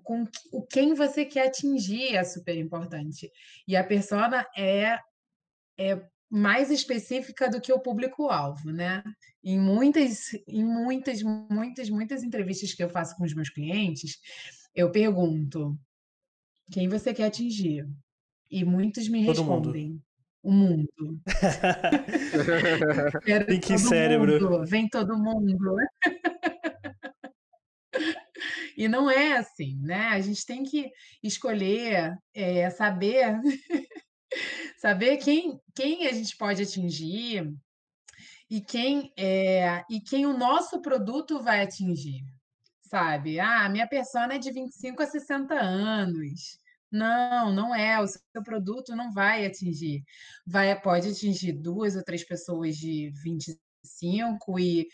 com 0.03 0.25
o 0.51 0.61
quem 0.65 0.93
você 0.93 1.25
quer 1.25 1.47
atingir 1.47 2.15
é 2.15 2.23
super 2.23 2.57
importante. 2.57 3.31
E 3.67 3.75
a 3.75 3.83
persona 3.83 4.45
é, 4.57 4.97
é 5.77 6.01
mais 6.29 6.69
específica 6.69 7.49
do 7.49 7.59
que 7.59 7.73
o 7.73 7.79
público-alvo, 7.79 8.71
né? 8.71 9.03
Em 9.43 9.59
muitas, 9.59 10.33
em 10.47 10.63
muitas, 10.63 11.21
muitas, 11.23 11.89
muitas 11.89 12.23
entrevistas 12.23 12.73
que 12.73 12.83
eu 12.83 12.89
faço 12.89 13.15
com 13.15 13.23
os 13.23 13.33
meus 13.33 13.49
clientes, 13.49 14.19
eu 14.75 14.91
pergunto 14.91 15.77
quem 16.71 16.87
você 16.87 17.13
quer 17.13 17.25
atingir? 17.25 17.87
E 18.51 18.63
muitos 18.63 19.07
me 19.07 19.25
Todo 19.25 19.37
respondem. 19.37 19.89
Mundo. 19.89 20.03
O 20.41 20.51
mundo. 20.51 21.21
Tem 23.47 23.59
que 23.59 23.77
cérebro. 23.77 24.41
Mundo. 24.41 24.65
Vem 24.65 24.87
todo 24.87 25.17
mundo. 25.17 25.75
E 28.79 28.87
não 28.87 29.11
é 29.11 29.37
assim, 29.37 29.77
né? 29.81 30.07
A 30.07 30.21
gente 30.21 30.45
tem 30.45 30.63
que 30.63 30.89
escolher, 31.21 32.17
é, 32.33 32.69
saber 32.69 33.39
Saber 34.77 35.17
quem, 35.17 35.59
quem 35.75 36.07
a 36.07 36.13
gente 36.13 36.37
pode 36.37 36.61
atingir 36.61 37.53
e 38.49 38.61
quem 38.61 39.11
é 39.17 39.83
e 39.89 39.99
quem 39.99 40.25
o 40.25 40.37
nosso 40.37 40.81
produto 40.81 41.41
vai 41.41 41.61
atingir, 41.61 42.23
sabe? 42.81 43.39
Ah, 43.39 43.67
minha 43.69 43.87
persona 43.87 44.35
é 44.35 44.37
de 44.37 44.51
25 44.51 45.03
a 45.03 45.05
60 45.05 45.53
anos. 45.53 46.59
Não, 46.91 47.53
não 47.53 47.75
é. 47.75 48.01
O 48.01 48.07
seu 48.07 48.43
produto 48.43 48.95
não 48.95 49.11
vai 49.11 49.45
atingir. 49.45 50.03
Vai, 50.45 50.79
pode 50.79 51.09
atingir 51.09 51.53
duas 51.53 51.95
ou 51.95 52.03
três 52.03 52.23
pessoas 52.23 52.77
de 52.77 53.11
25 53.23 54.59
e 54.59 54.87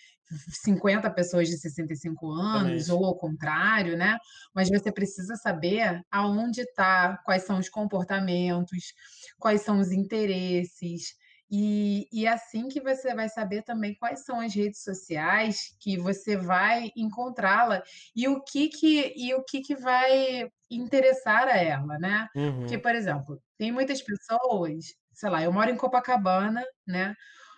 50 0.63 1.09
pessoas 1.11 1.47
de 1.47 1.57
65 1.57 2.31
anos, 2.31 2.89
ou 2.89 3.05
ao 3.05 3.15
contrário, 3.15 3.97
né? 3.97 4.17
Mas 4.53 4.69
você 4.69 4.91
precisa 4.91 5.35
saber 5.35 6.01
aonde 6.11 6.61
está, 6.61 7.17
quais 7.25 7.43
são 7.43 7.59
os 7.59 7.69
comportamentos, 7.69 8.93
quais 9.39 9.61
são 9.61 9.79
os 9.79 9.91
interesses. 9.91 11.15
E, 11.49 12.07
e 12.11 12.27
assim 12.27 12.67
que 12.67 12.81
você 12.81 13.13
vai 13.13 13.29
saber 13.29 13.61
também 13.61 13.95
quais 13.95 14.25
são 14.25 14.39
as 14.39 14.53
redes 14.53 14.81
sociais 14.81 15.75
que 15.79 15.95
você 15.95 16.35
vai 16.35 16.91
encontrá-la 16.97 17.83
e 18.15 18.27
o 18.27 18.41
que 18.41 18.67
que 18.67 19.13
e 19.15 19.33
o 19.35 19.43
que 19.43 19.61
que 19.61 19.75
vai 19.75 20.49
interessar 20.69 21.47
a 21.47 21.57
ela, 21.57 21.99
né? 21.99 22.27
Uhum. 22.35 22.61
Porque, 22.61 22.77
por 22.79 22.95
exemplo, 22.95 23.39
tem 23.57 23.71
muitas 23.71 24.01
pessoas, 24.01 24.85
sei 25.13 25.29
lá, 25.29 25.43
eu 25.43 25.53
moro 25.53 25.69
em 25.69 25.77
Copacabana, 25.77 26.63
né? 26.85 27.13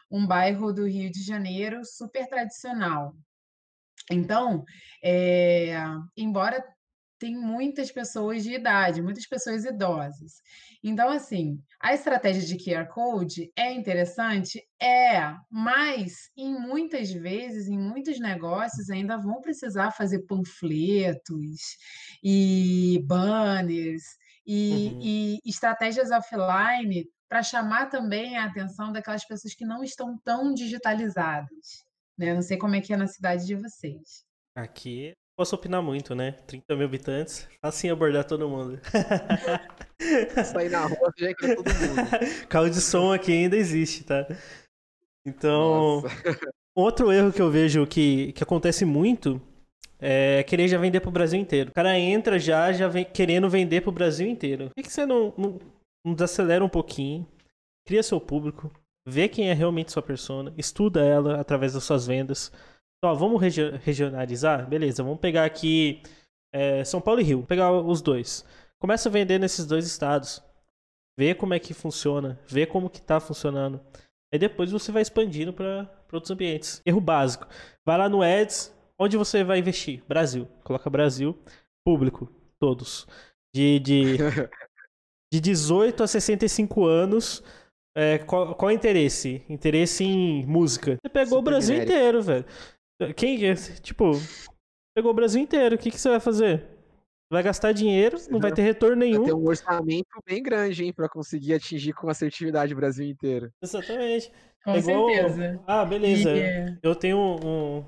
Um 0.10 0.26
bairro 0.26 0.74
do 0.74 0.88
Rio 0.88 1.12
de 1.12 1.24
Janeiro 1.24 1.82
super 1.84 2.28
tradicional. 2.28 3.16
Então, 4.10 4.64
é, 5.04 5.74
embora 6.16 6.64
tem 7.20 7.36
muitas 7.36 7.92
pessoas 7.92 8.44
de 8.44 8.54
idade, 8.54 9.02
muitas 9.02 9.28
pessoas 9.28 9.66
idosas. 9.66 10.42
Então, 10.84 11.10
assim, 11.10 11.60
a 11.80 11.94
estratégia 11.94 12.44
de 12.44 12.64
QR 12.64 12.88
Code 12.88 13.52
é 13.56 13.72
interessante? 13.74 14.62
É, 14.82 15.34
mas 15.50 16.30
em 16.38 16.54
muitas 16.54 17.12
vezes, 17.12 17.68
em 17.68 17.78
muitos 17.78 18.20
negócios, 18.20 18.90
ainda 18.90 19.18
vão 19.18 19.42
precisar 19.42 19.92
fazer 19.92 20.20
panfletos 20.28 21.78
e 22.24 23.02
banners 23.06 24.04
e, 24.46 24.92
uhum. 24.94 25.00
e 25.02 25.40
estratégias 25.46 26.12
offline 26.12 27.10
para 27.30 27.44
chamar 27.44 27.90
também 27.90 28.38
a 28.38 28.46
atenção 28.46 28.92
daquelas 28.92 29.26
pessoas 29.26 29.54
que 29.54 29.66
não 29.66 29.84
estão 29.84 30.18
tão 30.24 30.54
digitalizadas. 30.54 31.86
Né? 32.18 32.34
Não 32.34 32.42
sei 32.42 32.58
como 32.58 32.76
é 32.76 32.82
que 32.82 32.94
é 32.94 32.98
na 32.98 33.08
cidade 33.08 33.46
de 33.46 33.56
vocês. 33.56 34.26
Aqui 34.56 35.14
posso 35.38 35.56
opinar 35.56 35.84
muito, 35.84 36.16
né? 36.16 36.32
30 36.48 36.76
mil 36.76 36.86
habitantes, 36.86 37.48
assim 37.62 37.92
abordar 37.92 38.26
todo 38.26 38.50
mundo. 38.50 38.80
Sair 40.52 40.70
na 40.70 40.88
rua, 40.88 41.14
já 41.16 41.34
que 41.34 41.56
todo 41.56 41.70
mundo. 41.70 42.10
Carro 42.50 42.70
de 42.70 42.82
som 42.82 43.14
aqui 43.14 43.32
ainda 43.32 43.56
existe, 43.56 44.04
tá? 44.04 44.28
Então, 45.24 46.02
Nossa. 46.02 46.40
outro 46.74 47.12
erro 47.12 47.32
que 47.32 47.42
eu 47.42 47.52
vejo 47.52 47.86
que, 47.86 48.34
que 48.34 48.42
acontece 48.42 48.84
muito 48.84 49.40
é 50.00 50.44
querer 50.44 50.68
já 50.68 50.80
vender 50.80 51.02
pro 51.02 51.12
Brasil 51.12 51.40
inteiro. 51.40 51.70
O 51.70 51.74
cara 51.74 51.98
entra 52.00 52.40
já, 52.40 52.72
já 52.72 52.88
vem 52.88 53.06
querendo 53.06 53.48
vender 53.48 53.82
pro 53.82 53.92
Brasil 53.92 54.28
inteiro. 54.28 54.68
Por 54.70 54.76
que, 54.76 54.84
que 54.84 54.92
você 54.92 55.06
não, 55.06 55.34
não 55.38 55.60
desacelera 56.14 56.64
um 56.64 56.70
pouquinho, 56.70 57.28
cria 57.86 58.04
seu 58.04 58.20
público, 58.20 58.72
vê 59.08 59.28
quem 59.28 59.50
é 59.50 59.54
realmente 59.54 59.92
sua 59.92 60.02
persona, 60.02 60.54
estuda 60.58 61.04
ela 61.04 61.40
através 61.40 61.74
das 61.74 61.84
suas 61.84 62.06
vendas. 62.06 62.52
Então, 62.98 63.12
ó, 63.12 63.16
vamos 63.16 63.42
regi 63.42 63.70
regionalizar? 63.84 64.68
Beleza, 64.68 65.04
vamos 65.04 65.20
pegar 65.20 65.46
aqui 65.46 66.02
é, 66.54 66.84
São 66.84 67.00
Paulo 67.00 67.22
e 67.22 67.24
Rio, 67.24 67.44
pegar 67.44 67.72
os 67.72 68.02
dois. 68.02 68.46
Começa 68.80 69.10
a 69.10 69.12
vender 69.12 69.40
nesses 69.40 69.66
dois 69.66 69.86
estados. 69.86 70.44
Vê 71.18 71.34
como 71.34 71.54
é 71.54 71.60
que 71.60 71.74
funciona, 71.74 72.40
vê 72.48 72.66
como 72.66 72.90
que 72.90 73.02
tá 73.02 73.20
funcionando. 73.20 73.82
Aí 74.32 74.38
depois 74.38 74.72
você 74.72 74.92
vai 74.92 75.02
expandindo 75.02 75.54
para 75.54 75.90
outros 76.12 76.32
ambientes. 76.32 76.82
Erro 76.86 77.02
básico. 77.02 77.48
Vai 77.86 77.98
lá 77.98 78.10
no 78.10 78.22
Ads, 78.22 78.76
onde 79.00 79.18
você 79.18 79.44
vai 79.44 79.60
investir? 79.60 80.04
Brasil. 80.08 80.48
Coloca 80.64 80.90
Brasil, 80.90 81.38
público, 81.84 82.30
todos. 82.60 83.08
De, 83.56 83.80
de 83.80 84.18
de 85.32 85.40
18 85.40 86.04
a 86.04 86.08
65 86.08 86.86
anos. 86.86 87.44
É, 87.96 88.20
qual, 88.20 88.54
qual 88.56 88.70
é 88.70 88.74
o 88.74 88.76
interesse? 88.76 89.44
Interesse 89.50 90.04
em 90.04 90.46
música. 90.46 90.98
Você 91.02 91.10
pegou 91.10 91.38
Super 91.38 91.40
o 91.40 91.42
Brasil 91.42 91.76
genérico. 91.76 91.98
inteiro, 91.98 92.22
velho. 92.22 92.46
Quem, 93.16 93.54
tipo, 93.82 94.12
pegou 94.96 95.12
o 95.12 95.16
Brasil 95.16 95.42
inteiro. 95.42 95.76
O 95.76 95.78
que, 95.78 95.92
que 95.92 96.00
você 96.00 96.10
vai 96.10 96.20
fazer? 96.20 96.64
Vai 97.30 97.44
gastar 97.44 97.74
dinheiro, 97.74 98.18
não 98.30 98.40
vai 98.40 98.54
ter 98.54 98.62
retorno 98.62 98.96
nenhum. 98.96 99.20
Vai 99.20 99.26
ter 99.26 99.34
um 99.34 99.46
orçamento 99.46 100.08
bem 100.26 100.42
grande, 100.42 100.86
hein, 100.86 100.94
pra 100.94 101.10
conseguir 101.10 101.54
atingir 101.54 101.92
com 101.92 102.10
assertividade 102.10 102.74
o 102.74 102.78
Brasil 102.78 103.06
inteiro. 103.06 103.52
Exatamente. 103.62 104.32
Com 104.64 104.72
é 104.72 104.80
igual... 104.80 105.10
certeza. 105.10 105.64
Ah, 105.68 105.84
beleza. 105.84 106.32
E... 106.32 106.78
Eu 106.82 106.96
tenho 106.96 107.18
um, 107.18 107.84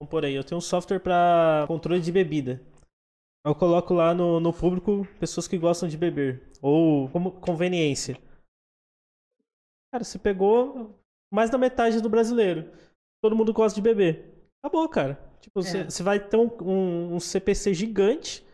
um. 0.00 0.06
Por 0.06 0.24
aí, 0.24 0.34
eu 0.34 0.44
tenho 0.44 0.58
um 0.58 0.62
software 0.62 1.00
para 1.00 1.64
controle 1.66 2.00
de 2.00 2.12
bebida. 2.12 2.60
Eu 3.44 3.54
coloco 3.54 3.94
lá 3.94 4.12
no, 4.12 4.40
no 4.40 4.52
público 4.52 5.06
pessoas 5.18 5.48
que 5.48 5.56
gostam 5.56 5.88
de 5.88 5.96
beber. 5.96 6.50
Ou 6.60 7.08
como 7.10 7.32
conveniência. 7.32 8.20
Cara, 9.92 10.04
você 10.04 10.18
pegou 10.18 10.98
mais 11.32 11.50
da 11.50 11.58
metade 11.58 12.00
do 12.00 12.10
brasileiro. 12.10 12.70
Todo 13.22 13.36
mundo 13.36 13.52
gosta 13.52 13.74
de 13.74 13.82
beber. 13.82 14.48
Acabou, 14.62 14.88
cara. 14.88 15.18
Tipo, 15.40 15.60
é. 15.60 15.84
você, 15.84 16.02
vai 16.02 16.20
ter 16.20 16.36
um, 16.36 16.50
um, 16.62 17.14
um, 17.14 17.20
CPC 17.20 17.72
gigante, 17.72 18.44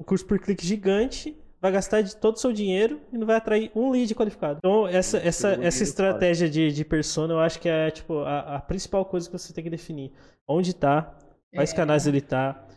um 0.00 0.04
curso 0.04 0.26
por 0.26 0.38
clique 0.38 0.66
gigante, 0.66 1.36
vai 1.60 1.72
gastar 1.72 2.02
de 2.02 2.16
todo 2.16 2.36
o 2.36 2.38
seu 2.38 2.52
dinheiro 2.52 3.00
e 3.12 3.16
não 3.18 3.26
vai 3.26 3.36
atrair 3.36 3.70
um 3.74 3.90
lead 3.90 4.12
qualificado. 4.14 4.58
Então, 4.58 4.86
essa, 4.86 5.18
essa, 5.18 5.52
essa 5.64 5.82
estratégia 5.82 6.48
de, 6.48 6.72
de 6.72 6.84
persona, 6.84 7.34
eu 7.34 7.40
acho 7.40 7.60
que 7.60 7.68
é 7.68 7.90
tipo, 7.90 8.18
a, 8.20 8.56
a 8.56 8.60
principal 8.60 9.04
coisa 9.04 9.28
que 9.28 9.38
você 9.38 9.52
tem 9.52 9.64
que 9.64 9.70
definir. 9.70 10.12
Onde 10.46 10.74
tá, 10.74 11.16
quais 11.54 11.72
é. 11.72 11.76
canais 11.76 12.06
ele 12.06 12.20
tá, 12.20 12.67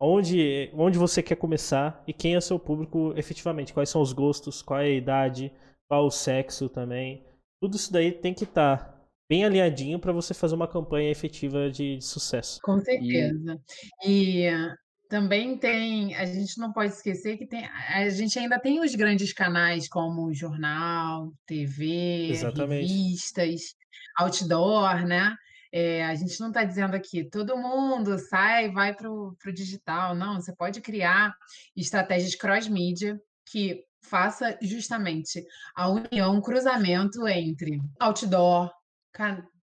onde, 0.00 0.70
onde 0.74 0.98
você 0.98 1.22
quer 1.22 1.36
começar 1.36 2.02
e 2.06 2.12
quem 2.12 2.34
é 2.34 2.38
o 2.38 2.42
seu 2.42 2.58
público 2.58 3.12
efetivamente. 3.16 3.72
Quais 3.72 3.88
são 3.88 4.00
os 4.00 4.12
gostos, 4.12 4.62
qual 4.62 4.80
é 4.80 4.84
a 4.84 4.90
idade, 4.90 5.52
qual 5.88 6.06
o 6.06 6.10
sexo 6.10 6.68
também. 6.68 7.24
Tudo 7.60 7.76
isso 7.76 7.92
daí 7.92 8.12
tem 8.12 8.34
que 8.34 8.44
estar 8.44 8.76
tá 8.76 9.00
bem 9.28 9.44
alinhadinho 9.44 9.98
para 9.98 10.12
você 10.12 10.34
fazer 10.34 10.54
uma 10.54 10.68
campanha 10.68 11.10
efetiva 11.10 11.70
de, 11.70 11.96
de 11.96 12.04
sucesso. 12.04 12.60
Com 12.62 12.78
certeza. 12.80 13.60
E... 14.04 14.46
e 14.46 14.74
também 15.08 15.56
tem, 15.56 16.14
a 16.16 16.24
gente 16.24 16.58
não 16.58 16.72
pode 16.72 16.92
esquecer 16.92 17.36
que 17.36 17.46
tem, 17.46 17.64
a 17.64 18.08
gente 18.08 18.36
ainda 18.38 18.58
tem 18.58 18.80
os 18.80 18.94
grandes 18.94 19.32
canais 19.32 19.88
como 19.88 20.32
jornal, 20.34 21.32
TV, 21.46 22.30
Exatamente. 22.30 22.92
revistas, 22.92 23.76
outdoor, 24.18 25.06
né? 25.06 25.36
É, 25.76 26.04
a 26.04 26.14
gente 26.14 26.38
não 26.38 26.48
está 26.48 26.62
dizendo 26.62 26.94
aqui, 26.94 27.24
todo 27.24 27.56
mundo 27.56 28.16
sai 28.16 28.70
vai 28.70 28.94
para 28.94 29.10
o 29.10 29.36
digital. 29.52 30.14
Não, 30.14 30.40
você 30.40 30.54
pode 30.54 30.80
criar 30.80 31.34
estratégias 31.76 32.36
cross-mídia 32.36 33.20
que 33.44 33.84
faça 34.00 34.56
justamente 34.62 35.44
a 35.74 35.88
união, 35.88 36.40
cruzamento 36.40 37.26
entre 37.26 37.80
outdoor, 37.98 38.70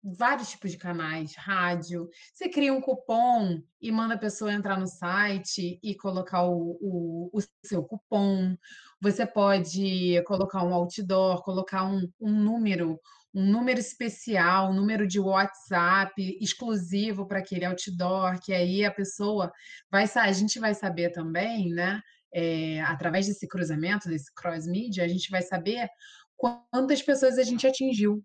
vários 0.03 0.49
tipos 0.49 0.71
de 0.71 0.77
canais, 0.77 1.35
rádio. 1.35 2.09
Você 2.33 2.49
cria 2.49 2.73
um 2.73 2.81
cupom 2.81 3.61
e 3.79 3.91
manda 3.91 4.15
a 4.15 4.19
pessoa 4.19 4.51
entrar 4.51 4.79
no 4.79 4.87
site 4.87 5.79
e 5.81 5.95
colocar 5.95 6.43
o, 6.43 6.77
o, 6.81 7.29
o 7.33 7.39
seu 7.65 7.83
cupom. 7.83 8.55
Você 8.99 9.25
pode 9.25 10.21
colocar 10.25 10.63
um 10.63 10.73
outdoor, 10.73 11.43
colocar 11.43 11.85
um, 11.85 12.09
um 12.19 12.31
número, 12.31 12.99
um 13.33 13.45
número 13.45 13.79
especial, 13.79 14.71
um 14.71 14.75
número 14.75 15.07
de 15.07 15.19
WhatsApp 15.19 16.13
exclusivo 16.41 17.27
para 17.27 17.39
aquele 17.39 17.65
outdoor, 17.65 18.39
que 18.39 18.53
aí 18.53 18.83
a 18.83 18.91
pessoa 18.91 19.51
vai 19.89 20.05
a 20.15 20.31
gente 20.31 20.59
vai 20.59 20.73
saber 20.73 21.11
também, 21.11 21.69
né? 21.69 22.01
É, 22.33 22.81
através 22.83 23.27
desse 23.27 23.45
cruzamento, 23.45 24.07
desse 24.07 24.33
cross 24.33 24.65
media, 24.65 25.03
a 25.03 25.07
gente 25.07 25.29
vai 25.29 25.41
saber 25.41 25.89
quantas 26.37 27.01
pessoas 27.01 27.37
a 27.37 27.43
gente 27.43 27.67
atingiu 27.67 28.23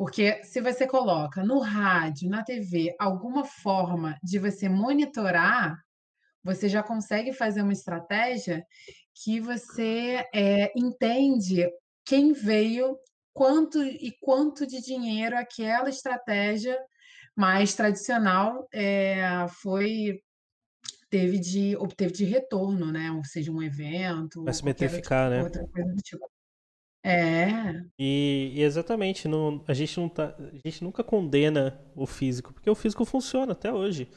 porque 0.00 0.42
se 0.44 0.62
você 0.62 0.86
coloca 0.86 1.44
no 1.44 1.58
rádio, 1.58 2.30
na 2.30 2.42
TV, 2.42 2.96
alguma 2.98 3.44
forma 3.44 4.18
de 4.22 4.38
você 4.38 4.66
monitorar, 4.66 5.78
você 6.42 6.70
já 6.70 6.82
consegue 6.82 7.34
fazer 7.34 7.60
uma 7.60 7.74
estratégia 7.74 8.64
que 9.14 9.42
você 9.42 10.24
é, 10.34 10.72
entende 10.74 11.70
quem 12.02 12.32
veio, 12.32 12.96
quanto 13.34 13.82
e 13.82 14.10
quanto 14.22 14.66
de 14.66 14.80
dinheiro 14.80 15.36
aquela 15.36 15.90
estratégia 15.90 16.78
mais 17.36 17.74
tradicional 17.74 18.66
é, 18.72 19.46
foi 19.60 20.18
teve 21.10 21.38
de 21.38 21.76
obteve 21.76 22.12
de 22.14 22.24
retorno, 22.24 22.90
né? 22.90 23.12
Ou 23.12 23.22
seja, 23.22 23.52
um 23.52 23.62
evento, 23.62 24.44
vai 24.44 24.54
se 24.54 24.64
metrificar, 24.64 25.30
outra, 25.30 25.36
né? 25.36 25.44
Outra 25.44 25.66
coisa 25.66 25.92
do 25.92 26.00
tipo. 26.00 26.39
É. 27.04 27.82
E, 27.98 28.52
e 28.54 28.62
exatamente, 28.62 29.26
não, 29.26 29.64
a, 29.66 29.72
gente 29.72 29.98
não 29.98 30.08
tá, 30.08 30.34
a 30.38 30.68
gente 30.68 30.84
nunca 30.84 31.02
condena 31.02 31.80
o 31.96 32.06
físico, 32.06 32.52
porque 32.52 32.68
o 32.68 32.74
físico 32.74 33.04
funciona 33.04 33.52
até 33.52 33.72
hoje. 33.72 34.08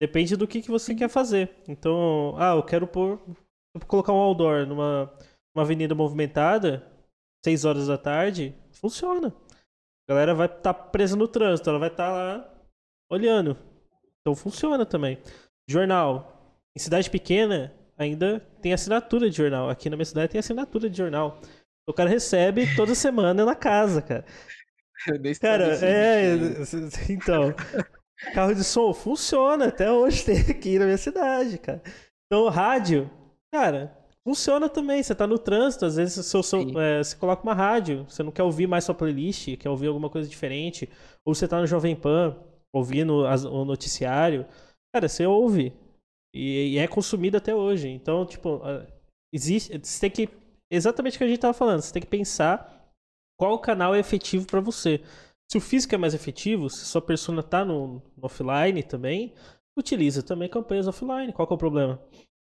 Depende 0.00 0.36
do 0.36 0.48
que, 0.48 0.62
que 0.62 0.70
você 0.70 0.94
quer 0.94 1.10
fazer. 1.10 1.50
Então, 1.68 2.34
ah, 2.38 2.54
eu 2.54 2.62
quero 2.62 2.86
pôr. 2.86 3.20
colocar 3.86 4.12
um 4.12 4.16
outdoor 4.16 4.66
numa 4.66 5.12
uma 5.54 5.64
avenida 5.64 5.94
movimentada, 5.94 6.86
6 7.44 7.64
horas 7.64 7.86
da 7.88 7.98
tarde, 7.98 8.54
funciona. 8.72 9.28
A 9.28 10.12
galera 10.12 10.34
vai 10.34 10.46
estar 10.46 10.72
tá 10.72 10.74
presa 10.74 11.16
no 11.16 11.28
trânsito, 11.28 11.68
ela 11.68 11.78
vai 11.78 11.88
estar 11.88 12.06
tá 12.06 12.12
lá 12.12 12.54
olhando. 13.10 13.56
Então 14.20 14.34
funciona 14.34 14.86
também. 14.86 15.18
Jornal. 15.68 16.36
Em 16.76 16.80
cidade 16.80 17.10
pequena, 17.10 17.74
ainda 17.98 18.40
tem 18.62 18.72
assinatura 18.72 19.28
de 19.28 19.36
jornal. 19.36 19.68
Aqui 19.68 19.90
na 19.90 19.96
minha 19.96 20.04
cidade 20.04 20.32
tem 20.32 20.38
assinatura 20.38 20.88
de 20.88 20.96
jornal. 20.96 21.40
O 21.88 21.92
cara 21.92 22.08
recebe 22.08 22.74
toda 22.76 22.94
semana 22.94 23.44
na 23.44 23.54
casa, 23.54 24.00
cara. 24.02 24.24
Cara, 25.40 25.78
é. 25.82 26.34
Então. 27.08 27.54
Carro 28.34 28.54
de 28.54 28.62
som 28.62 28.92
funciona, 28.92 29.68
até 29.68 29.90
hoje 29.90 30.24
tem 30.26 30.40
aqui 30.40 30.78
na 30.78 30.84
minha 30.84 30.98
cidade, 30.98 31.58
cara. 31.58 31.82
Então, 32.26 32.48
rádio, 32.48 33.10
cara, 33.52 33.96
funciona 34.22 34.68
também. 34.68 35.02
Você 35.02 35.14
tá 35.14 35.26
no 35.26 35.38
trânsito, 35.38 35.86
às 35.86 35.96
vezes 35.96 36.26
seu, 36.26 36.42
seu, 36.42 36.60
é, 36.78 37.02
você 37.02 37.16
coloca 37.16 37.42
uma 37.42 37.54
rádio, 37.54 38.04
você 38.08 38.22
não 38.22 38.30
quer 38.30 38.42
ouvir 38.42 38.66
mais 38.66 38.84
sua 38.84 38.94
playlist, 38.94 39.56
quer 39.56 39.70
ouvir 39.70 39.86
alguma 39.86 40.10
coisa 40.10 40.28
diferente. 40.28 40.88
Ou 41.24 41.34
você 41.34 41.48
tá 41.48 41.58
no 41.58 41.66
Jovem 41.66 41.96
Pan, 41.96 42.36
ouvindo 42.72 43.26
as, 43.26 43.44
o 43.44 43.64
noticiário. 43.64 44.46
Cara, 44.94 45.08
você 45.08 45.26
ouve. 45.26 45.72
E, 46.34 46.74
e, 46.74 46.78
é 46.78 46.86
consumido 46.86 47.38
até 47.38 47.54
hoje. 47.54 47.88
Então, 47.88 48.26
tipo, 48.26 48.60
existe. 49.32 49.78
Você 49.82 50.00
tem 50.00 50.10
que 50.10 50.39
exatamente 50.70 51.16
o 51.16 51.18
que 51.18 51.24
a 51.24 51.26
gente 51.26 51.36
estava 51.36 51.54
falando. 51.54 51.80
Você 51.80 51.92
tem 51.92 52.02
que 52.02 52.08
pensar 52.08 52.92
qual 53.38 53.58
canal 53.58 53.94
é 53.94 53.98
efetivo 53.98 54.46
para 54.46 54.60
você. 54.60 55.02
Se 55.50 55.58
o 55.58 55.60
físico 55.60 55.94
é 55.94 55.98
mais 55.98 56.14
efetivo, 56.14 56.70
se 56.70 56.84
sua 56.84 57.02
persona 57.02 57.40
está 57.40 57.64
no, 57.64 58.02
no, 58.16 58.26
offline 58.26 58.82
também, 58.82 59.34
utiliza 59.76 60.22
também 60.22 60.48
campanhas 60.48 60.86
offline. 60.86 61.32
Qual 61.32 61.48
é 61.50 61.54
o 61.54 61.58
problema? 61.58 62.00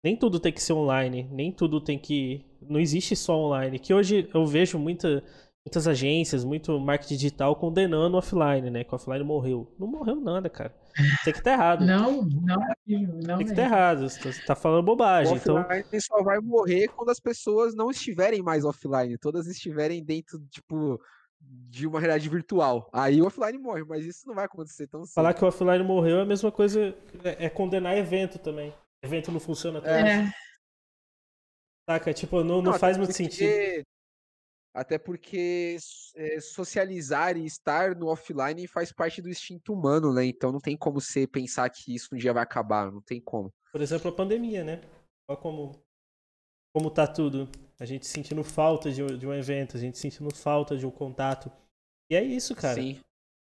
Nem 0.05 0.15
tudo 0.15 0.39
tem 0.39 0.51
que 0.51 0.61
ser 0.61 0.73
online, 0.73 1.27
nem 1.31 1.51
tudo 1.51 1.81
tem 1.81 1.97
que. 1.97 2.45
Não 2.61 2.79
existe 2.79 3.15
só 3.15 3.35
online. 3.35 3.79
Que 3.79 3.93
hoje 3.93 4.29
eu 4.33 4.45
vejo 4.45 4.77
muita, 4.77 5.23
muitas 5.65 5.87
agências, 5.87 6.43
muito 6.43 6.77
marketing 6.79 7.15
digital 7.15 7.55
condenando 7.55 8.15
o 8.15 8.19
offline, 8.19 8.69
né? 8.69 8.83
Que 8.83 8.93
o 8.93 8.95
offline 8.95 9.23
morreu. 9.23 9.73
Não 9.79 9.87
morreu 9.87 10.15
nada, 10.17 10.49
cara. 10.49 10.75
Tem 11.23 11.33
que 11.33 11.39
estar 11.39 11.43
tá 11.43 11.53
errado. 11.53 11.85
Não, 11.85 12.21
não, 12.21 12.57
não. 12.85 13.37
Tem 13.37 13.45
que 13.45 13.51
estar 13.51 13.55
tá 13.55 13.63
errado. 13.63 14.09
Você 14.09 14.45
tá 14.45 14.55
falando 14.55 14.83
bobagem. 14.83 15.33
O 15.33 15.37
então... 15.37 15.57
offline 15.57 16.01
só 16.01 16.21
vai 16.21 16.39
morrer 16.39 16.89
quando 16.89 17.09
as 17.09 17.19
pessoas 17.19 17.73
não 17.73 17.89
estiverem 17.89 18.43
mais 18.43 18.65
offline. 18.65 19.17
Todas 19.17 19.47
estiverem 19.47 20.03
dentro, 20.03 20.39
tipo, 20.49 20.99
de 21.41 21.87
uma 21.87 21.99
realidade 21.99 22.27
virtual. 22.29 22.89
Aí 22.91 23.21
o 23.21 23.25
offline 23.25 23.57
morre, 23.57 23.83
mas 23.85 24.05
isso 24.05 24.27
não 24.27 24.35
vai 24.35 24.45
acontecer 24.45 24.87
tão 24.87 25.05
cedo. 25.05 25.15
Falar 25.15 25.33
que 25.33 25.43
o 25.43 25.47
offline 25.47 25.83
morreu 25.83 26.19
é 26.19 26.21
a 26.21 26.25
mesma 26.25 26.51
coisa, 26.51 26.95
é, 27.23 27.45
é 27.45 27.49
condenar 27.49 27.97
evento 27.97 28.37
também. 28.37 28.73
Evento 29.01 29.31
não 29.31 29.39
funciona 29.39 29.79
até 29.79 30.19
é. 30.19 30.31
Saca? 31.89 32.13
Tipo, 32.13 32.37
não, 32.43 32.61
não, 32.61 32.71
não 32.71 32.73
faz 32.73 32.97
muito 32.97 33.09
porque... 33.09 33.23
sentido. 33.23 33.83
Até 34.73 34.97
porque 34.97 35.77
é, 36.15 36.39
socializar 36.39 37.37
e 37.37 37.45
estar 37.45 37.95
no 37.95 38.07
offline 38.07 38.67
faz 38.67 38.91
parte 38.91 39.21
do 39.21 39.29
instinto 39.29 39.71
humano, 39.71 40.11
né? 40.11 40.25
Então 40.25 40.51
não 40.51 40.59
tem 40.59 40.75
como 40.75 40.99
você 40.99 41.27
pensar 41.27 41.69
que 41.69 41.93
isso 41.93 42.09
um 42.13 42.17
dia 42.17 42.33
vai 42.33 42.41
acabar, 42.41 42.91
não 42.91 43.01
tem 43.01 43.21
como. 43.21 43.53
Por 43.71 43.81
exemplo, 43.81 44.09
a 44.09 44.15
pandemia, 44.15 44.63
né? 44.63 44.81
Olha 45.29 45.37
como, 45.37 45.79
como 46.73 46.89
tá 46.89 47.05
tudo. 47.05 47.47
A 47.79 47.85
gente 47.85 48.07
sentindo 48.07 48.43
falta 48.43 48.91
de, 48.91 49.05
de 49.17 49.27
um 49.27 49.33
evento, 49.33 49.77
a 49.77 49.79
gente 49.79 49.99
sentindo 49.99 50.33
falta 50.33 50.75
de 50.75 50.87
um 50.87 50.91
contato. 50.91 51.51
E 52.09 52.15
é 52.15 52.23
isso, 52.23 52.55
cara. 52.55 52.81
Sim. 52.81 52.99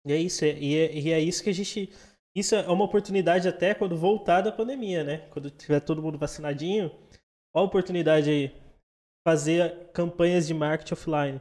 E 0.07 0.13
é 0.13 0.17
isso, 0.17 0.45
e 0.45 0.77
é, 0.77 0.95
e 0.95 1.11
é 1.11 1.19
isso 1.19 1.43
que 1.43 1.51
a 1.51 1.55
gente. 1.55 1.91
Isso 2.37 2.55
é 2.55 2.69
uma 2.69 2.85
oportunidade 2.85 3.49
até 3.49 3.75
quando 3.75 3.97
voltar 3.97 4.43
da 4.43 4.53
pandemia, 4.53 5.03
né? 5.03 5.27
Quando 5.31 5.51
tiver 5.51 5.81
todo 5.81 6.03
mundo 6.03 6.19
vacinadinho. 6.19 6.93
Olha 7.53 7.65
a 7.65 7.67
oportunidade 7.67 8.31
aí 8.31 8.66
fazer 9.27 9.91
campanhas 9.93 10.47
de 10.47 10.55
marketing 10.55 10.95
offline. 10.95 11.41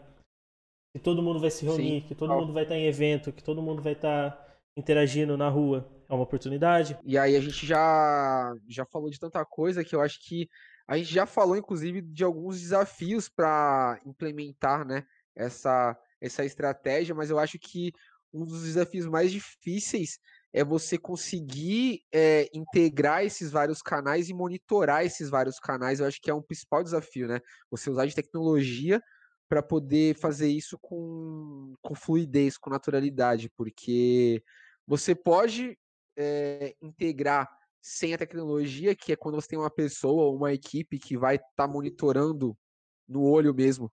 Que 0.92 1.00
todo 1.00 1.22
mundo 1.22 1.40
vai 1.40 1.52
se 1.52 1.64
reunir, 1.64 2.02
Sim. 2.02 2.08
que 2.08 2.16
todo 2.16 2.34
mundo 2.34 2.52
vai 2.52 2.64
estar 2.64 2.76
em 2.76 2.88
evento, 2.88 3.32
que 3.32 3.44
todo 3.44 3.62
mundo 3.62 3.80
vai 3.80 3.94
estar 3.94 4.58
interagindo 4.76 5.38
na 5.38 5.50
rua. 5.50 5.88
É 6.10 6.14
uma 6.16 6.24
oportunidade. 6.24 6.98
E 7.04 7.16
aí 7.16 7.36
a 7.36 7.40
gente 7.40 7.64
já, 7.64 8.52
já 8.68 8.88
falou 8.88 9.12
de 9.12 9.20
tanta 9.20 9.46
coisa 9.46 9.84
que 9.84 9.96
eu 9.96 10.02
acho 10.02 10.20
que 10.20 10.50
a 10.88 10.98
gente 10.98 11.14
já 11.14 11.28
falou, 11.28 11.56
inclusive, 11.56 12.02
de 12.02 12.24
alguns 12.24 12.60
desafios 12.60 13.30
para 13.30 14.02
implementar 14.04 14.84
né, 14.84 15.06
essa, 15.36 15.96
essa 16.20 16.44
estratégia, 16.44 17.14
mas 17.14 17.30
eu 17.30 17.38
acho 17.38 17.60
que 17.60 17.92
um 18.34 18.46
dos 18.46 18.64
desafios 18.64 19.06
mais 19.06 19.32
difíceis 19.32 20.18
é 20.56 20.64
você 20.64 20.98
conseguir 20.98 22.02
é, 22.14 22.50
integrar 22.54 23.26
esses 23.26 23.52
vários 23.52 23.82
canais 23.82 24.30
e 24.30 24.34
monitorar 24.34 25.06
esses 25.06 25.30
vários 25.30 25.60
canais. 25.60 26.00
Eu 26.00 26.06
acho 26.06 26.22
que 26.22 26.32
é 26.32 26.34
um 26.34 26.42
principal 26.42 26.82
desafio, 26.82 27.28
né? 27.28 27.42
Você 27.70 27.90
usar 27.90 28.06
de 28.06 28.16
tecnologia 28.16 29.04
para 29.50 29.62
poder 29.62 30.16
fazer 30.16 30.48
isso 30.48 30.80
com, 30.82 31.76
com 31.82 31.94
fluidez, 31.94 32.58
com 32.58 32.70
naturalidade, 32.70 33.52
porque 33.58 34.42
você 34.88 35.14
pode 35.14 35.78
é, 36.18 36.74
integrar 36.82 37.50
sem 37.82 38.14
a 38.14 38.18
tecnologia, 38.18 38.96
que 38.96 39.12
é 39.12 39.16
quando 39.18 39.36
você 39.36 39.50
tem 39.50 39.60
uma 39.60 39.70
pessoa 39.70 40.24
ou 40.24 40.38
uma 40.38 40.54
equipe 40.54 40.98
que 40.98 41.18
vai 41.18 41.36
estar 41.36 41.50
tá 41.58 41.68
monitorando 41.68 42.58
no 43.06 43.24
olho 43.24 43.54
mesmo 43.54 43.92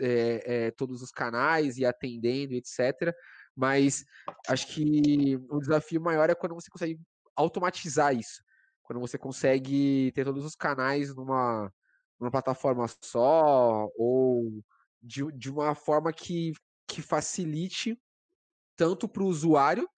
é, 0.00 0.70
todos 0.72 1.02
os 1.02 1.10
canais 1.10 1.76
e 1.78 1.84
atendendo, 1.84 2.54
etc. 2.54 3.14
Mas 3.54 4.04
acho 4.48 4.66
que 4.68 5.36
o 5.50 5.58
desafio 5.58 6.00
maior 6.00 6.30
é 6.30 6.34
quando 6.34 6.54
você 6.54 6.70
consegue 6.70 7.00
automatizar 7.34 8.14
isso. 8.14 8.42
Quando 8.82 9.00
você 9.00 9.18
consegue 9.18 10.12
ter 10.14 10.24
todos 10.24 10.44
os 10.44 10.54
canais 10.54 11.14
numa, 11.14 11.72
numa 12.18 12.30
plataforma 12.30 12.86
só, 13.02 13.88
ou 13.96 14.62
de, 15.02 15.30
de 15.32 15.50
uma 15.50 15.74
forma 15.74 16.12
que, 16.12 16.52
que 16.86 17.02
facilite 17.02 18.00
tanto 18.76 19.08
para 19.08 19.22
o 19.22 19.26
usuário 19.26 19.88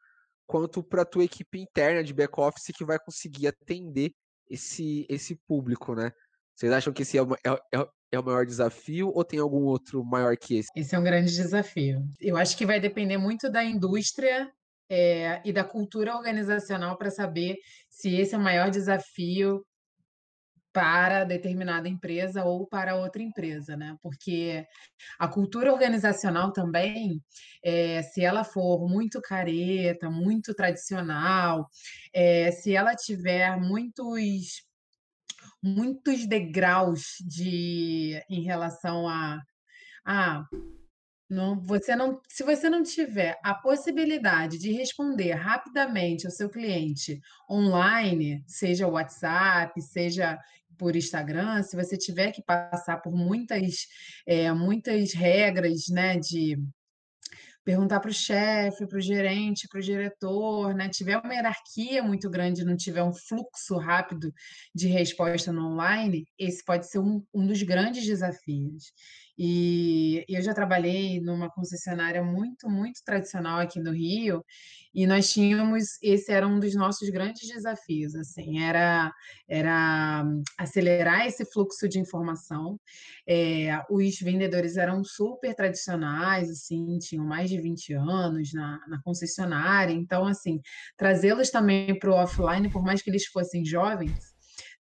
quanto 0.47 0.83
para 0.83 1.03
a 1.03 1.07
tua 1.07 1.25
equipe 1.25 1.61
interna 1.61 2.03
de 2.03 2.13
back-office 2.13 2.75
que 2.75 2.85
vai 2.85 2.99
conseguir 2.99 3.47
atender 3.47 4.13
esse, 4.49 5.07
esse 5.09 5.37
público, 5.47 5.95
né? 5.95 6.13
Vocês 6.55 6.73
acham 6.73 6.93
que 6.93 7.03
esse 7.03 7.19
é, 7.19 7.23
é, 7.23 7.79
é, 7.79 7.87
é 8.13 8.19
o 8.19 8.25
maior 8.25 8.45
desafio 8.45 9.11
ou 9.15 9.25
tem 9.25 9.39
algum 9.39 9.65
outro 9.65 10.05
maior 10.05 10.37
que 10.37 10.57
esse? 10.57 10.69
Esse 10.77 10.95
é 10.95 10.99
um 10.99 11.05
grande 11.05 11.35
desafio. 11.35 12.03
Eu 12.21 12.37
acho 12.37 12.57
que 12.57 12.67
vai 12.67 12.81
depender 12.81 13.17
muito 13.17 13.51
da 13.51 13.65
indústria 13.65 14.51
é, 14.91 15.41
e 15.45 15.53
da 15.53 15.65
cultura 15.65 16.15
organizacional 16.17 16.99
para 16.99 17.11
saber 17.11 17.57
se 17.89 18.15
esse 18.17 18.35
é 18.35 18.39
o 18.39 18.41
maior 18.41 18.71
desafio 18.71 19.65
para 20.73 21.25
determinada 21.25 21.89
empresa 21.89 22.45
ou 22.45 22.67
para 22.67 22.97
outra 22.97 23.23
empresa, 23.23 23.77
né? 23.77 23.97
Porque 24.01 24.65
a 25.19 25.27
cultura 25.27 25.73
organizacional 25.73 26.53
também, 26.53 27.21
é, 27.63 28.03
se 28.03 28.23
ela 28.25 28.45
for 28.45 28.89
muito 28.89 29.21
careta, 29.21 30.09
muito 30.09 30.55
tradicional, 30.55 31.69
é, 32.13 32.51
se 32.53 32.75
ela 32.75 32.95
tiver 32.95 33.59
muitos 33.59 34.63
muitos 35.63 36.27
degraus 36.27 37.17
de 37.21 38.23
em 38.29 38.43
relação 38.43 39.09
a, 39.09 39.41
a 40.05 40.45
Não, 41.29 41.61
você 41.61 41.95
não, 41.95 42.21
se 42.29 42.43
você 42.43 42.69
não 42.69 42.83
tiver 42.83 43.39
a 43.43 43.55
possibilidade 43.55 44.59
de 44.59 44.73
responder 44.73 45.33
rapidamente 45.33 46.27
ao 46.27 46.33
seu 46.33 46.49
cliente 46.51 47.21
online, 47.49 48.43
seja 48.47 48.89
WhatsApp, 48.89 49.81
seja 49.81 50.39
por 50.77 50.97
Instagram, 50.97 51.63
se 51.63 51.77
você 51.77 51.97
tiver 51.97 52.33
que 52.33 52.43
passar 52.43 53.03
por 53.03 53.13
muitas, 53.13 53.87
é, 54.27 54.51
muitas 54.51 55.13
regras, 55.13 55.89
né, 55.91 56.19
de 56.19 56.59
perguntar 57.71 58.01
para 58.01 58.11
o 58.11 58.13
chefe, 58.13 58.85
para 58.85 58.99
o 58.99 59.01
gerente, 59.01 59.69
para 59.69 59.79
o 59.79 59.83
diretor, 59.83 60.75
né? 60.75 60.89
Tiver 60.89 61.17
uma 61.17 61.33
hierarquia 61.33 62.03
muito 62.03 62.29
grande, 62.29 62.65
não 62.65 62.77
tiver 62.77 63.05
um 63.05 63.13
fluxo 63.13 63.77
rápido 63.77 64.35
de 64.75 64.89
resposta 64.89 65.53
no 65.53 65.69
online, 65.69 66.27
esse 66.37 66.65
pode 66.65 66.91
ser 66.91 66.99
um, 66.99 67.25
um 67.33 67.47
dos 67.47 67.63
grandes 67.63 68.05
desafios. 68.05 68.93
E 69.43 70.23
eu 70.29 70.43
já 70.43 70.53
trabalhei 70.53 71.19
numa 71.19 71.49
concessionária 71.49 72.23
muito, 72.23 72.69
muito 72.69 73.03
tradicional 73.03 73.59
aqui 73.59 73.81
no 73.81 73.91
Rio, 73.91 74.45
e 74.95 75.07
nós 75.07 75.33
tínhamos, 75.33 75.97
esse 76.03 76.31
era 76.31 76.47
um 76.47 76.61
dos 76.61 76.75
nossos 76.75 77.09
grandes 77.09 77.49
desafios, 77.49 78.15
assim, 78.15 78.63
era, 78.63 79.11
era 79.49 80.27
acelerar 80.59 81.27
esse 81.27 81.51
fluxo 81.51 81.89
de 81.89 81.99
informação. 81.99 82.79
É, 83.27 83.83
os 83.89 84.21
vendedores 84.21 84.77
eram 84.77 85.03
super 85.03 85.55
tradicionais, 85.55 86.51
assim, 86.51 86.99
tinham 86.99 87.25
mais 87.25 87.49
de 87.49 87.59
20 87.59 87.95
anos 87.95 88.53
na, 88.53 88.79
na 88.89 89.01
concessionária, 89.03 89.95
então, 89.95 90.27
assim, 90.27 90.61
trazê-los 90.99 91.49
também 91.49 91.99
para 91.99 92.11
o 92.11 92.15
offline, 92.15 92.71
por 92.71 92.83
mais 92.83 93.01
que 93.01 93.09
eles 93.09 93.25
fossem 93.25 93.65
jovens, 93.65 94.35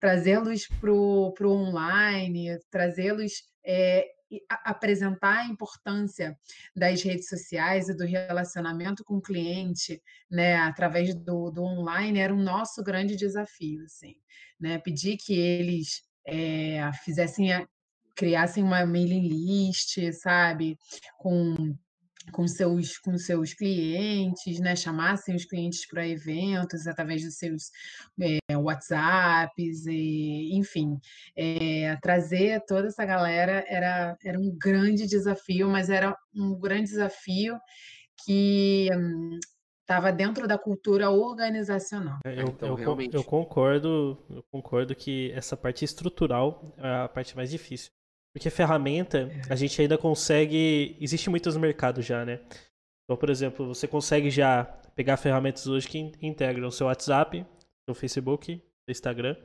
trazê-los 0.01 0.67
para 0.81 0.91
o 0.95 1.35
online, 1.47 2.59
trazê-los 2.71 3.33
é, 3.63 4.16
apresentar 4.64 5.39
a 5.39 5.47
importância 5.47 6.37
das 6.74 7.03
redes 7.03 7.29
sociais 7.29 7.89
e 7.89 7.97
do 7.97 8.05
relacionamento 8.05 9.05
com 9.05 9.16
o 9.16 9.22
cliente, 9.22 10.03
né, 10.31 10.57
através 10.57 11.14
do, 11.14 11.51
do 11.51 11.62
online, 11.62 12.18
era 12.18 12.35
o 12.35 12.43
nosso 12.43 12.83
grande 12.83 13.16
desafio, 13.16 13.85
assim, 13.85 14.14
né, 14.59 14.79
pedir 14.79 15.16
que 15.16 15.39
eles 15.39 16.03
é, 16.27 16.91
fizessem, 17.05 17.53
a, 17.53 17.66
criassem 18.14 18.62
uma 18.62 18.85
mailing 18.85 19.29
list, 19.29 19.99
sabe, 20.12 20.77
com 21.18 21.77
com 22.33 22.47
seus, 22.47 22.99
com 22.99 23.16
seus 23.16 23.55
clientes, 23.55 24.59
né? 24.61 24.74
chamassem 24.74 25.35
os 25.35 25.45
clientes 25.45 25.87
para 25.87 26.07
eventos 26.07 26.87
através 26.87 27.22
dos 27.22 27.37
seus 27.37 27.70
é, 28.20 28.57
WhatsApps, 28.57 29.87
e, 29.87 30.57
enfim, 30.57 30.99
é, 31.37 31.97
trazer 32.03 32.62
toda 32.66 32.89
essa 32.89 33.05
galera 33.05 33.64
era, 33.68 34.16
era 34.24 34.39
um 34.39 34.57
grande 34.57 35.07
desafio, 35.07 35.68
mas 35.68 35.89
era 35.91 36.16
um 36.35 36.59
grande 36.59 36.91
desafio 36.91 37.59
que 38.24 38.89
estava 39.83 40.11
hum, 40.11 40.16
dentro 40.16 40.49
da 40.49 40.59
cultura 40.59 41.11
organizacional. 41.11 42.18
É, 42.24 42.41
eu, 42.41 42.49
então, 42.49 42.79
eu, 42.79 42.99
eu, 43.12 43.24
concordo, 43.24 44.18
eu 44.31 44.43
concordo 44.51 44.95
que 44.95 45.31
essa 45.33 45.57
parte 45.57 45.85
estrutural 45.85 46.74
é 46.79 47.05
a 47.05 47.09
parte 47.09 47.37
mais 47.37 47.51
difícil. 47.51 47.95
Porque 48.37 48.51
ferramenta, 48.51 49.32
a 49.49 49.55
é. 49.55 49.57
gente 49.57 49.80
ainda 49.80 49.97
consegue. 49.97 50.95
Existe 51.01 51.30
muitos 51.30 51.55
no 51.55 51.61
mercado 51.61 52.03
já, 52.03 52.22
né? 52.22 52.39
Então, 53.03 53.16
por 53.16 53.30
exemplo, 53.30 53.66
você 53.66 53.89
consegue 53.89 54.28
já 54.28 54.62
pegar 54.95 55.16
ferramentas 55.16 55.66
hoje 55.66 55.89
que 55.89 55.99
integram 56.20 56.68
o 56.68 56.70
seu 56.70 56.87
WhatsApp, 56.87 57.47
o 57.89 57.95
Facebook, 57.95 58.62
o 58.87 58.93
Instagram, 58.93 59.37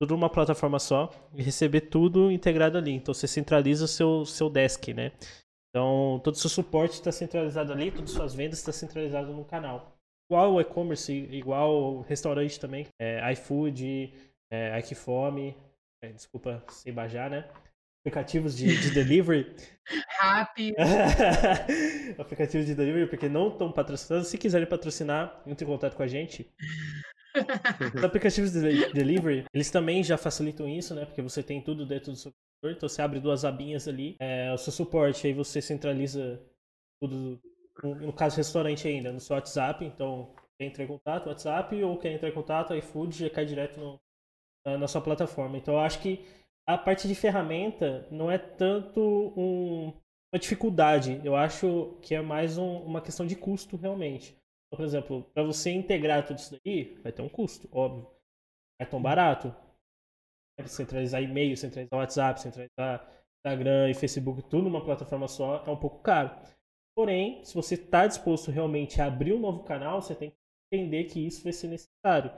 tudo 0.00 0.14
numa 0.14 0.28
plataforma 0.28 0.80
só 0.80 1.08
e 1.32 1.40
receber 1.40 1.82
tudo 1.82 2.32
integrado 2.32 2.76
ali. 2.76 2.90
Então 2.90 3.14
você 3.14 3.28
centraliza 3.28 3.84
o 3.84 3.88
seu, 3.88 4.26
seu 4.26 4.50
desk, 4.50 4.92
né? 4.92 5.12
Então 5.70 6.20
todo 6.24 6.34
o 6.34 6.38
seu 6.38 6.50
suporte 6.50 6.94
está 6.94 7.12
centralizado 7.12 7.72
ali, 7.72 7.92
todas 7.92 8.10
as 8.10 8.16
suas 8.16 8.34
vendas 8.34 8.58
estão 8.58 8.74
centralizadas 8.74 9.32
no 9.32 9.44
canal. 9.44 9.96
Igual 10.28 10.54
o 10.54 10.60
e-commerce, 10.60 11.12
igual 11.30 11.94
o 11.94 12.00
restaurante 12.00 12.58
também, 12.58 12.88
é, 13.00 13.32
iFood, 13.34 14.12
é, 14.50 14.76
Ikefome, 14.80 15.56
é, 16.02 16.10
desculpa, 16.10 16.60
sem 16.70 16.92
bajar, 16.92 17.30
né? 17.30 17.48
Aplicativos 18.02 18.56
de, 18.56 18.76
de 18.76 18.90
delivery. 18.90 19.54
Rápido. 20.18 20.76
aplicativos 22.18 22.66
de 22.66 22.74
delivery, 22.74 23.08
porque 23.08 23.28
não 23.28 23.48
estão 23.48 23.70
patrocinando. 23.72 24.24
Se 24.24 24.36
quiserem 24.36 24.66
patrocinar, 24.66 25.40
entre 25.46 25.64
em 25.64 25.68
contato 25.68 25.96
com 25.96 26.02
a 26.02 26.06
gente. 26.06 26.50
Os 27.94 28.04
aplicativos 28.04 28.52
de 28.52 28.92
delivery, 28.92 29.44
eles 29.54 29.70
também 29.70 30.02
já 30.02 30.18
facilitam 30.18 30.68
isso, 30.68 30.94
né? 30.94 31.06
Porque 31.06 31.22
você 31.22 31.42
tem 31.42 31.62
tudo 31.62 31.86
dentro 31.86 32.12
do 32.12 32.18
seu 32.18 32.30
computador. 32.30 32.76
Então 32.76 32.88
você 32.88 33.00
abre 33.00 33.20
duas 33.20 33.44
abinhas 33.44 33.88
ali, 33.88 34.16
é, 34.20 34.52
o 34.52 34.58
seu 34.58 34.72
suporte, 34.72 35.26
aí 35.26 35.32
você 35.32 35.62
centraliza 35.62 36.40
tudo. 37.00 37.40
No 37.82 38.12
caso, 38.12 38.36
restaurante 38.36 38.86
ainda, 38.86 39.10
no 39.10 39.18
seu 39.18 39.34
WhatsApp. 39.34 39.82
Então, 39.82 40.34
quer 40.58 40.66
entrar 40.66 40.84
em 40.84 40.88
contato, 40.88 41.28
WhatsApp, 41.28 41.82
ou 41.82 41.98
quer 41.98 42.12
entrar 42.12 42.28
em 42.28 42.34
contato, 42.34 42.74
iFood, 42.74 43.16
já 43.16 43.30
cai 43.30 43.46
direto 43.46 43.80
no, 43.80 43.98
na, 44.64 44.78
na 44.78 44.88
sua 44.88 45.00
plataforma. 45.00 45.56
Então 45.56 45.74
eu 45.74 45.80
acho 45.80 46.00
que 46.00 46.24
a 46.66 46.78
parte 46.78 47.08
de 47.08 47.14
ferramenta 47.14 48.06
não 48.10 48.30
é 48.30 48.38
tanto 48.38 49.00
um, 49.36 49.92
uma 50.32 50.38
dificuldade. 50.38 51.20
Eu 51.24 51.34
acho 51.36 51.98
que 52.02 52.14
é 52.14 52.22
mais 52.22 52.58
um, 52.58 52.78
uma 52.78 53.00
questão 53.00 53.26
de 53.26 53.36
custo, 53.36 53.76
realmente. 53.76 54.36
Então, 54.66 54.76
por 54.76 54.84
exemplo, 54.84 55.22
para 55.34 55.42
você 55.42 55.70
integrar 55.70 56.26
tudo 56.26 56.38
isso 56.38 56.58
daí, 56.64 56.94
vai 57.02 57.12
ter 57.12 57.22
um 57.22 57.28
custo, 57.28 57.68
óbvio. 57.72 58.08
É 58.80 58.84
tão 58.84 59.02
barato. 59.02 59.54
É 60.58 60.66
centralizar 60.66 61.22
e-mail, 61.22 61.56
centralizar 61.56 61.98
WhatsApp, 61.98 62.40
centralizar 62.40 63.08
Instagram 63.44 63.90
e 63.90 63.94
Facebook, 63.94 64.42
tudo 64.44 64.64
numa 64.64 64.84
plataforma 64.84 65.26
só, 65.26 65.64
é 65.66 65.70
um 65.70 65.76
pouco 65.76 66.00
caro. 66.00 66.30
Porém, 66.94 67.44
se 67.44 67.54
você 67.54 67.74
está 67.74 68.06
disposto 68.06 68.50
realmente 68.50 69.00
a 69.00 69.06
abrir 69.06 69.32
um 69.32 69.40
novo 69.40 69.64
canal, 69.64 70.00
você 70.00 70.14
tem 70.14 70.30
que 70.30 70.36
entender 70.72 71.04
que 71.04 71.26
isso 71.26 71.42
vai 71.42 71.52
ser 71.52 71.68
necessário. 71.68 72.30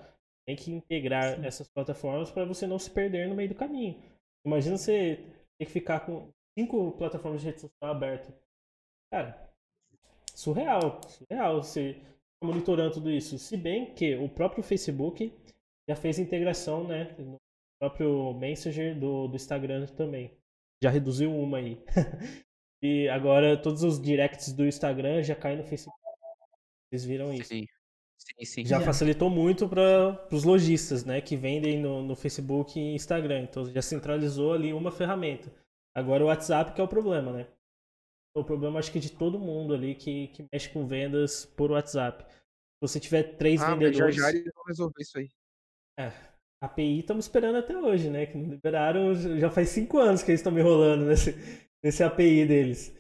Tem 0.47 0.57
que 0.57 0.71
integrar 0.71 1.37
Sim. 1.37 1.47
essas 1.47 1.69
plataformas 1.69 2.31
para 2.31 2.45
você 2.45 2.67
não 2.67 2.79
se 2.79 2.91
perder 2.91 3.29
no 3.29 3.35
meio 3.35 3.49
do 3.49 3.55
caminho. 3.55 4.01
Imagina 4.45 4.77
você 4.77 5.25
ter 5.59 5.67
que 5.67 5.73
ficar 5.73 6.01
com 6.01 6.31
cinco 6.59 6.93
plataformas 6.93 7.41
de 7.41 7.47
rede 7.47 7.61
social 7.61 7.91
abertas. 7.91 8.35
Cara, 9.11 9.51
surreal. 10.35 11.01
Surreal 11.09 11.63
você 11.63 12.01
monitorando 12.43 12.95
tudo 12.95 13.11
isso. 13.11 13.39
Se 13.39 13.57
bem 13.57 13.95
que 13.95 14.15
o 14.17 14.29
próprio 14.29 14.63
Facebook 14.63 15.33
já 15.89 15.97
fez 15.97 16.19
integração, 16.19 16.87
né? 16.87 17.15
No 17.19 17.41
próprio 17.79 18.35
Messenger 18.35 18.99
do, 18.99 19.29
do 19.29 19.37
Instagram 19.37 19.87
também. 19.87 20.37
Já 20.83 20.91
reduziu 20.91 21.35
uma 21.35 21.59
aí. 21.59 21.83
e 22.83 23.09
agora 23.09 23.61
todos 23.61 23.83
os 23.83 24.01
directs 24.01 24.53
do 24.53 24.67
Instagram 24.67 25.23
já 25.23 25.35
caem 25.35 25.57
no 25.57 25.65
Facebook. 25.65 25.99
Vocês 26.91 27.05
viram 27.05 27.33
isso? 27.33 27.49
Sim. 27.49 27.67
Sim, 28.17 28.45
sim. 28.45 28.67
Já 28.67 28.81
facilitou 28.81 29.29
muito 29.29 29.69
para 29.69 30.27
os 30.33 30.45
lojistas, 30.45 31.05
né? 31.05 31.21
Que 31.21 31.37
vendem 31.37 31.81
no, 31.81 32.03
no 32.03 32.17
Facebook 32.17 32.79
e 32.79 32.95
Instagram. 32.95 33.43
Então 33.43 33.65
já 33.67 33.83
centralizou 33.83 34.53
ali 34.53 34.73
uma 34.73 34.91
ferramenta. 34.91 35.53
Agora 35.95 36.25
o 36.25 36.27
WhatsApp 36.27 36.73
que 36.73 36.81
é 36.81 36.85
o 36.85 36.89
problema, 36.89 37.33
né? 37.33 37.47
O 38.37 38.43
problema 38.43 38.79
acho 38.79 38.91
que 38.91 38.99
de 38.99 39.13
todo 39.13 39.39
mundo 39.39 39.75
ali 39.75 39.95
que, 39.95 40.29
que 40.29 40.47
mexe 40.53 40.69
com 40.69 40.87
vendas 40.87 41.45
por 41.45 41.71
WhatsApp. 41.71 42.25
Se 42.25 42.81
você 42.81 42.99
tiver 42.99 43.37
três 43.37 43.63
ah, 43.63 43.75
vendedores. 43.75 44.17
já 44.17 44.23
já 44.23 44.31
eles 44.31 44.53
vão 44.53 44.65
resolver 44.65 45.01
isso 45.01 45.19
aí. 45.19 45.31
É. 45.99 46.13
API 46.61 47.01
estamos 47.01 47.27
esperando 47.27 47.59
até 47.59 47.77
hoje, 47.77 48.11
né? 48.11 48.27
Que 48.27 48.39
liberaram. 48.39 49.15
Já 49.39 49.51
faz 49.51 49.69
cinco 49.69 49.99
anos 49.99 50.23
que 50.23 50.31
eles 50.31 50.41
estão 50.41 50.53
me 50.53 50.61
enrolando 50.61 51.05
nesse, 51.07 51.35
nesse 51.83 52.03
API 52.03 52.47
deles. 52.47 52.93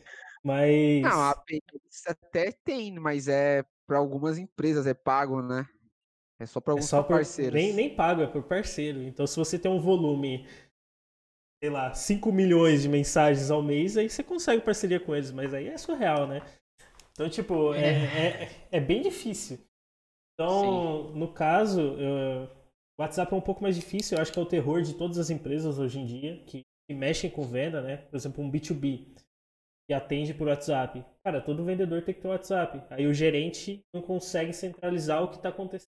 Mas. 0.45 1.03
Não, 1.03 1.21
a 1.21 1.31
API 1.31 1.63
até 2.07 2.53
tem, 2.53 2.99
mas 2.99 3.27
é 3.27 3.65
para 3.87 3.99
algumas 3.99 4.39
empresas, 4.39 4.87
é 4.87 4.95
pago, 4.95 5.43
né? 5.43 5.67
É 6.41 6.47
só 6.47 6.61
para 6.61 6.73
é 6.73 6.75
alguns 6.75 6.87
é 6.87 6.89
só 6.89 7.03
por, 7.03 7.17
parceiros. 7.17 7.55
Nem, 7.55 7.73
nem 7.73 7.95
pago, 7.95 8.23
é 8.23 8.27
por 8.27 8.43
parceiro. 8.43 9.03
Então, 9.03 9.27
se 9.27 9.37
você 9.37 9.59
tem 9.59 9.71
um 9.71 9.81
volume, 9.81 10.47
sei 11.63 11.71
lá, 11.71 11.95
5 11.95 12.33
milhões 12.33 12.83
de 12.83 12.89
mensagens 12.89 13.51
ao 13.51 13.63
mês, 13.63 13.97
aí 13.97 14.09
você 14.09 14.23
consegue 14.23 14.63
parceria 14.63 15.01
com 15.01 15.15
eles, 15.15 15.31
mas 15.31 15.55
aí 15.55 15.69
é 15.69 15.79
surreal, 15.79 16.27
né? 16.27 16.43
Então, 17.13 17.31
tipo, 17.31 17.73
é, 17.75 17.89
é, 17.89 18.43
é, 18.43 18.69
é 18.73 18.81
bem 18.81 19.01
difícil. 19.01 19.61
Então, 20.35 21.13
Sim. 21.13 21.19
no 21.19 21.33
caso, 21.33 21.81
o 22.99 23.03
WhatsApp 23.03 23.33
é 23.33 23.37
um 23.37 23.41
pouco 23.41 23.63
mais 23.63 23.77
difícil, 23.77 24.17
eu 24.17 24.23
acho 24.23 24.33
que 24.33 24.39
é 24.39 24.43
o 24.43 24.47
terror 24.47 24.83
de 24.83 24.95
todas 24.95 25.17
as 25.17 25.31
empresas 25.31 25.79
hoje 25.79 26.01
em 26.01 26.07
dia, 26.07 26.43
que, 26.45 26.63
que 26.89 26.95
mexem 26.95 27.31
com 27.31 27.43
venda, 27.43 27.81
né? 27.81 27.99
Por 27.99 28.17
exemplo, 28.17 28.43
um 28.43 28.51
B2B 28.51 29.14
que 29.87 29.93
atende 29.93 30.33
por 30.33 30.49
WhatsApp. 30.49 31.05
Cara, 31.23 31.41
todo 31.41 31.65
vendedor 31.65 32.03
tem 32.03 32.15
que 32.15 32.21
ter 32.21 32.29
WhatsApp. 32.29 32.83
Aí 32.91 33.07
o 33.07 33.15
gerente 33.15 33.85
não 33.93 34.01
consegue 34.01 34.53
centralizar 34.53 35.23
o 35.23 35.29
que 35.29 35.37
está 35.37 35.51
acontecendo. 35.51 35.89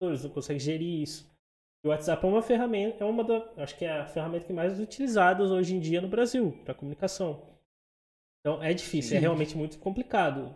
Não 0.00 0.30
consegue 0.30 0.58
gerir 0.58 1.02
isso. 1.02 1.32
o 1.84 1.88
WhatsApp 1.88 2.24
é 2.24 2.28
uma 2.28 2.42
ferramenta, 2.42 3.04
é 3.04 3.06
uma 3.06 3.24
da, 3.24 3.50
acho 3.56 3.76
que 3.76 3.84
é 3.84 4.00
a 4.00 4.06
ferramenta 4.06 4.46
que 4.46 4.52
mais 4.52 4.78
é 4.78 4.82
utilizada 4.82 5.42
hoje 5.42 5.74
em 5.74 5.80
dia 5.80 6.00
no 6.00 6.08
Brasil 6.08 6.60
para 6.64 6.74
comunicação. 6.74 7.58
Então 8.40 8.62
é 8.62 8.74
difícil, 8.74 9.12
é 9.12 9.12
Sim. 9.12 9.16
é 9.16 9.20
realmente 9.20 9.56
muito 9.56 9.78
complicado 9.78 10.54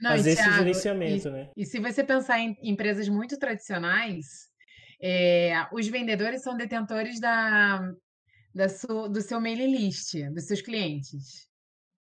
não, 0.00 0.10
fazer 0.10 0.34
Thiago, 0.34 0.50
esse 0.50 0.58
gerenciamento, 0.58 1.28
e, 1.28 1.30
né? 1.30 1.50
E 1.56 1.64
se 1.64 1.78
você 1.78 2.02
pensar 2.02 2.40
em 2.40 2.56
empresas 2.62 3.08
muito 3.08 3.38
tradicionais, 3.38 4.48
é, 5.00 5.66
os 5.72 5.86
vendedores 5.86 6.42
são 6.42 6.56
detentores 6.56 7.20
da, 7.20 7.92
da 8.54 8.66
do 9.08 9.20
seu 9.22 9.40
mailing 9.40 9.76
list, 9.76 10.14
dos 10.32 10.44
seus 10.44 10.60
clientes. 10.62 11.46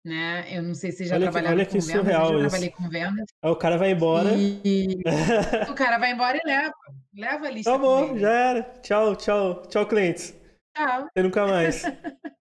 né? 0.04 0.46
Eu 0.50 0.64
não 0.64 0.74
sei 0.74 0.92
se 0.92 1.06
já 1.06 1.16
Olha 1.16 1.28
que- 1.28 1.32
trabalharam 1.32 1.58
olha 1.58 1.66
com 1.66 1.72
que 1.74 1.80
vendas, 1.80 2.02
surreal 2.02 2.24
eu 2.26 2.30
já 2.30 2.38
isso. 2.40 2.50
trabalhei 2.50 2.70
com 2.72 2.90
vendas. 2.90 3.26
Aí 3.44 3.52
o 3.52 3.56
cara 3.56 3.78
vai 3.78 3.92
embora. 3.92 4.30
E 4.36 4.88
o 5.72 5.76
cara 5.76 5.98
vai 6.00 6.12
embora 6.12 6.38
e 6.38 6.42
leva. 6.48 6.74
Leva 7.16 7.48
a 7.48 7.52
lista. 7.52 7.70
com 7.72 7.76
Acabou, 7.78 8.10
ele. 8.10 8.20
já 8.20 8.32
era. 8.32 8.64
Tchau, 8.82 9.16
tchau, 9.16 9.62
tchau, 9.68 9.88
clientes. 9.88 10.34
Tchau. 10.76 11.08
Você 11.14 11.22
nunca 11.24 11.46
mais. 11.48 11.84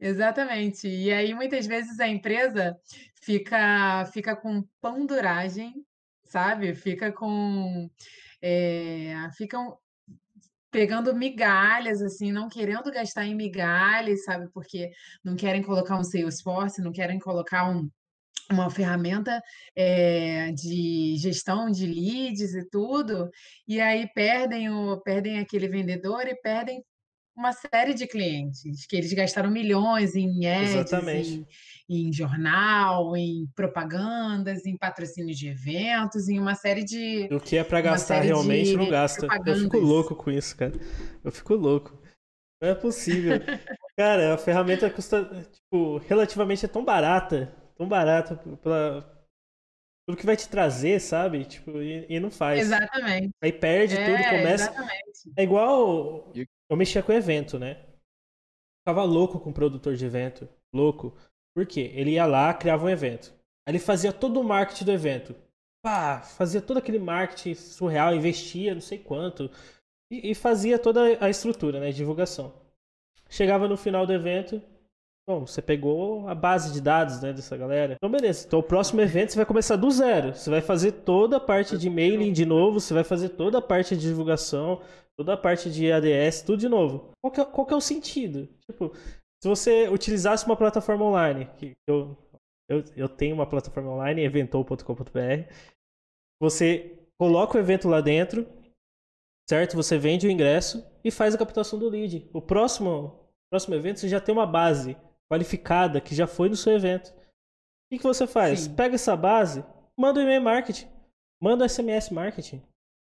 Exatamente. 0.00 0.88
E 0.88 1.12
aí, 1.12 1.32
muitas 1.32 1.66
vezes, 1.66 2.00
a 2.00 2.08
empresa 2.08 2.76
fica, 3.22 4.04
fica 4.06 4.34
com 4.34 4.64
panduragem, 4.80 5.84
sabe? 6.24 6.74
Fica 6.74 7.12
com. 7.12 7.88
eh, 8.40 9.14
ficam 9.36 9.78
pegando 10.72 11.14
migalhas, 11.14 12.00
assim, 12.00 12.32
não 12.32 12.48
querendo 12.48 12.90
gastar 12.90 13.26
em 13.26 13.34
migalhas, 13.34 14.24
sabe? 14.24 14.48
Porque 14.52 14.90
não 15.22 15.36
querem 15.36 15.62
colocar 15.62 15.98
um 15.98 16.02
Salesforce, 16.02 16.82
não 16.82 16.90
querem 16.90 17.18
colocar 17.18 17.70
um, 17.70 17.88
uma 18.50 18.70
ferramenta 18.70 19.40
eh, 19.76 20.50
de 20.52 21.14
gestão 21.18 21.70
de 21.70 21.86
leads 21.86 22.54
e 22.54 22.68
tudo, 22.70 23.30
e 23.68 23.80
aí 23.80 24.08
perdem, 24.14 24.70
o, 24.70 24.98
perdem 25.02 25.38
aquele 25.38 25.68
vendedor 25.68 26.26
e 26.26 26.34
perdem 26.36 26.82
uma 27.36 27.52
série 27.52 27.94
de 27.94 28.06
clientes, 28.06 28.86
que 28.86 28.96
eles 28.96 29.12
gastaram 29.12 29.50
milhões 29.50 30.14
em 30.14 30.46
ads, 30.46 30.74
Exatamente. 30.74 31.46
Em 31.94 32.12
jornal, 32.12 33.16
em 33.16 33.46
propagandas, 33.54 34.64
em 34.66 34.76
patrocínio 34.76 35.34
de 35.34 35.48
eventos, 35.48 36.28
em 36.28 36.38
uma 36.38 36.54
série 36.54 36.84
de. 36.84 37.28
O 37.30 37.40
que 37.40 37.56
é 37.56 37.64
pra 37.64 37.78
Uma 37.78 37.82
gastar 37.90 38.20
realmente 38.20 38.76
não 38.76 38.88
gasta. 38.88 39.26
Eu 39.46 39.56
fico 39.56 39.78
louco 39.78 40.14
com 40.16 40.30
isso, 40.30 40.56
cara. 40.56 40.72
Eu 41.22 41.32
fico 41.32 41.54
louco. 41.54 41.98
Não 42.62 42.68
é 42.70 42.74
possível. 42.74 43.32
cara, 43.96 44.34
a 44.34 44.38
ferramenta 44.38 44.88
custa, 44.90 45.24
tipo, 45.52 45.98
relativamente 45.98 46.64
é 46.64 46.68
tão 46.68 46.84
barata, 46.84 47.52
tão 47.76 47.88
barata 47.88 48.36
pela 48.62 49.12
pelo 50.06 50.16
que 50.16 50.26
vai 50.26 50.36
te 50.36 50.48
trazer, 50.48 51.00
sabe? 51.00 51.44
Tipo, 51.44 51.80
e, 51.80 52.06
e 52.08 52.20
não 52.20 52.30
faz. 52.30 52.60
Exatamente. 52.60 53.30
Aí 53.40 53.52
perde 53.52 53.96
tudo, 53.96 54.16
É, 54.16 54.38
começa. 54.38 54.64
exatamente. 54.64 55.32
É 55.36 55.42
igual. 55.42 56.32
Eu 56.68 56.76
mexia 56.76 57.02
com 57.02 57.12
evento, 57.12 57.58
né? 57.58 57.86
Ficava 58.80 59.04
louco 59.04 59.38
com 59.38 59.50
o 59.50 59.54
produtor 59.54 59.94
de 59.94 60.04
evento. 60.04 60.48
Louco. 60.74 61.16
Por 61.54 61.66
quê? 61.66 61.92
Ele 61.94 62.12
ia 62.12 62.26
lá, 62.26 62.52
criava 62.54 62.84
um 62.84 62.88
evento. 62.88 63.32
Aí 63.66 63.72
ele 63.72 63.78
fazia 63.78 64.12
todo 64.12 64.40
o 64.40 64.44
marketing 64.44 64.84
do 64.84 64.92
evento. 64.92 65.34
Pá, 65.84 66.20
fazia 66.20 66.60
todo 66.60 66.78
aquele 66.78 66.98
marketing 66.98 67.54
surreal, 67.54 68.14
investia 68.14 68.74
não 68.74 68.80
sei 68.80 68.98
quanto. 68.98 69.50
E, 70.10 70.30
e 70.30 70.34
fazia 70.34 70.78
toda 70.78 71.18
a 71.24 71.28
estrutura, 71.28 71.80
né? 71.80 71.90
Divulgação. 71.92 72.52
Chegava 73.28 73.68
no 73.68 73.76
final 73.76 74.06
do 74.06 74.12
evento. 74.12 74.62
Bom, 75.28 75.46
você 75.46 75.62
pegou 75.62 76.28
a 76.28 76.34
base 76.34 76.72
de 76.72 76.80
dados 76.80 77.20
né, 77.20 77.32
dessa 77.32 77.56
galera. 77.56 77.94
Então, 77.94 78.10
beleza. 78.10 78.44
Então, 78.46 78.58
o 78.58 78.62
próximo 78.62 79.00
evento 79.00 79.30
você 79.30 79.36
vai 79.36 79.46
começar 79.46 79.76
do 79.76 79.90
zero. 79.90 80.34
Você 80.34 80.50
vai 80.50 80.60
fazer 80.60 80.92
toda 80.92 81.36
a 81.36 81.40
parte 81.40 81.78
de 81.78 81.88
mailing 81.88 82.32
de 82.32 82.44
novo. 82.44 82.80
Você 82.80 82.92
vai 82.92 83.04
fazer 83.04 83.30
toda 83.30 83.58
a 83.58 83.62
parte 83.62 83.96
de 83.96 84.02
divulgação 84.02 84.80
toda 85.16 85.34
a 85.34 85.36
parte 85.36 85.70
de 85.70 85.90
ADS, 85.90 86.42
tudo 86.42 86.58
de 86.58 86.68
novo. 86.68 87.10
Qual 87.20 87.30
que 87.30 87.40
é, 87.40 87.44
qual 87.44 87.66
que 87.66 87.72
é 87.72 87.76
o 87.76 87.80
sentido? 87.80 88.48
Tipo, 88.66 88.92
se 89.42 89.48
você 89.48 89.88
utilizasse 89.88 90.46
uma 90.46 90.56
plataforma 90.56 91.04
online, 91.04 91.46
que 91.58 91.72
eu, 91.88 92.16
eu, 92.70 92.84
eu 92.94 93.08
tenho 93.08 93.34
uma 93.34 93.46
plataforma 93.46 93.90
online, 93.90 94.22
eventou.com.br, 94.22 95.52
você 96.40 96.96
coloca 97.20 97.58
o 97.58 97.60
evento 97.60 97.88
lá 97.88 98.00
dentro, 98.00 98.46
certo? 99.50 99.74
Você 99.74 99.98
vende 99.98 100.28
o 100.28 100.30
ingresso 100.30 100.86
e 101.02 101.10
faz 101.10 101.34
a 101.34 101.38
captação 101.38 101.76
do 101.76 101.88
lead. 101.88 102.30
O 102.32 102.40
próximo, 102.40 103.28
próximo 103.50 103.74
evento 103.74 103.98
você 103.98 104.08
já 104.08 104.20
tem 104.20 104.32
uma 104.32 104.46
base 104.46 104.96
qualificada 105.28 106.00
que 106.00 106.14
já 106.14 106.28
foi 106.28 106.48
no 106.48 106.56
seu 106.56 106.74
evento. 106.74 107.08
O 107.08 107.14
que, 107.90 107.98
que 107.98 108.04
você 108.04 108.28
faz? 108.28 108.60
Sim. 108.60 108.76
Pega 108.76 108.94
essa 108.94 109.16
base, 109.16 109.64
manda 109.98 110.20
o 110.20 110.22
e-mail 110.22 110.40
marketing, 110.40 110.86
manda 111.42 111.64
o 111.64 111.68
SMS 111.68 112.10
marketing. 112.10 112.62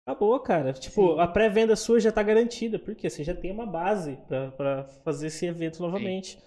Acabou, 0.08 0.40
cara. 0.40 0.72
Tipo, 0.72 1.14
Sim. 1.14 1.20
a 1.20 1.26
pré-venda 1.26 1.76
sua 1.76 2.00
já 2.00 2.10
tá 2.10 2.22
garantida, 2.22 2.78
porque 2.78 3.10
você 3.10 3.22
já 3.22 3.34
tem 3.34 3.52
uma 3.52 3.66
base 3.66 4.18
pra, 4.26 4.50
pra 4.52 4.84
fazer 5.04 5.26
esse 5.26 5.44
evento 5.44 5.82
novamente. 5.82 6.38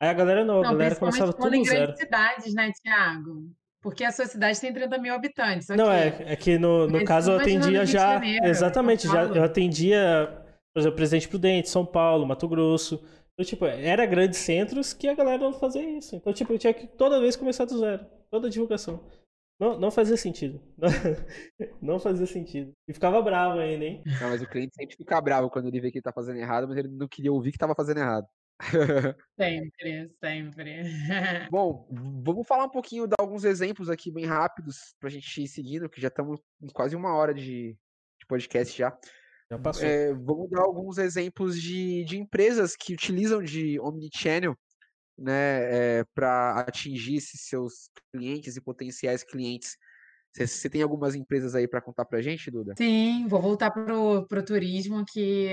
Aí 0.00 0.08
a 0.08 0.12
galera 0.12 0.44
não, 0.44 0.60
a 0.60 0.62
Não, 0.62 0.70
galera 0.70 0.94
começava 0.94 1.32
tudo 1.32 1.52
em 1.52 1.62
do 1.62 1.68
zero. 1.68 1.80
grandes 1.86 2.00
cidades, 2.00 2.54
né, 2.54 2.70
Tiago? 2.80 3.50
Porque 3.82 4.04
a 4.04 4.12
sua 4.12 4.26
cidade 4.26 4.60
tem 4.60 4.72
30 4.72 4.98
mil 4.98 5.12
habitantes. 5.12 5.66
Não, 5.70 5.90
é, 5.90 6.14
é 6.32 6.36
que 6.36 6.58
no, 6.58 6.86
no 6.86 7.04
caso 7.04 7.32
eu 7.32 7.40
atendia 7.40 7.84
já. 7.84 8.14
Janeiro, 8.14 8.46
exatamente, 8.46 9.08
já, 9.08 9.24
eu 9.24 9.42
atendia, 9.42 10.44
por 10.72 10.78
exemplo, 10.78 10.96
Presidente 10.96 11.28
Prudente, 11.28 11.68
São 11.68 11.84
Paulo, 11.84 12.24
Mato 12.24 12.46
Grosso. 12.46 13.02
Então, 13.32 13.44
tipo, 13.44 13.66
era 13.66 14.06
grandes 14.06 14.38
centros 14.38 14.92
que 14.92 15.08
a 15.08 15.14
galera 15.14 15.38
não 15.42 15.52
fazia 15.54 15.82
isso. 15.82 16.14
Então, 16.14 16.32
tipo, 16.32 16.52
eu 16.52 16.58
tinha 16.58 16.72
que 16.72 16.86
toda 16.86 17.20
vez 17.20 17.34
começar 17.34 17.64
do 17.64 17.78
zero. 17.78 18.06
Toda 18.30 18.46
a 18.46 18.50
divulgação. 18.50 19.00
Não, 19.58 19.78
não 19.78 19.90
fazia 19.90 20.16
sentido. 20.16 20.60
Não 21.82 21.98
fazia 21.98 22.26
sentido. 22.26 22.72
E 22.86 22.94
ficava 22.94 23.20
bravo 23.20 23.58
ainda, 23.58 23.84
hein? 23.84 24.02
Não, 24.20 24.30
mas 24.30 24.40
o 24.40 24.48
cliente 24.48 24.74
sempre 24.74 24.96
fica 24.96 25.20
bravo 25.20 25.50
quando 25.50 25.66
ele 25.66 25.80
vê 25.80 25.90
que 25.90 25.98
ele 25.98 26.02
tá 26.02 26.12
fazendo 26.12 26.38
errado, 26.38 26.68
mas 26.68 26.76
ele 26.76 26.88
não 26.88 27.08
queria 27.08 27.32
ouvir 27.32 27.50
que 27.50 27.58
tava 27.58 27.74
fazendo 27.74 27.98
errado. 27.98 28.26
Sempre, 29.38 30.10
sempre. 30.22 30.82
Bom, 31.50 31.88
vamos 32.24 32.46
falar 32.46 32.64
um 32.64 32.70
pouquinho, 32.70 33.06
dar 33.06 33.16
alguns 33.20 33.44
exemplos 33.44 33.88
aqui 33.88 34.10
bem 34.10 34.26
rápidos 34.26 34.96
pra 34.98 35.08
gente 35.08 35.42
ir 35.42 35.46
seguindo, 35.46 35.88
que 35.88 36.00
já 36.00 36.08
estamos 36.08 36.40
em 36.60 36.66
quase 36.66 36.96
uma 36.96 37.14
hora 37.14 37.32
de, 37.32 37.76
de 38.18 38.26
podcast 38.26 38.76
já. 38.76 38.98
Já 39.50 39.58
passou. 39.58 39.86
É, 39.86 40.12
vamos 40.12 40.50
dar 40.50 40.62
alguns 40.62 40.98
exemplos 40.98 41.60
de, 41.60 42.04
de 42.04 42.18
empresas 42.18 42.74
que 42.74 42.92
utilizam 42.92 43.42
de 43.42 43.78
Omnichannel 43.80 44.56
né, 45.18 46.04
para 46.14 46.60
atingir 46.60 47.16
esses 47.16 47.42
seus 47.42 47.90
clientes 48.12 48.56
e 48.56 48.60
potenciais 48.60 49.24
clientes. 49.24 49.76
Você, 50.36 50.70
tem 50.70 50.82
algumas 50.82 51.14
empresas 51.14 51.54
aí 51.54 51.66
para 51.66 51.80
contar 51.80 52.04
pra 52.04 52.22
gente, 52.22 52.50
Duda? 52.50 52.74
Sim, 52.78 53.26
vou 53.26 53.40
voltar 53.40 53.70
pro, 53.70 54.26
pro 54.28 54.44
turismo, 54.44 55.04
que 55.04 55.50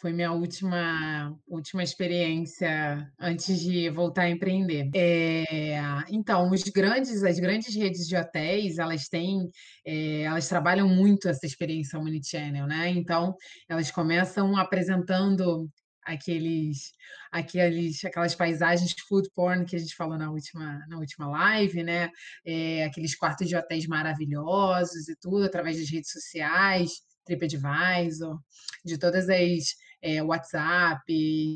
foi 0.00 0.12
minha 0.12 0.32
última, 0.32 1.36
última 1.46 1.82
experiência 1.82 3.10
antes 3.18 3.60
de 3.60 3.90
voltar 3.90 4.22
a 4.22 4.30
empreender. 4.30 4.88
É, 4.94 5.80
então, 6.08 6.50
os 6.50 6.62
grandes, 6.62 7.22
as 7.24 7.38
grandes 7.40 7.74
redes 7.74 8.06
de 8.06 8.16
hotéis, 8.16 8.78
elas 8.78 9.08
têm, 9.08 9.50
é, 9.84 10.22
elas 10.22 10.48
trabalham 10.48 10.88
muito 10.88 11.28
essa 11.28 11.44
experiência 11.44 11.98
omnichannel, 11.98 12.66
né? 12.66 12.88
Então, 12.90 13.34
elas 13.68 13.90
começam 13.90 14.56
apresentando 14.56 15.68
aqueles, 16.08 16.92
aqueles, 17.30 18.02
aquelas 18.04 18.34
paisagens 18.34 18.94
food 19.06 19.28
porn 19.34 19.66
que 19.66 19.76
a 19.76 19.78
gente 19.78 19.94
falou 19.94 20.16
na 20.16 20.30
última, 20.30 20.84
na 20.88 20.98
última 20.98 21.28
live, 21.28 21.82
né? 21.82 22.10
É, 22.44 22.84
aqueles 22.84 23.14
quartos 23.14 23.46
de 23.46 23.54
hotéis 23.54 23.86
maravilhosos 23.86 25.08
e 25.08 25.16
tudo, 25.20 25.44
através 25.44 25.78
das 25.78 25.90
redes 25.90 26.10
sociais, 26.10 27.02
TripAdvisor, 27.26 28.40
de 28.84 28.96
todas 28.96 29.28
as 29.28 29.76
é, 30.00 30.22
WhatsApp, 30.22 31.02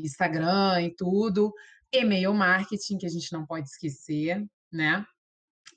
Instagram 0.05 0.83
e 0.83 0.95
tudo, 0.95 1.51
e-mail 1.91 2.33
marketing, 2.33 2.97
que 2.97 3.07
a 3.07 3.09
gente 3.09 3.33
não 3.33 3.45
pode 3.45 3.67
esquecer, 3.67 4.45
né? 4.71 5.03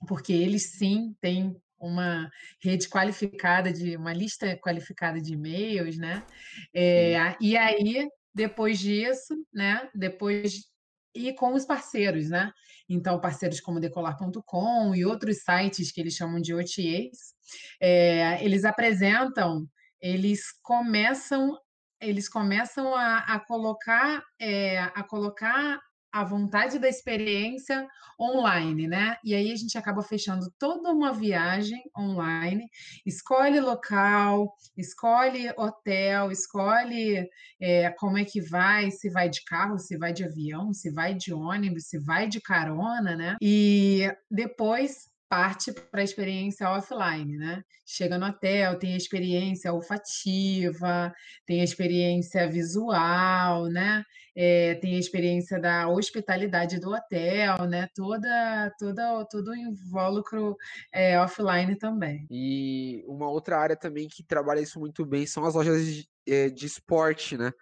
Porque 0.06 0.34
eles 0.34 0.72
sim 0.72 1.14
têm 1.20 1.56
uma 1.78 2.28
rede 2.62 2.88
qualificada 2.88 3.72
de 3.72 3.96
uma 3.96 4.12
lista 4.12 4.54
qualificada 4.58 5.20
de 5.20 5.32
e-mails, 5.32 5.96
né? 5.96 6.26
É, 6.74 7.36
e 7.40 7.56
aí 7.56 8.08
depois 8.36 8.78
disso, 8.78 9.34
né? 9.52 9.88
Depois 9.94 10.66
e 11.14 11.32
com 11.32 11.54
os 11.54 11.64
parceiros, 11.64 12.28
né? 12.28 12.52
Então, 12.86 13.18
parceiros 13.18 13.58
como 13.60 13.80
decolar.com 13.80 14.94
e 14.94 15.06
outros 15.06 15.38
sites 15.38 15.90
que 15.90 15.98
eles 16.02 16.12
chamam 16.12 16.38
de 16.38 16.52
OTAs, 16.52 17.34
é, 17.80 18.44
eles 18.44 18.66
apresentam, 18.66 19.66
eles 19.98 20.52
começam, 20.62 21.58
eles 21.98 22.28
começam 22.28 22.94
a, 22.94 23.20
a 23.20 23.40
colocar, 23.40 24.22
é, 24.38 24.80
a 24.80 25.02
colocar 25.02 25.80
a 26.16 26.24
vontade 26.24 26.78
da 26.78 26.88
experiência 26.88 27.86
online, 28.18 28.88
né? 28.88 29.18
E 29.22 29.34
aí 29.34 29.52
a 29.52 29.56
gente 29.56 29.76
acaba 29.76 30.02
fechando 30.02 30.50
toda 30.58 30.90
uma 30.90 31.12
viagem 31.12 31.82
online, 31.96 32.66
escolhe 33.04 33.60
local, 33.60 34.54
escolhe 34.74 35.52
hotel, 35.58 36.32
escolhe 36.32 37.28
é, 37.60 37.90
como 37.90 38.16
é 38.16 38.24
que 38.24 38.40
vai, 38.40 38.90
se 38.90 39.10
vai 39.10 39.28
de 39.28 39.44
carro, 39.44 39.78
se 39.78 39.98
vai 39.98 40.14
de 40.14 40.24
avião, 40.24 40.72
se 40.72 40.90
vai 40.90 41.12
de 41.12 41.34
ônibus, 41.34 41.88
se 41.88 41.98
vai 41.98 42.26
de 42.26 42.40
carona, 42.40 43.14
né? 43.14 43.36
E 43.42 44.10
depois 44.30 45.10
parte 45.28 45.72
para 45.72 46.00
a 46.00 46.04
experiência 46.04 46.70
offline, 46.70 47.36
né? 47.36 47.62
Chega 47.84 48.18
no 48.18 48.26
hotel, 48.26 48.78
tem 48.78 48.94
a 48.94 48.96
experiência 48.96 49.72
olfativa, 49.72 51.12
tem 51.46 51.60
a 51.60 51.64
experiência 51.64 52.48
visual, 52.48 53.66
né? 53.66 54.04
É, 54.34 54.74
tem 54.76 54.96
a 54.96 54.98
experiência 54.98 55.58
da 55.60 55.88
hospitalidade 55.88 56.78
do 56.78 56.90
hotel, 56.90 57.64
né? 57.66 57.88
Toda, 57.94 58.72
toda, 58.78 59.24
todo 59.26 59.48
o 59.50 59.56
invólucro 59.56 60.56
é, 60.92 61.18
offline 61.20 61.76
também. 61.76 62.26
E 62.30 63.04
uma 63.06 63.28
outra 63.28 63.58
área 63.58 63.76
também 63.76 64.08
que 64.08 64.22
trabalha 64.22 64.60
isso 64.60 64.78
muito 64.78 65.04
bem 65.04 65.26
são 65.26 65.44
as 65.44 65.54
lojas 65.54 65.84
de, 65.84 66.08
é, 66.26 66.48
de 66.48 66.66
esporte, 66.66 67.36
né? 67.36 67.52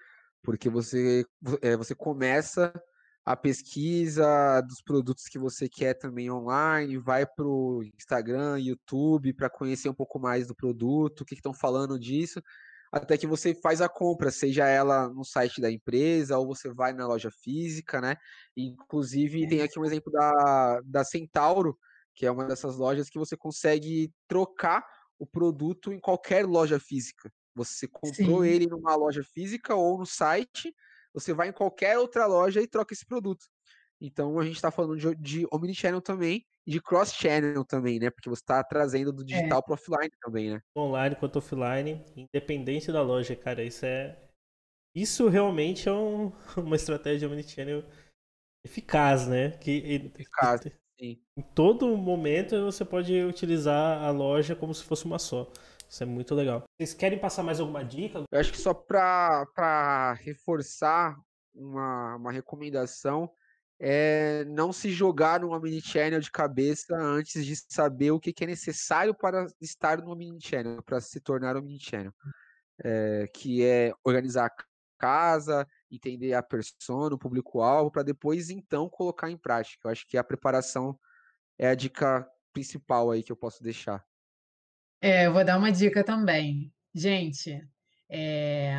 Porque 0.42 0.68
você, 0.68 1.24
você 1.78 1.94
começa 1.94 2.72
a 3.24 3.34
pesquisa 3.34 4.60
dos 4.60 4.82
produtos 4.82 5.24
que 5.24 5.38
você 5.38 5.68
quer 5.68 5.94
também 5.94 6.30
online, 6.30 6.98
vai 6.98 7.24
para 7.24 7.46
o 7.46 7.82
Instagram, 7.96 8.58
YouTube, 8.58 9.32
para 9.32 9.48
conhecer 9.48 9.88
um 9.88 9.94
pouco 9.94 10.18
mais 10.18 10.46
do 10.46 10.54
produto, 10.54 11.22
o 11.22 11.24
que 11.24 11.34
estão 11.34 11.54
falando 11.54 11.98
disso, 11.98 12.42
até 12.92 13.16
que 13.16 13.26
você 13.26 13.54
faz 13.54 13.80
a 13.80 13.88
compra, 13.88 14.30
seja 14.30 14.68
ela 14.68 15.08
no 15.08 15.24
site 15.24 15.60
da 15.60 15.70
empresa 15.70 16.38
ou 16.38 16.46
você 16.46 16.72
vai 16.72 16.92
na 16.92 17.06
loja 17.06 17.30
física, 17.42 18.00
né? 18.00 18.14
Inclusive, 18.56 19.48
tem 19.48 19.62
aqui 19.62 19.80
um 19.80 19.84
exemplo 19.84 20.12
da, 20.12 20.80
da 20.84 21.02
Centauro, 21.02 21.78
que 22.14 22.26
é 22.26 22.30
uma 22.30 22.44
dessas 22.44 22.76
lojas 22.76 23.08
que 23.08 23.18
você 23.18 23.36
consegue 23.36 24.12
trocar 24.28 24.84
o 25.18 25.26
produto 25.26 25.92
em 25.92 25.98
qualquer 25.98 26.46
loja 26.46 26.78
física. 26.78 27.32
Você 27.54 27.88
comprou 27.88 28.42
Sim. 28.42 28.48
ele 28.48 28.66
numa 28.66 28.94
loja 28.94 29.24
física 29.24 29.74
ou 29.74 29.98
no 29.98 30.06
site, 30.06 30.72
você 31.14 31.32
vai 31.32 31.48
em 31.48 31.52
qualquer 31.52 31.98
outra 31.98 32.26
loja 32.26 32.60
e 32.60 32.66
troca 32.66 32.92
esse 32.92 33.06
produto. 33.06 33.46
Então 34.00 34.38
a 34.38 34.44
gente 34.44 34.56
está 34.56 34.70
falando 34.70 34.96
de, 34.96 35.14
de 35.14 35.46
omnichannel 35.50 36.02
também 36.02 36.44
e 36.66 36.72
de 36.72 36.80
cross-channel 36.80 37.64
também, 37.64 37.98
né? 37.98 38.10
Porque 38.10 38.28
você 38.28 38.42
está 38.42 38.62
trazendo 38.62 39.12
do 39.12 39.22
é. 39.22 39.26
digital 39.26 39.60
é. 39.60 39.62
para 39.62 39.74
offline 39.74 40.10
também, 40.20 40.50
né? 40.50 40.60
Online 40.76 41.16
quanto 41.16 41.38
offline, 41.38 42.04
independente 42.16 42.90
da 42.90 43.02
loja, 43.02 43.34
cara, 43.36 43.62
isso 43.62 43.86
é. 43.86 44.18
Isso 44.94 45.28
realmente 45.28 45.88
é 45.88 45.92
um, 45.92 46.32
uma 46.58 46.76
estratégia 46.76 47.28
omnichannel 47.28 47.84
eficaz, 48.64 49.26
né? 49.26 49.52
Que, 49.58 50.10
eficaz, 50.14 50.60
sim. 50.98 51.22
Em 51.36 51.42
todo 51.54 51.96
momento 51.96 52.60
você 52.64 52.84
pode 52.84 53.12
utilizar 53.22 54.02
a 54.02 54.10
loja 54.10 54.54
como 54.54 54.74
se 54.74 54.84
fosse 54.84 55.04
uma 55.04 55.18
só. 55.18 55.50
Isso 55.88 56.02
é 56.02 56.06
muito 56.06 56.34
legal. 56.34 56.64
Vocês 56.76 56.94
querem 56.94 57.18
passar 57.18 57.42
mais 57.42 57.60
alguma 57.60 57.84
dica? 57.84 58.24
Eu 58.30 58.40
acho 58.40 58.50
que 58.50 58.58
só 58.58 58.74
para 58.74 60.14
reforçar 60.14 61.16
uma, 61.54 62.16
uma 62.16 62.32
recomendação 62.32 63.30
é 63.78 64.44
não 64.46 64.72
se 64.72 64.90
jogar 64.90 65.40
numa 65.40 65.60
mini 65.60 65.80
channel 65.80 66.20
de 66.20 66.30
cabeça 66.30 66.96
antes 66.96 67.44
de 67.44 67.54
saber 67.68 68.12
o 68.12 68.20
que, 68.20 68.32
que 68.32 68.44
é 68.44 68.46
necessário 68.46 69.14
para 69.14 69.46
estar 69.60 69.98
numa 69.98 70.16
mini 70.16 70.40
channel, 70.40 70.82
para 70.82 71.00
se 71.00 71.20
tornar 71.20 71.56
um 71.56 71.62
mini 71.62 71.80
channel. 71.80 72.12
É, 72.82 73.28
que 73.32 73.64
é 73.64 73.92
organizar 74.02 74.46
a 74.46 74.64
casa, 74.98 75.66
entender 75.90 76.34
a 76.34 76.42
persona, 76.42 77.14
o 77.14 77.18
público-alvo, 77.18 77.90
para 77.90 78.02
depois 78.02 78.50
então 78.50 78.88
colocar 78.88 79.30
em 79.30 79.36
prática. 79.36 79.86
Eu 79.86 79.92
acho 79.92 80.06
que 80.06 80.16
a 80.16 80.24
preparação 80.24 80.98
é 81.58 81.68
a 81.68 81.74
dica 81.74 82.26
principal 82.52 83.10
aí 83.10 83.22
que 83.22 83.30
eu 83.30 83.36
posso 83.36 83.62
deixar. 83.62 84.04
É, 85.06 85.26
eu 85.26 85.34
vou 85.34 85.44
dar 85.44 85.58
uma 85.58 85.70
dica 85.70 86.02
também. 86.02 86.72
Gente, 86.94 87.62
é, 88.08 88.74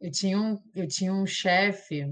eu 0.00 0.10
tinha 0.10 0.40
um, 0.40 0.58
eu 0.74 0.88
tinha 0.88 1.12
um 1.12 1.26
chefe 1.26 2.10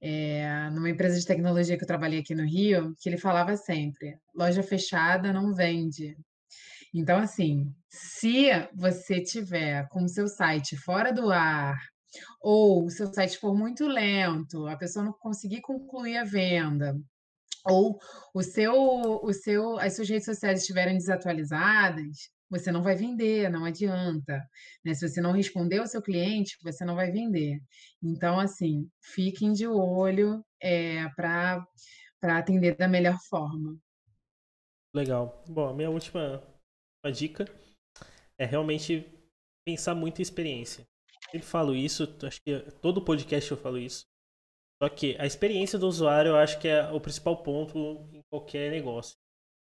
é, 0.00 0.70
numa 0.70 0.88
empresa 0.88 1.18
de 1.18 1.26
tecnologia 1.26 1.76
que 1.76 1.82
eu 1.82 1.88
trabalhei 1.88 2.20
aqui 2.20 2.36
no 2.36 2.44
Rio, 2.44 2.94
que 3.00 3.08
ele 3.08 3.18
falava 3.18 3.56
sempre: 3.56 4.16
loja 4.32 4.62
fechada 4.62 5.32
não 5.32 5.52
vende. 5.52 6.16
Então, 6.94 7.18
assim, 7.18 7.74
se 7.88 8.46
você 8.72 9.20
tiver 9.20 9.88
com 9.88 10.04
o 10.04 10.08
seu 10.08 10.28
site 10.28 10.76
fora 10.76 11.12
do 11.12 11.32
ar, 11.32 11.80
ou 12.40 12.84
o 12.84 12.90
seu 12.90 13.12
site 13.12 13.38
for 13.38 13.52
muito 13.52 13.88
lento, 13.88 14.68
a 14.68 14.76
pessoa 14.76 15.04
não 15.04 15.12
conseguir 15.14 15.62
concluir 15.62 16.16
a 16.16 16.22
venda, 16.22 16.96
ou 17.64 17.98
o 18.32 18.40
seu, 18.40 18.72
o 19.20 19.32
seu, 19.32 19.80
as 19.80 19.96
suas 19.96 20.08
redes 20.08 20.26
sociais 20.26 20.60
estiverem 20.60 20.96
desatualizadas, 20.96 22.30
você 22.50 22.72
não 22.72 22.82
vai 22.82 22.96
vender, 22.96 23.48
não 23.48 23.64
adianta. 23.64 24.44
Né? 24.84 24.92
Se 24.92 25.08
você 25.08 25.20
não 25.20 25.32
responder 25.32 25.78
ao 25.78 25.86
seu 25.86 26.02
cliente, 26.02 26.58
você 26.62 26.84
não 26.84 26.96
vai 26.96 27.10
vender. 27.12 27.60
Então, 28.02 28.40
assim, 28.40 28.90
fiquem 29.00 29.52
de 29.52 29.66
olho 29.68 30.44
é, 30.60 30.96
eh, 30.96 31.08
para 31.14 31.64
atender 32.22 32.76
da 32.76 32.88
melhor 32.88 33.16
forma. 33.28 33.78
Legal. 34.94 35.44
Bom, 35.48 35.68
a 35.68 35.74
minha 35.74 35.88
última 35.88 36.42
dica 37.14 37.44
é 38.38 38.44
realmente 38.44 39.06
pensar 39.64 39.94
muito 39.94 40.18
em 40.18 40.22
experiência. 40.22 40.82
Eu 40.82 41.30
sempre 41.30 41.46
falo 41.46 41.76
isso, 41.76 42.16
acho 42.26 42.42
que 42.42 42.60
todo 42.82 43.04
podcast 43.04 43.48
eu 43.50 43.56
falo 43.56 43.78
isso. 43.78 44.04
Só 44.82 44.88
que 44.88 45.14
a 45.20 45.26
experiência 45.26 45.78
do 45.78 45.86
usuário 45.86 46.30
eu 46.30 46.36
acho 46.36 46.58
que 46.58 46.66
é 46.66 46.90
o 46.90 47.00
principal 47.00 47.42
ponto 47.42 47.78
em 48.12 48.22
qualquer 48.28 48.70
negócio. 48.70 49.16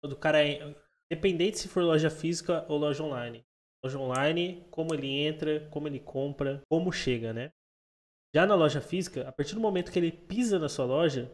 Quando 0.01 0.15
o 0.15 0.19
cara 0.19 0.39
Independente 1.13 1.59
se 1.59 1.69
for 1.69 1.83
loja 1.83 2.09
física 2.09 2.65
ou 2.71 2.79
loja 2.79 3.05
online. 3.05 3.45
Loja 3.85 3.99
online, 3.99 4.67
como 4.71 4.95
ele 4.95 5.09
entra, 5.09 5.69
como 5.69 5.87
ele 5.87 6.01
compra, 6.01 6.63
como 6.71 6.91
chega, 6.91 7.35
né? 7.35 7.53
Já 8.35 8.47
na 8.47 8.55
loja 8.55 8.81
física, 8.81 9.29
a 9.29 9.31
partir 9.31 9.55
do 9.55 9.61
momento 9.61 9.93
que 9.93 9.99
ele 9.99 10.11
pisa 10.11 10.59
na 10.59 10.71
sua 10.71 10.87
loja, 10.87 11.31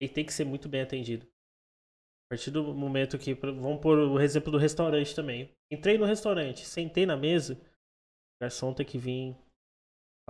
ele 0.00 0.12
tem 0.12 0.24
que 0.24 0.32
ser 0.32 0.44
muito 0.44 0.68
bem 0.68 0.82
atendido. 0.82 1.26
A 1.26 2.34
partir 2.34 2.52
do 2.52 2.72
momento 2.72 3.18
que. 3.18 3.34
Vamos 3.34 3.80
pôr 3.80 3.98
o 3.98 4.20
exemplo 4.20 4.52
do 4.52 4.56
restaurante 4.56 5.16
também. 5.16 5.52
Entrei 5.68 5.98
no 5.98 6.04
restaurante, 6.04 6.64
sentei 6.64 7.04
na 7.04 7.16
mesa, 7.16 7.54
o 7.54 8.44
garçom 8.44 8.72
tem 8.72 8.86
que 8.86 8.98
vir 8.98 9.36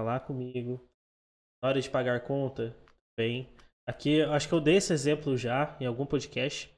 falar 0.00 0.20
comigo. 0.20 0.80
Na 1.62 1.68
hora 1.68 1.80
de 1.80 1.90
pagar 1.90 2.24
conta, 2.24 2.74
bem. 3.18 3.54
Aqui, 3.86 4.22
acho 4.22 4.48
que 4.48 4.54
eu 4.54 4.60
dei 4.62 4.76
esse 4.76 4.94
exemplo 4.94 5.36
já 5.36 5.76
em 5.78 5.84
algum 5.84 6.06
podcast. 6.06 6.71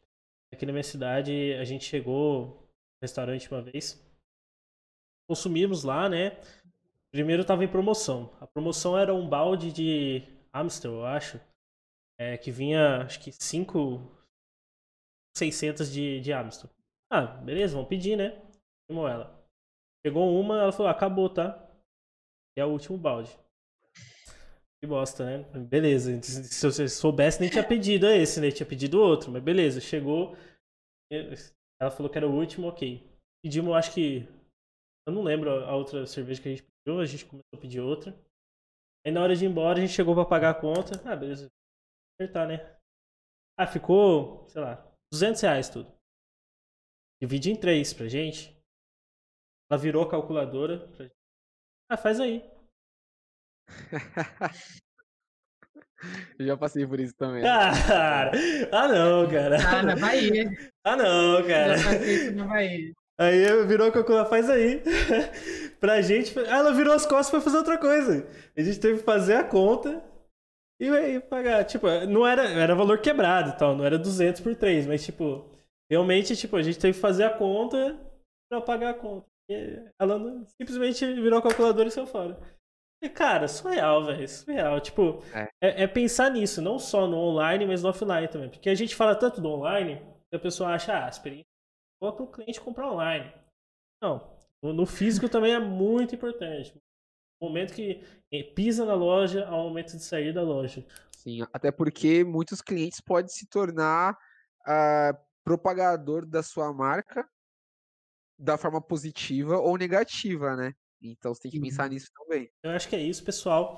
Aqui 0.54 0.64
na 0.64 0.70
minha 0.70 0.84
cidade, 0.84 1.52
a 1.54 1.64
gente 1.64 1.84
chegou 1.84 2.46
no 2.46 3.02
restaurante 3.02 3.50
uma 3.50 3.60
vez. 3.60 4.00
Consumimos 5.28 5.82
lá, 5.82 6.08
né? 6.08 6.40
Primeiro 7.10 7.42
estava 7.42 7.64
em 7.64 7.68
promoção. 7.68 8.32
A 8.40 8.46
promoção 8.46 8.96
era 8.96 9.12
um 9.12 9.28
balde 9.28 9.72
de 9.72 10.22
Amstel, 10.52 10.92
eu 10.92 11.06
acho. 11.06 11.40
É, 12.16 12.38
que 12.38 12.52
vinha, 12.52 12.98
acho 12.98 13.20
que 13.20 13.32
5, 13.32 14.00
600 15.36 15.90
de, 15.92 16.20
de 16.20 16.32
Amstel. 16.32 16.70
Ah, 17.10 17.26
beleza, 17.26 17.74
vamos 17.74 17.88
pedir, 17.88 18.16
né? 18.16 18.40
Chamou 18.88 19.08
ela. 19.08 19.44
Pegou 20.04 20.40
uma, 20.40 20.60
ela 20.60 20.70
falou, 20.70 20.86
ah, 20.86 20.92
acabou, 20.92 21.28
tá? 21.28 21.68
É 22.56 22.64
o 22.64 22.70
último 22.70 22.96
balde. 22.96 23.36
Que 24.80 24.86
bosta, 24.86 25.24
né? 25.24 25.44
Beleza. 25.60 26.22
Se 26.22 26.66
eu 26.66 26.88
soubesse, 26.88 27.40
nem 27.40 27.48
tinha 27.48 27.66
pedido 27.66 28.06
esse, 28.06 28.40
né? 28.40 28.50
Tinha 28.50 28.68
pedido 28.68 29.00
outro, 29.00 29.30
mas 29.32 29.42
beleza. 29.42 29.80
Chegou. 29.80 30.36
Ela 31.80 31.90
falou 31.90 32.10
que 32.10 32.18
era 32.18 32.28
o 32.28 32.34
último, 32.34 32.68
ok. 32.68 33.02
Pedimos, 33.42 33.74
acho 33.74 33.92
que. 33.92 34.28
Eu 35.06 35.12
não 35.12 35.22
lembro 35.22 35.50
a 35.50 35.74
outra 35.74 36.06
cerveja 36.06 36.40
que 36.40 36.48
a 36.48 36.50
gente 36.50 36.62
pediu, 36.62 37.00
a 37.00 37.04
gente 37.04 37.26
começou 37.26 37.56
a 37.56 37.60
pedir 37.60 37.80
outra. 37.80 38.14
Aí 39.06 39.12
na 39.12 39.22
hora 39.22 39.36
de 39.36 39.44
ir 39.44 39.48
embora, 39.48 39.78
a 39.78 39.80
gente 39.80 39.92
chegou 39.92 40.14
pra 40.14 40.24
pagar 40.24 40.50
a 40.50 40.60
conta. 40.60 41.00
Ah, 41.04 41.14
beleza. 41.14 41.50
Acertar, 42.18 42.48
né? 42.48 42.78
Ah, 43.58 43.66
ficou, 43.66 44.48
sei 44.48 44.62
lá, 44.62 44.90
200 45.12 45.40
reais 45.42 45.68
tudo. 45.68 45.92
Divide 47.22 47.50
em 47.50 47.60
três 47.60 47.92
pra 47.92 48.08
gente. 48.08 48.54
Ela 49.70 49.80
virou 49.80 50.08
calculadora. 50.08 50.88
Pra... 50.88 51.10
Ah, 51.90 51.96
faz 51.96 52.18
aí. 52.18 52.42
Eu 56.38 56.46
já 56.46 56.56
passei 56.56 56.86
por 56.86 57.00
isso 57.00 57.14
também. 57.16 57.42
Cara, 57.42 58.32
ah 58.70 58.88
não, 58.88 59.28
cara. 59.28 59.56
Ah, 59.66 59.82
na 59.82 59.96
Bahia. 59.96 60.50
Ah 60.86 60.96
não, 60.96 61.42
cara. 61.46 61.78
já 61.78 61.84
passei 61.92 62.14
isso 62.14 62.34
na 62.34 62.46
Bahia. 62.46 62.92
Aí 63.18 63.64
virou 63.66 63.88
a 63.88 63.92
calculadora, 63.92 64.28
faz 64.28 64.50
aí. 64.50 64.82
pra 65.80 66.02
gente. 66.02 66.38
Ah, 66.40 66.58
ela 66.58 66.74
virou 66.74 66.92
as 66.92 67.06
costas 67.06 67.30
pra 67.30 67.40
fazer 67.40 67.56
outra 67.56 67.78
coisa. 67.78 68.28
A 68.56 68.60
gente 68.60 68.78
teve 68.80 68.98
que 68.98 69.04
fazer 69.04 69.36
a 69.36 69.44
conta 69.44 70.04
e, 70.80 70.88
e 70.88 71.20
pagar. 71.20 71.64
Tipo, 71.64 71.88
não 72.06 72.26
era, 72.26 72.42
era 72.48 72.74
valor 72.74 72.98
quebrado 72.98 73.50
e 73.50 73.56
tal, 73.56 73.76
não 73.76 73.84
era 73.84 73.98
200 73.98 74.40
por 74.40 74.54
3, 74.54 74.86
mas 74.86 75.04
tipo, 75.04 75.48
realmente, 75.90 76.36
tipo, 76.36 76.56
a 76.56 76.62
gente 76.62 76.78
teve 76.78 76.94
que 76.94 77.00
fazer 77.00 77.24
a 77.24 77.30
conta 77.30 77.98
pra 78.50 78.60
pagar 78.60 78.90
a 78.90 78.94
conta. 78.94 79.26
E 79.48 79.80
ela 79.98 80.44
simplesmente 80.60 81.06
virou 81.14 81.38
a 81.38 81.42
calculadora 81.42 81.88
e 81.88 81.92
saiu 81.92 82.06
fora. 82.06 82.38
Cara, 83.08 83.48
surreal, 83.48 84.04
velho. 84.04 84.28
Surreal. 84.28 84.80
Tipo, 84.80 85.22
é. 85.34 85.48
É, 85.60 85.82
é. 85.82 85.86
pensar 85.86 86.30
nisso, 86.30 86.62
não 86.62 86.78
só 86.78 87.06
no 87.06 87.16
online, 87.16 87.66
mas 87.66 87.82
no 87.82 87.88
offline 87.88 88.28
também. 88.28 88.48
Porque 88.48 88.68
a 88.68 88.74
gente 88.74 88.94
fala 88.94 89.14
tanto 89.14 89.40
do 89.40 89.48
online, 89.48 90.00
que 90.30 90.36
a 90.36 90.38
pessoa 90.38 90.70
acha, 90.74 90.92
ah, 90.92 91.06
a 91.06 91.08
experiência 91.08 91.46
bota 92.00 92.22
o 92.22 92.26
cliente 92.30 92.60
comprar 92.60 92.90
online. 92.90 93.32
Não. 94.02 94.34
No 94.62 94.86
físico 94.86 95.28
também 95.28 95.52
é 95.52 95.58
muito 95.58 96.14
importante. 96.14 96.74
O 97.40 97.46
momento 97.46 97.74
que 97.74 98.02
pisa 98.54 98.84
na 98.84 98.94
loja 98.94 99.46
ao 99.46 99.64
momento 99.64 99.96
de 99.96 100.02
sair 100.02 100.32
da 100.32 100.42
loja. 100.42 100.84
Sim, 101.12 101.42
até 101.52 101.70
porque 101.70 102.24
muitos 102.24 102.60
clientes 102.60 103.00
podem 103.00 103.28
se 103.28 103.46
tornar 103.46 104.12
uh, 104.12 105.18
propagador 105.44 106.26
da 106.26 106.42
sua 106.42 106.72
marca 106.72 107.28
da 108.38 108.58
forma 108.58 108.80
positiva 108.80 109.58
ou 109.58 109.76
negativa, 109.76 110.56
né? 110.56 110.74
Então 111.04 111.34
você 111.34 111.42
tem 111.42 111.50
que 111.50 111.60
pensar 111.60 111.84
uhum. 111.84 111.94
nisso 111.94 112.10
também. 112.14 112.50
Eu 112.62 112.70
acho 112.70 112.88
que 112.88 112.96
é 112.96 113.02
isso, 113.02 113.22
pessoal. 113.24 113.76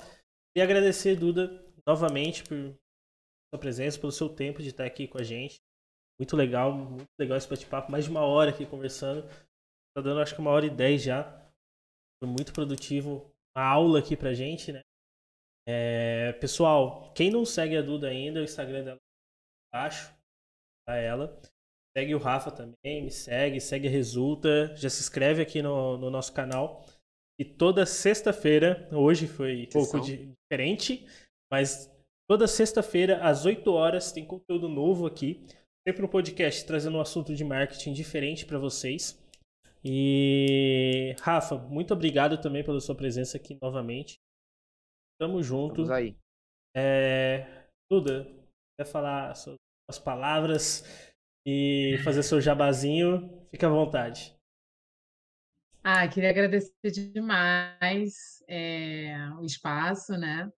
E 0.56 0.60
agradecer, 0.60 1.16
Duda, 1.16 1.64
novamente 1.86 2.44
por 2.44 2.56
sua 3.52 3.60
presença, 3.60 3.98
pelo 3.98 4.12
seu 4.12 4.28
tempo 4.28 4.62
de 4.62 4.68
estar 4.68 4.84
aqui 4.84 5.08
com 5.08 5.18
a 5.18 5.22
gente. 5.22 5.60
Muito 6.18 6.36
legal, 6.36 6.72
muito 6.72 7.10
legal 7.18 7.36
esse 7.36 7.48
bate-papo. 7.48 7.90
Mais 7.90 8.04
de 8.04 8.10
uma 8.10 8.20
hora 8.20 8.50
aqui 8.50 8.64
conversando. 8.64 9.22
Tá 9.94 10.02
dando 10.02 10.20
acho 10.20 10.34
que 10.34 10.40
uma 10.40 10.50
hora 10.50 10.66
e 10.66 10.70
dez 10.70 11.02
já. 11.02 11.24
Foi 12.22 12.28
muito 12.28 12.52
produtivo. 12.52 13.30
Uma 13.56 13.64
aula 13.64 13.98
aqui 13.98 14.16
pra 14.16 14.32
gente, 14.32 14.72
né? 14.72 14.82
É, 15.68 16.32
pessoal, 16.34 17.12
quem 17.12 17.30
não 17.30 17.44
segue 17.44 17.76
a 17.76 17.82
Duda 17.82 18.08
ainda, 18.08 18.40
o 18.40 18.44
Instagram 18.44 18.84
dela 18.84 18.98
tá 19.72 19.78
abaixo, 19.78 20.14
tá 20.86 20.94
ela. 20.94 21.40
Segue 21.96 22.14
o 22.14 22.18
Rafa 22.18 22.52
também, 22.52 23.02
me 23.02 23.10
segue, 23.10 23.60
segue 23.60 23.88
a 23.88 23.90
Resulta, 23.90 24.76
já 24.76 24.88
se 24.88 25.00
inscreve 25.00 25.42
aqui 25.42 25.62
no, 25.62 25.96
no 25.96 26.10
nosso 26.10 26.32
canal. 26.32 26.84
E 27.38 27.44
toda 27.44 27.84
sexta-feira, 27.84 28.88
hoje 28.92 29.26
foi 29.26 29.64
um 29.64 29.68
pouco 29.68 30.00
de, 30.00 30.32
diferente, 30.50 31.06
mas 31.52 31.92
toda 32.28 32.46
sexta-feira, 32.46 33.22
às 33.22 33.44
8 33.44 33.70
horas, 33.70 34.10
tem 34.10 34.24
conteúdo 34.24 34.68
novo 34.68 35.06
aqui. 35.06 35.46
Sempre 35.86 36.04
um 36.04 36.08
podcast 36.08 36.66
trazendo 36.66 36.96
um 36.96 37.00
assunto 37.00 37.34
de 37.34 37.44
marketing 37.44 37.92
diferente 37.92 38.46
para 38.46 38.58
vocês. 38.58 39.22
E 39.84 41.14
Rafa, 41.20 41.56
muito 41.56 41.94
obrigado 41.94 42.40
também 42.40 42.64
pela 42.64 42.80
sua 42.80 42.94
presença 42.94 43.36
aqui 43.36 43.56
novamente. 43.62 44.16
Tamo 45.20 45.42
junto. 45.42 45.76
Vamos 45.76 45.90
aí. 45.90 46.16
É... 46.74 47.66
Duda, 47.90 48.26
quer 48.78 48.86
falar 48.86 49.34
suas 49.34 49.98
palavras 50.02 50.84
e 51.46 51.98
fazer 52.02 52.22
seu 52.22 52.40
jabazinho? 52.40 53.46
Fica 53.50 53.68
à 53.68 53.70
vontade. 53.70 54.35
Ah, 55.88 56.08
queria 56.08 56.30
agradecer 56.30 56.72
demais 57.14 58.42
é, 58.48 59.16
o 59.40 59.44
espaço, 59.44 60.14
né? 60.14 60.50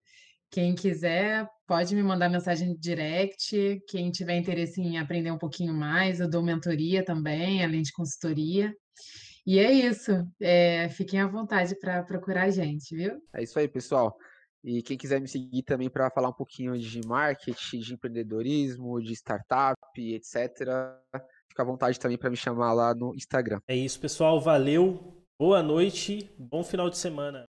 Quem 0.51 0.75
quiser 0.75 1.47
pode 1.67 1.95
me 1.95 2.03
mandar 2.03 2.31
mensagem 2.31 2.75
direct. 2.79 3.79
Quem 3.87 4.11
tiver 4.11 4.39
interesse 4.39 4.81
em 4.81 4.97
aprender 4.97 5.31
um 5.31 5.37
pouquinho 5.37 5.75
mais, 5.75 6.19
eu 6.19 6.31
dou 6.31 6.43
mentoria 6.43 7.05
também, 7.05 7.63
além 7.63 7.83
de 7.83 7.93
consultoria. 7.93 8.75
E 9.47 9.59
é 9.59 9.71
isso. 9.71 10.13
É, 10.41 10.89
fiquem 10.89 11.21
à 11.21 11.27
vontade 11.27 11.79
para 11.79 12.03
procurar 12.05 12.45
a 12.45 12.51
gente, 12.51 12.97
viu? 12.97 13.21
É 13.35 13.43
isso 13.43 13.59
aí, 13.59 13.69
pessoal. 13.69 14.17
E 14.65 14.83
quem 14.83 14.97
quiser 14.97 15.21
me 15.21 15.29
seguir 15.29 15.63
também 15.63 15.91
para 15.91 16.11
falar 16.11 16.31
um 16.31 16.33
pouquinho 16.33 16.79
de 16.79 17.07
marketing, 17.07 17.81
de 17.81 17.93
empreendedorismo, 17.93 18.99
de 19.03 19.13
startup, 19.13 19.77
etc., 19.95 20.57
fica 21.51 21.63
à 21.63 21.67
vontade 21.67 22.01
também 22.01 22.17
para 22.17 22.31
me 22.31 22.37
chamar 22.37 22.73
lá 22.73 22.95
no 22.95 23.15
Instagram. 23.15 23.61
É 23.69 23.77
isso, 23.77 24.01
pessoal. 24.01 24.41
Valeu. 24.41 25.18
Boa 25.41 25.63
noite. 25.63 26.29
Bom 26.37 26.65
final 26.65 26.91
de 26.91 26.99
semana. 26.99 27.47